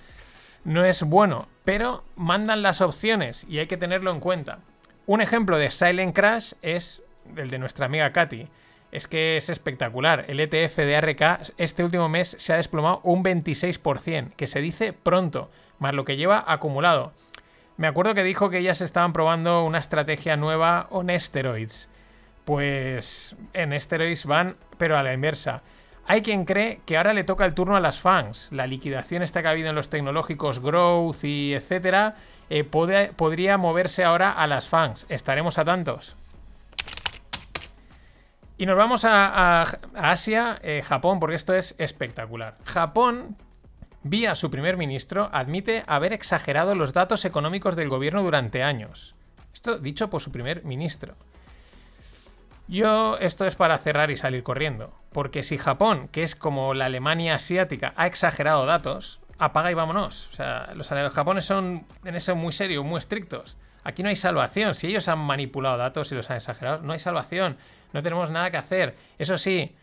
no 0.64 0.86
es 0.86 1.04
bueno, 1.04 1.48
pero 1.66 2.04
mandan 2.16 2.62
las 2.62 2.82
opciones 2.82 3.46
y 3.50 3.60
hay 3.60 3.68
que 3.68 3.78
tenerlo 3.78 4.12
en 4.12 4.20
cuenta. 4.20 4.60
Un 5.08 5.22
ejemplo 5.22 5.58
de 5.58 5.72
Silent 5.72 6.16
Crash 6.16 6.54
es 6.62 7.02
el 7.36 7.50
de 7.50 7.58
nuestra 7.58 7.88
amiga 7.88 8.12
Katy. 8.12 8.48
Es 8.92 9.08
que 9.08 9.38
es 9.38 9.50
espectacular. 9.50 10.26
El 10.28 10.40
ETF 10.40 10.78
de 10.78 10.96
ARK 10.96 11.52
este 11.58 11.84
último 11.84 12.10
mes 12.10 12.36
se 12.40 12.54
ha 12.54 12.58
desplomado 12.58 13.02
un 13.04 13.24
26%, 13.24 14.34
que 14.36 14.48
se 14.48 14.62
dice 14.62 14.94
pronto, 14.94 15.50
más 15.78 15.94
lo 15.94 16.06
que 16.06 16.18
lleva 16.18 16.44
acumulado. 16.48 17.14
Me 17.78 17.88
acuerdo 17.88 18.14
que 18.14 18.24
dijo 18.24 18.50
que 18.50 18.58
ellas 18.58 18.82
estaban 18.82 19.14
probando 19.14 19.64
una 19.64 19.78
estrategia 19.78 20.36
nueva 20.36 20.88
on 20.90 21.08
steroids. 21.18 21.88
Pues 22.46 23.36
en 23.54 23.80
steroids 23.80 24.26
van, 24.26 24.58
pero 24.78 24.98
a 24.98 25.04
la 25.04 25.14
inversa. 25.14 25.62
Hay 26.06 26.24
quien 26.24 26.44
cree 26.44 26.82
que 26.88 26.98
ahora 26.98 27.14
le 27.14 27.24
toca 27.24 27.46
el 27.46 27.54
turno 27.54 27.76
a 27.76 27.80
las 27.80 28.00
fans. 28.00 28.50
La 28.52 28.66
liquidación 28.66 29.22
está 29.22 29.44
que 29.44 29.48
ha 29.48 29.52
habido 29.52 29.70
en 29.70 29.76
los 29.76 29.90
tecnológicos 29.90 30.60
Growth 30.60 31.24
y 31.24 31.54
etcétera 31.54 32.16
eh, 32.50 32.64
podría 32.64 33.58
moverse 33.60 34.04
ahora 34.04 34.32
a 34.32 34.48
las 34.48 34.68
fans. 34.68 35.06
Estaremos 35.08 35.60
atentos. 35.60 36.18
Y 38.60 38.66
nos 38.66 38.76
vamos 38.76 39.06
a, 39.06 39.62
Asia, 39.96 40.60
eh, 40.64 40.82
Japón, 40.86 41.22
porque 41.22 41.38
esto 41.38 41.54
es 41.54 41.76
espectacular. 41.78 42.58
Japón, 42.66 43.38
vía 44.04 44.36
su 44.36 44.52
primer 44.52 44.76
ministro, 44.76 45.30
admite 45.32 45.86
haber 45.88 46.12
exagerado 46.12 46.76
los 46.76 46.92
datos 46.92 47.24
económicos 47.24 47.78
del 47.78 47.88
gobierno 47.88 48.22
durante 48.22 48.62
años. 48.62 49.16
Esto 49.54 49.80
dicho 49.80 50.10
por 50.10 50.22
su 50.22 50.34
primer 50.34 50.66
ministro. 50.66 51.16
Yo, 52.68 53.18
esto 53.20 53.46
es 53.46 53.56
para 53.56 53.78
cerrar 53.78 54.12
y 54.12 54.18
salir 54.18 54.44
corriendo. 54.44 54.94
Porque 55.14 55.42
si 55.42 55.58
Japón, 55.58 56.10
que 56.12 56.24
es 56.24 56.36
como 56.36 56.74
la 56.74 56.88
Alemania 56.88 57.36
asiática, 57.36 57.94
ha 57.96 58.08
exagerado 58.08 58.66
datos, 58.66 59.22
apaga 59.38 59.72
y 59.72 59.74
vámonos. 59.74 60.28
O 60.34 60.34
sea, 60.34 60.74
los 60.76 60.90
japoneses 60.90 61.48
son 61.48 61.86
en 62.04 62.16
eso 62.16 62.36
muy 62.36 62.52
serios, 62.52 62.84
muy 62.84 63.00
estrictos. 63.00 63.56
Aquí 63.86 64.04
no 64.04 64.10
hay 64.10 64.18
salvación. 64.18 64.76
Si 64.76 64.88
ellos 64.88 65.08
han 65.08 65.20
manipulado 65.20 65.78
datos 65.78 66.12
y 66.12 66.16
los 66.16 66.30
han 66.30 66.36
exagerado, 66.36 66.82
no 66.82 66.92
hay 66.92 67.00
salvación. 67.00 67.56
No 67.94 68.02
tenemos 68.02 68.30
nada 68.30 68.52
que 68.52 68.58
hacer. 68.58 68.96
Eso 69.18 69.38
sí, 69.38 69.76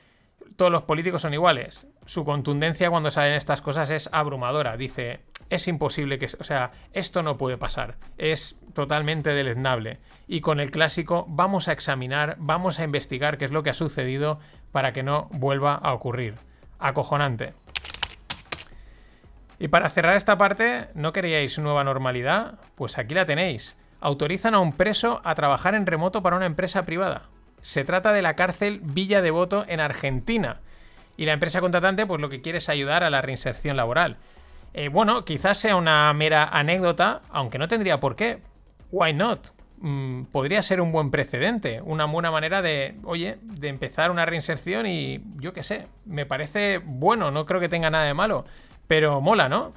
todos 0.57 0.71
los 0.71 0.85
políticos 0.85 1.23
son 1.23 1.35
iguales. 1.35 1.87
Su 2.05 2.25
contundencia 2.25 2.91
cuando 2.91 3.11
salen 3.11 3.35
estas 3.35 3.61
cosas 3.61 3.91
es 3.91 4.09
abrumadora. 4.13 4.77
Dice, 4.77 5.21
es 5.51 5.67
imposible 5.69 6.19
que... 6.19 6.27
O 6.39 6.45
sea, 6.45 6.71
esto 6.93 7.23
no 7.23 7.37
puede 7.37 7.59
pasar. 7.59 7.97
Es 8.17 8.59
totalmente 8.75 9.31
deleznable. 9.31 9.99
Y 10.27 10.41
con 10.41 10.61
el 10.61 10.71
clásico 10.71 11.27
vamos 11.29 11.69
a 11.69 11.73
examinar, 11.73 12.37
vamos 12.39 12.79
a 12.79 12.85
investigar 12.85 13.39
qué 13.39 13.45
es 13.45 13.51
lo 13.51 13.63
que 13.63 13.71
ha 13.71 13.75
sucedido 13.75 14.39
para 14.73 14.93
que 14.93 15.03
no 15.03 15.29
vuelva 15.33 15.75
a 15.75 15.93
ocurrir. 15.93 16.35
Acojonante. 16.79 17.55
Y 19.59 19.69
para 19.69 19.89
cerrar 19.89 20.17
esta 20.17 20.37
parte, 20.37 20.89
¿no 20.95 21.13
queríais 21.13 21.59
nueva 21.59 21.83
normalidad? 21.83 22.59
Pues 22.75 22.99
aquí 22.99 23.15
la 23.15 23.25
tenéis. 23.25 23.77
Autorizan 24.01 24.55
a 24.55 24.61
un 24.61 24.75
preso 24.75 25.23
a 25.25 25.35
trabajar 25.35 25.75
en 25.75 25.87
remoto 25.87 26.23
para 26.23 26.37
una 26.37 26.47
empresa 26.47 26.85
privada. 26.85 27.23
Se 27.63 27.85
trata 27.85 28.13
de 28.13 28.23
la 28.23 28.37
cárcel 28.37 28.81
Villa 28.83 29.23
Devoto 29.23 29.65
en 29.69 29.81
Argentina. 29.81 30.61
Y 31.17 31.25
la 31.25 31.33
empresa 31.33 31.61
contratante 31.61 32.07
pues 32.07 32.21
lo 32.21 32.29
que 32.29 32.43
quiere 32.43 32.59
es 32.59 32.69
ayudar 32.69 33.03
a 33.03 33.11
la 33.11 33.23
reinserción 33.23 33.77
laboral. 33.77 34.19
Eh, 34.75 34.89
bueno, 34.89 35.25
quizás 35.25 35.59
sea 35.59 35.77
una 35.77 36.13
mera 36.13 36.45
anécdota, 36.45 37.23
aunque 37.31 37.59
no 37.59 37.69
tendría 37.69 37.99
por 37.99 38.17
qué. 38.17 38.41
Why 38.91 39.15
not? 39.15 39.57
Mm, 39.79 40.25
podría 40.25 40.63
ser 40.63 40.81
un 40.81 40.91
buen 40.91 41.11
precedente, 41.11 41.83
una 41.83 42.07
buena 42.07 42.31
manera 42.31 42.63
de, 42.63 42.97
oye, 43.05 43.39
de 43.43 43.69
empezar 43.69 44.11
una 44.11 44.25
reinserción 44.25 44.87
y 44.87 45.23
yo 45.37 45.53
qué 45.53 45.63
sé, 45.63 45.87
me 46.07 46.25
parece 46.25 46.79
bueno, 46.79 47.31
no 47.31 47.45
creo 47.45 47.61
que 47.61 47.69
tenga 47.69 47.91
nada 47.91 48.05
de 48.05 48.15
malo, 48.15 48.47
pero 48.87 49.21
mola, 49.21 49.49
¿no? 49.51 49.73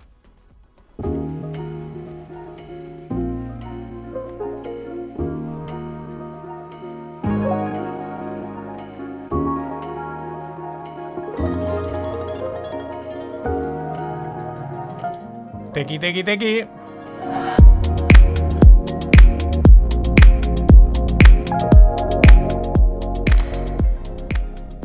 Tequi, 15.74 15.99
tequi, 15.99 16.24
tequi. 16.24 16.67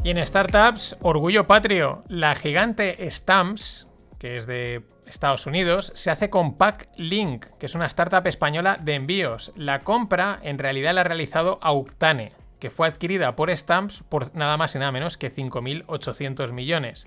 Y 0.03 0.11
en 0.11 0.27
startups, 0.27 0.99
orgullo 1.01 1.47
patrio, 1.47 2.05
la 2.09 2.35
gigante 2.35 3.11
Stamps, 3.11 3.89
que 4.19 4.37
es 4.37 4.47
de 4.47 4.83
Estados 5.07 5.47
Unidos, 5.47 5.91
se 5.95 6.11
hace 6.11 6.29
con 6.29 6.59
Packlink, 6.59 7.47
que 7.59 7.65
es 7.65 7.75
una 7.75 7.87
startup 7.87 8.27
española 8.27 8.79
de 8.79 8.97
envíos. 8.97 9.53
La 9.57 9.81
compra 9.81 10.39
en 10.43 10.59
realidad 10.59 10.95
la 10.95 11.01
ha 11.01 11.05
realizado 11.05 11.59
Auctane, 11.63 12.33
que 12.61 12.69
fue 12.69 12.87
adquirida 12.87 13.35
por 13.37 13.55
Stamps 13.57 14.03
por 14.11 14.35
nada 14.37 14.59
más 14.59 14.75
y 14.75 14.79
nada 14.79 14.93
menos 14.93 15.17
que 15.17 15.33
5.800 15.33 16.53
millones 16.53 17.07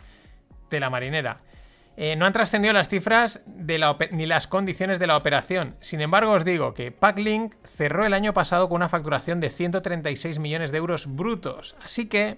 de 0.72 0.80
la 0.80 0.90
marinera. 0.90 1.38
Eh, 2.00 2.16
no 2.16 2.28
han 2.28 2.34
trascendido 2.34 2.76
las 2.76 2.90
cifras 2.90 3.42
ni 3.48 4.28
las 4.28 4.46
condiciones 4.46 5.00
de 5.00 5.08
la 5.08 5.18
operación. 5.18 5.76
Sin 5.80 6.00
embargo, 6.00 6.34
os 6.34 6.46
digo 6.46 6.76
que 6.76 6.92
Packlink 6.92 7.56
cerró 7.66 8.06
el 8.06 8.14
año 8.14 8.34
pasado 8.34 8.70
con 8.70 8.76
una 8.76 8.88
facturación 8.88 9.40
de 9.40 9.50
136 9.50 10.38
millones 10.38 10.72
de 10.72 10.78
euros 10.78 11.08
brutos. 11.16 11.76
Así 11.84 12.06
que 12.06 12.38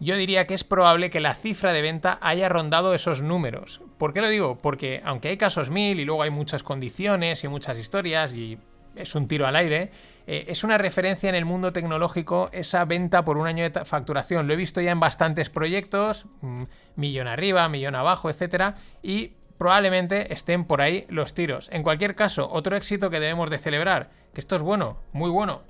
yo 0.00 0.16
diría 0.16 0.46
que 0.46 0.54
es 0.54 0.64
probable 0.64 1.10
que 1.10 1.20
la 1.20 1.34
cifra 1.34 1.74
de 1.74 1.82
venta 1.82 2.18
haya 2.22 2.48
rondado 2.48 2.94
esos 2.94 3.20
números. 3.20 3.82
¿Por 3.98 4.14
qué 4.14 4.22
lo 4.22 4.28
digo? 4.28 4.56
Porque 4.56 5.02
aunque 5.04 5.28
hay 5.28 5.36
casos 5.36 5.68
mil 5.68 6.00
y 6.00 6.06
luego 6.06 6.22
hay 6.22 6.30
muchas 6.30 6.62
condiciones 6.62 7.44
y 7.44 7.48
muchas 7.48 7.78
historias 7.78 8.34
y 8.34 8.58
es 8.94 9.14
un 9.14 9.28
tiro 9.28 9.46
al 9.46 9.56
aire, 9.56 9.90
eh, 10.26 10.46
es 10.48 10.64
una 10.64 10.76
referencia 10.78 11.28
en 11.28 11.34
el 11.34 11.44
mundo 11.44 11.72
tecnológico 11.72 12.50
esa 12.52 12.84
venta 12.84 13.24
por 13.24 13.38
un 13.38 13.46
año 13.46 13.68
de 13.68 13.84
facturación. 13.84 14.46
Lo 14.46 14.54
he 14.54 14.56
visto 14.56 14.80
ya 14.80 14.90
en 14.90 15.00
bastantes 15.00 15.50
proyectos, 15.50 16.26
mm, 16.40 16.64
millón 16.96 17.28
arriba, 17.28 17.68
millón 17.68 17.94
abajo, 17.94 18.28
etcétera, 18.28 18.74
y 19.02 19.34
probablemente 19.56 20.32
estén 20.32 20.64
por 20.64 20.80
ahí 20.80 21.06
los 21.08 21.34
tiros. 21.34 21.68
En 21.72 21.82
cualquier 21.82 22.14
caso, 22.14 22.48
otro 22.50 22.76
éxito 22.76 23.08
que 23.08 23.20
debemos 23.20 23.50
de 23.50 23.58
celebrar, 23.58 24.10
que 24.34 24.40
esto 24.40 24.56
es 24.56 24.62
bueno, 24.62 24.98
muy 25.12 25.30
bueno. 25.30 25.62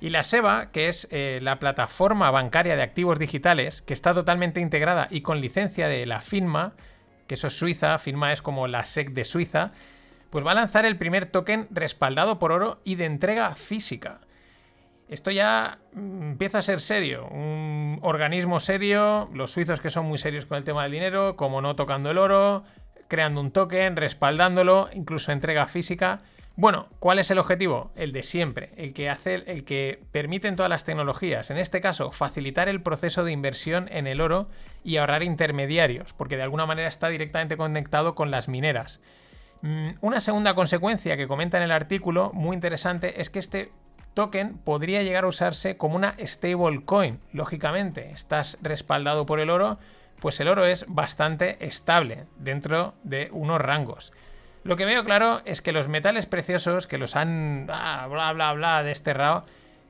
Y 0.00 0.10
la 0.10 0.22
SEBA, 0.22 0.70
que 0.70 0.88
es 0.88 1.08
eh, 1.10 1.40
la 1.42 1.58
plataforma 1.58 2.30
bancaria 2.30 2.76
de 2.76 2.82
activos 2.82 3.18
digitales, 3.18 3.82
que 3.82 3.94
está 3.94 4.14
totalmente 4.14 4.60
integrada 4.60 5.08
y 5.10 5.22
con 5.22 5.40
licencia 5.40 5.88
de 5.88 6.06
la 6.06 6.20
FINMA, 6.20 6.74
que 7.26 7.34
eso 7.34 7.48
es 7.48 7.58
Suiza, 7.58 7.98
FINMA 7.98 8.32
es 8.32 8.40
como 8.40 8.68
la 8.68 8.84
SEC 8.84 9.10
de 9.10 9.24
Suiza, 9.24 9.72
pues 10.30 10.46
va 10.46 10.52
a 10.52 10.56
lanzar 10.56 10.84
el 10.86 10.96
primer 10.96 11.26
token 11.26 11.68
respaldado 11.70 12.38
por 12.38 12.52
oro 12.52 12.80
y 12.84 12.96
de 12.96 13.06
entrega 13.06 13.54
física. 13.54 14.20
Esto 15.08 15.30
ya 15.30 15.78
mm, 15.94 16.22
empieza 16.22 16.58
a 16.58 16.62
ser 16.62 16.80
serio, 16.80 17.26
un 17.28 17.98
organismo 18.02 18.60
serio, 18.60 19.30
los 19.32 19.50
suizos 19.52 19.80
que 19.80 19.90
son 19.90 20.06
muy 20.06 20.18
serios 20.18 20.44
con 20.46 20.58
el 20.58 20.64
tema 20.64 20.82
del 20.82 20.92
dinero, 20.92 21.36
como 21.36 21.62
no 21.62 21.76
tocando 21.76 22.10
el 22.10 22.18
oro, 22.18 22.64
creando 23.08 23.40
un 23.40 23.50
token, 23.50 23.96
respaldándolo, 23.96 24.90
incluso 24.92 25.32
entrega 25.32 25.66
física. 25.66 26.20
Bueno, 26.56 26.88
¿cuál 26.98 27.20
es 27.20 27.30
el 27.30 27.38
objetivo? 27.38 27.92
El 27.94 28.12
de 28.12 28.22
siempre, 28.22 28.72
el 28.76 28.92
que 28.92 29.08
hace, 29.08 29.36
el 29.46 29.64
que 29.64 30.02
permite 30.10 30.48
en 30.48 30.56
todas 30.56 30.68
las 30.68 30.84
tecnologías, 30.84 31.50
en 31.50 31.56
este 31.56 31.80
caso, 31.80 32.10
facilitar 32.10 32.68
el 32.68 32.82
proceso 32.82 33.24
de 33.24 33.32
inversión 33.32 33.88
en 33.92 34.08
el 34.08 34.20
oro 34.20 34.48
y 34.82 34.96
ahorrar 34.96 35.22
intermediarios, 35.22 36.12
porque 36.12 36.36
de 36.36 36.42
alguna 36.42 36.66
manera 36.66 36.88
está 36.88 37.08
directamente 37.08 37.56
conectado 37.56 38.14
con 38.14 38.30
las 38.30 38.48
mineras. 38.48 39.00
Mm, 39.62 39.90
una 40.00 40.20
segunda 40.20 40.54
consecuencia 40.54 41.16
que 41.16 41.28
comenta 41.28 41.56
en 41.56 41.64
el 41.64 41.72
artículo, 41.72 42.30
muy 42.32 42.54
interesante, 42.54 43.20
es 43.20 43.30
que 43.30 43.38
este 43.38 43.72
token 44.14 44.58
podría 44.58 45.02
llegar 45.02 45.24
a 45.24 45.28
usarse 45.28 45.76
como 45.76 45.96
una 45.96 46.14
stablecoin. 46.18 47.20
Lógicamente, 47.32 48.10
estás 48.10 48.58
respaldado 48.62 49.26
por 49.26 49.40
el 49.40 49.50
oro, 49.50 49.78
pues 50.20 50.40
el 50.40 50.48
oro 50.48 50.66
es 50.66 50.84
bastante 50.88 51.64
estable 51.64 52.26
dentro 52.36 52.94
de 53.04 53.28
unos 53.32 53.60
rangos. 53.60 54.12
Lo 54.64 54.76
que 54.76 54.84
veo 54.84 55.04
claro 55.04 55.40
es 55.44 55.62
que 55.62 55.72
los 55.72 55.88
metales 55.88 56.26
preciosos 56.26 56.86
que 56.86 56.98
los 56.98 57.16
han 57.16 57.68
ah, 57.72 58.06
bla 58.10 58.32
bla 58.32 58.52
bla 58.52 58.82
desterrado, 58.82 59.46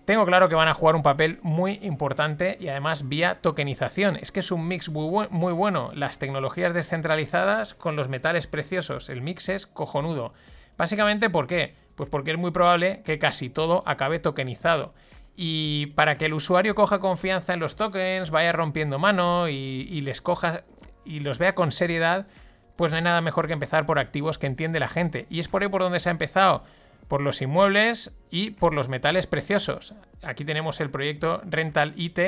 tengo 0.08 0.24
claro 0.24 0.48
que 0.48 0.54
van 0.54 0.68
a 0.68 0.72
jugar 0.72 0.96
un 0.96 1.02
papel 1.02 1.38
muy 1.42 1.80
importante 1.82 2.56
y 2.58 2.68
además 2.68 3.10
vía 3.10 3.34
tokenización. 3.34 4.16
Es 4.16 4.32
que 4.32 4.40
es 4.40 4.50
un 4.50 4.66
mix 4.66 4.88
muy, 4.88 5.52
bueno. 5.52 5.90
Las 5.92 6.18
tecnologías 6.18 6.72
descentralizadas 6.72 7.74
con 7.74 7.94
los 7.94 8.08
metales 8.08 8.46
preciosos. 8.46 9.10
El 9.10 9.20
mix 9.20 9.50
es 9.50 9.66
cojonudo. 9.66 10.32
Básicamente, 10.78 11.28
¿por 11.28 11.46
qué? 11.46 11.74
Pues 11.94 12.08
porque 12.08 12.30
es 12.30 12.38
muy 12.38 12.52
probable 12.52 13.02
que 13.04 13.18
casi 13.18 13.50
todo 13.50 13.82
acabe 13.84 14.18
tokenizado. 14.18 14.94
Y 15.36 15.88
para 15.88 16.16
que 16.16 16.24
el 16.24 16.32
usuario 16.32 16.74
coja 16.74 17.00
confianza 17.00 17.52
en 17.52 17.60
los 17.60 17.76
tokens, 17.76 18.30
vaya 18.30 18.52
rompiendo 18.52 18.98
mano 18.98 19.50
y, 19.50 19.86
y 19.90 20.00
les 20.00 20.22
coja 20.22 20.62
y 21.04 21.20
los 21.20 21.38
vea 21.38 21.54
con 21.54 21.70
seriedad, 21.70 22.28
pues 22.76 22.92
no 22.92 22.96
hay 22.96 23.02
nada 23.02 23.20
mejor 23.20 23.46
que 23.46 23.52
empezar 23.52 23.84
por 23.84 23.98
activos 23.98 24.38
que 24.38 24.46
entiende 24.46 24.80
la 24.80 24.88
gente. 24.88 25.26
Y 25.28 25.38
es 25.38 25.48
por 25.48 25.60
ahí 25.60 25.68
por 25.68 25.82
donde 25.82 26.00
se 26.00 26.08
ha 26.08 26.12
empezado, 26.12 26.62
por 27.08 27.22
los 27.22 27.40
inmuebles 27.42 28.12
y 28.30 28.50
por 28.50 28.74
los 28.74 28.88
metales 28.88 29.26
preciosos. 29.26 29.94
Aquí 30.22 30.44
tenemos 30.44 30.80
el 30.80 30.90
proyecto 30.90 31.40
Rental 31.44 31.94
IT. 31.96 32.20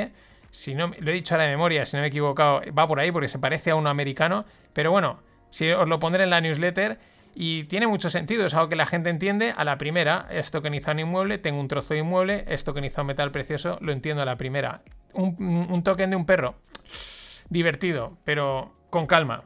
Si 0.50 0.74
no, 0.74 0.90
lo 0.98 1.10
he 1.10 1.14
dicho 1.14 1.34
ahora 1.34 1.44
de 1.44 1.50
memoria, 1.50 1.86
si 1.86 1.96
no 1.96 2.00
me 2.00 2.06
he 2.06 2.08
equivocado, 2.08 2.62
va 2.76 2.88
por 2.88 2.98
ahí 2.98 3.12
porque 3.12 3.28
se 3.28 3.38
parece 3.38 3.70
a 3.70 3.76
uno 3.76 3.90
americano. 3.90 4.46
Pero 4.72 4.90
bueno, 4.90 5.20
si 5.50 5.70
os 5.70 5.88
lo 5.88 6.00
pondré 6.00 6.24
en 6.24 6.30
la 6.30 6.40
newsletter. 6.40 6.98
Y 7.32 7.64
tiene 7.64 7.86
mucho 7.86 8.10
sentido, 8.10 8.44
es 8.44 8.54
algo 8.54 8.68
que 8.68 8.74
la 8.74 8.86
gente 8.86 9.08
entiende 9.08 9.54
a 9.56 9.64
la 9.64 9.78
primera. 9.78 10.26
Es 10.30 10.50
tokenizado 10.50 10.94
un 10.94 11.00
inmueble, 11.00 11.38
tengo 11.38 11.60
un 11.60 11.68
trozo 11.68 11.94
de 11.94 12.00
inmueble, 12.00 12.44
es 12.48 12.64
tokenizado 12.64 13.02
un 13.02 13.08
metal 13.08 13.30
precioso, 13.30 13.78
lo 13.80 13.92
entiendo 13.92 14.22
a 14.22 14.26
la 14.26 14.36
primera. 14.36 14.82
Un, 15.12 15.68
un 15.70 15.82
token 15.84 16.10
de 16.10 16.16
un 16.16 16.26
perro. 16.26 16.56
Divertido, 17.48 18.18
pero 18.24 18.74
con 18.90 19.06
calma. 19.06 19.44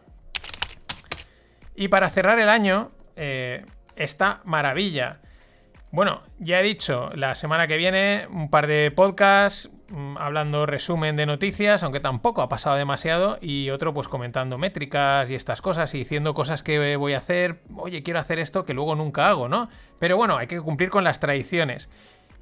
Y 1.76 1.88
para 1.88 2.08
cerrar 2.08 2.38
el 2.38 2.48
año, 2.48 2.90
eh, 3.16 3.66
esta 3.96 4.40
maravilla. 4.44 5.20
Bueno, 5.94 6.22
ya 6.40 6.58
he 6.58 6.64
dicho, 6.64 7.10
la 7.14 7.36
semana 7.36 7.68
que 7.68 7.76
viene 7.76 8.26
un 8.28 8.50
par 8.50 8.66
de 8.66 8.90
podcasts 8.90 9.70
mm, 9.90 10.16
hablando 10.18 10.66
resumen 10.66 11.14
de 11.14 11.24
noticias, 11.24 11.84
aunque 11.84 12.00
tampoco 12.00 12.42
ha 12.42 12.48
pasado 12.48 12.74
demasiado, 12.74 13.38
y 13.40 13.70
otro 13.70 13.94
pues 13.94 14.08
comentando 14.08 14.58
métricas 14.58 15.30
y 15.30 15.36
estas 15.36 15.62
cosas 15.62 15.94
y 15.94 15.98
diciendo 15.98 16.34
cosas 16.34 16.64
que 16.64 16.96
voy 16.96 17.14
a 17.14 17.18
hacer, 17.18 17.60
oye, 17.76 18.02
quiero 18.02 18.18
hacer 18.18 18.40
esto 18.40 18.64
que 18.64 18.74
luego 18.74 18.96
nunca 18.96 19.28
hago, 19.28 19.48
¿no? 19.48 19.68
Pero 20.00 20.16
bueno, 20.16 20.36
hay 20.36 20.48
que 20.48 20.60
cumplir 20.60 20.90
con 20.90 21.04
las 21.04 21.20
tradiciones. 21.20 21.88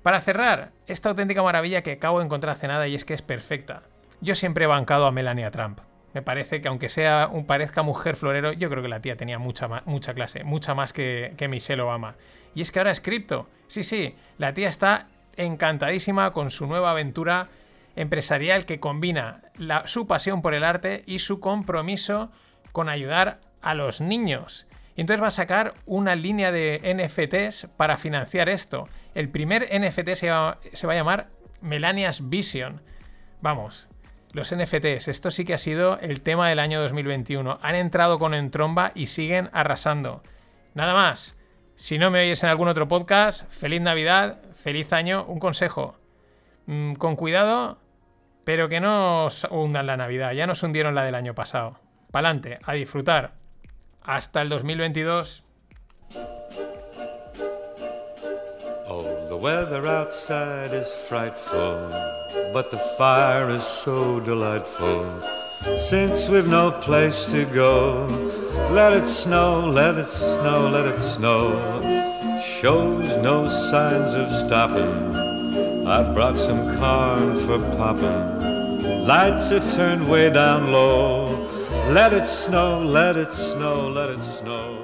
Para 0.03 0.23
cerrar, 0.23 0.73
esta 0.87 1.11
auténtica 1.11 1.43
maravilla 1.43 1.83
que 1.83 1.93
acabo 1.93 2.21
de 2.21 2.25
encontrar 2.25 2.57
hace 2.57 2.69
nada 2.69 2.89
y 2.89 2.95
es 2.95 3.05
que 3.05 3.13
es 3.13 3.21
perfecta. 3.21 3.83
Yo 4.23 4.35
siempre 4.35 4.65
he 4.65 4.67
bancado 4.69 5.05
a 5.05 5.13
Melania 5.13 5.51
Trump. 5.51 5.81
Me 6.15 6.23
parece 6.23 6.61
que 6.61 6.69
aunque 6.69 6.89
sea 6.89 7.29
un 7.33 7.47
parezca 7.47 7.83
mujer 7.83 8.17
florero, 8.17 8.53
yo 8.53 8.69
creo 8.69 8.83
que 8.83 8.89
la 8.89 9.01
tía 9.01 9.17
tenía 9.17 9.39
mucha, 9.39 9.69
mucha 9.87 10.15
clase, 10.15 10.45
mucha 10.45 10.75
más 10.75 10.93
que, 10.93 11.35
que 11.37 11.49
Michelle 11.49 11.83
Obama. 11.83 12.17
Y 12.55 12.63
es 12.63 12.71
que 12.71 12.81
ahora 12.81 12.91
es 12.91 13.01
cripto. 13.01 13.49
Sí, 13.67 13.83
sí, 13.83 14.15
la 14.39 14.53
tía 14.53 14.69
está 14.69 15.09
encantadísima 15.37 16.33
con 16.33 16.51
su 16.51 16.67
nueva 16.67 16.91
aventura 16.91 17.49
empresarial 17.97 18.65
que 18.67 18.81
combina 18.81 19.43
su 19.85 20.07
pasión 20.07 20.43
por 20.43 20.55
el 20.55 20.65
arte 20.65 21.03
y 21.07 21.19
su 21.19 21.41
compromiso 21.41 22.31
con 22.73 22.89
ayudar 22.89 23.41
a 23.61 23.75
los 23.75 24.01
niños. 24.01 24.67
Y 24.97 25.01
entonces 25.01 25.23
va 25.23 25.29
a 25.29 25.33
sacar 25.33 25.75
una 25.87 26.15
línea 26.15 26.53
de 26.53 26.81
NFTs 26.95 27.69
para 27.77 27.97
financiar 27.97 28.49
esto. 28.49 28.89
El 29.15 29.31
primer 29.31 29.69
NFT 29.73 30.15
se 30.15 30.31
va, 30.31 30.59
se 30.73 30.87
va 30.87 30.93
a 30.93 30.97
llamar 30.97 31.29
Melania's 31.63 32.29
Vision. 32.29 32.83
Vamos, 33.41 33.89
los 34.33 34.55
NFTs, 34.55 35.09
esto 35.09 35.31
sí 35.31 35.45
que 35.45 35.55
ha 35.55 35.59
sido 35.59 35.99
el 36.01 36.23
tema 36.23 36.49
del 36.49 36.59
año 36.59 36.81
2021. 36.81 37.59
Han 37.61 37.75
entrado 37.75 38.19
con 38.19 38.35
Entromba 38.35 38.93
y 38.95 39.09
siguen 39.09 39.51
arrasando. 39.53 40.23
Nada 40.75 40.95
más. 40.95 41.37
Si 41.75 41.99
no 41.99 42.11
me 42.11 42.21
oyes 42.21 42.43
en 42.43 42.49
algún 42.49 42.69
otro 42.69 42.89
podcast, 42.89 43.47
feliz 43.51 43.81
Navidad, 43.81 44.41
feliz 44.55 44.93
año. 44.93 45.25
Un 45.25 45.39
consejo. 45.39 45.97
Mm, 46.67 46.95
con 46.95 47.17
cuidado, 47.17 47.79
pero 48.45 48.69
que 48.69 48.81
no 48.81 49.27
os 49.27 49.47
hundan 49.51 49.87
la 49.87 49.97
Navidad. 49.97 50.33
Ya 50.33 50.47
nos 50.47 50.63
hundieron 50.63 50.95
la 50.95 51.05
del 51.05 51.15
año 51.15 51.35
pasado. 51.35 51.79
Pa'lante, 52.11 52.59
a 52.63 52.73
disfrutar. 52.73 53.35
Hasta 54.03 54.43
el 54.43 54.49
2022. 54.49 55.45
Weather 59.43 59.89
outside 59.89 60.73
is 60.73 60.95
frightful. 61.09 61.89
but 62.53 62.71
the 62.71 62.79
fire 62.97 63.51
is 63.51 63.65
so 63.65 64.21
delightful. 64.21 65.05
Since 65.77 66.29
we've 66.29 66.47
no 66.47 66.71
place 66.71 67.27
to 67.27 67.45
go, 67.47 68.07
let 68.71 68.93
it 68.93 69.07
snow, 69.07 69.69
let 69.69 69.97
it 69.97 70.11
snow, 70.11 70.69
let 70.71 70.87
it 70.87 71.01
snow. 71.01 71.43
Shows 72.61 73.17
no 73.17 73.49
signs 73.49 74.15
of 74.15 74.31
stopping. 74.31 75.17
I 75.87 75.99
brought 76.15 76.39
some 76.39 76.63
corn 76.79 77.31
for 77.45 77.59
popping. 77.77 79.07
Lights 79.07 79.51
are 79.51 79.71
turned 79.73 80.09
way 80.09 80.31
down 80.31 80.71
low. 80.71 81.27
Let 81.99 82.13
it 82.13 82.27
snow, 82.27 82.81
let 82.81 83.17
it 83.17 83.33
snow, 83.33 83.89
let 83.89 84.11
it 84.11 84.23
snow. 84.23 84.82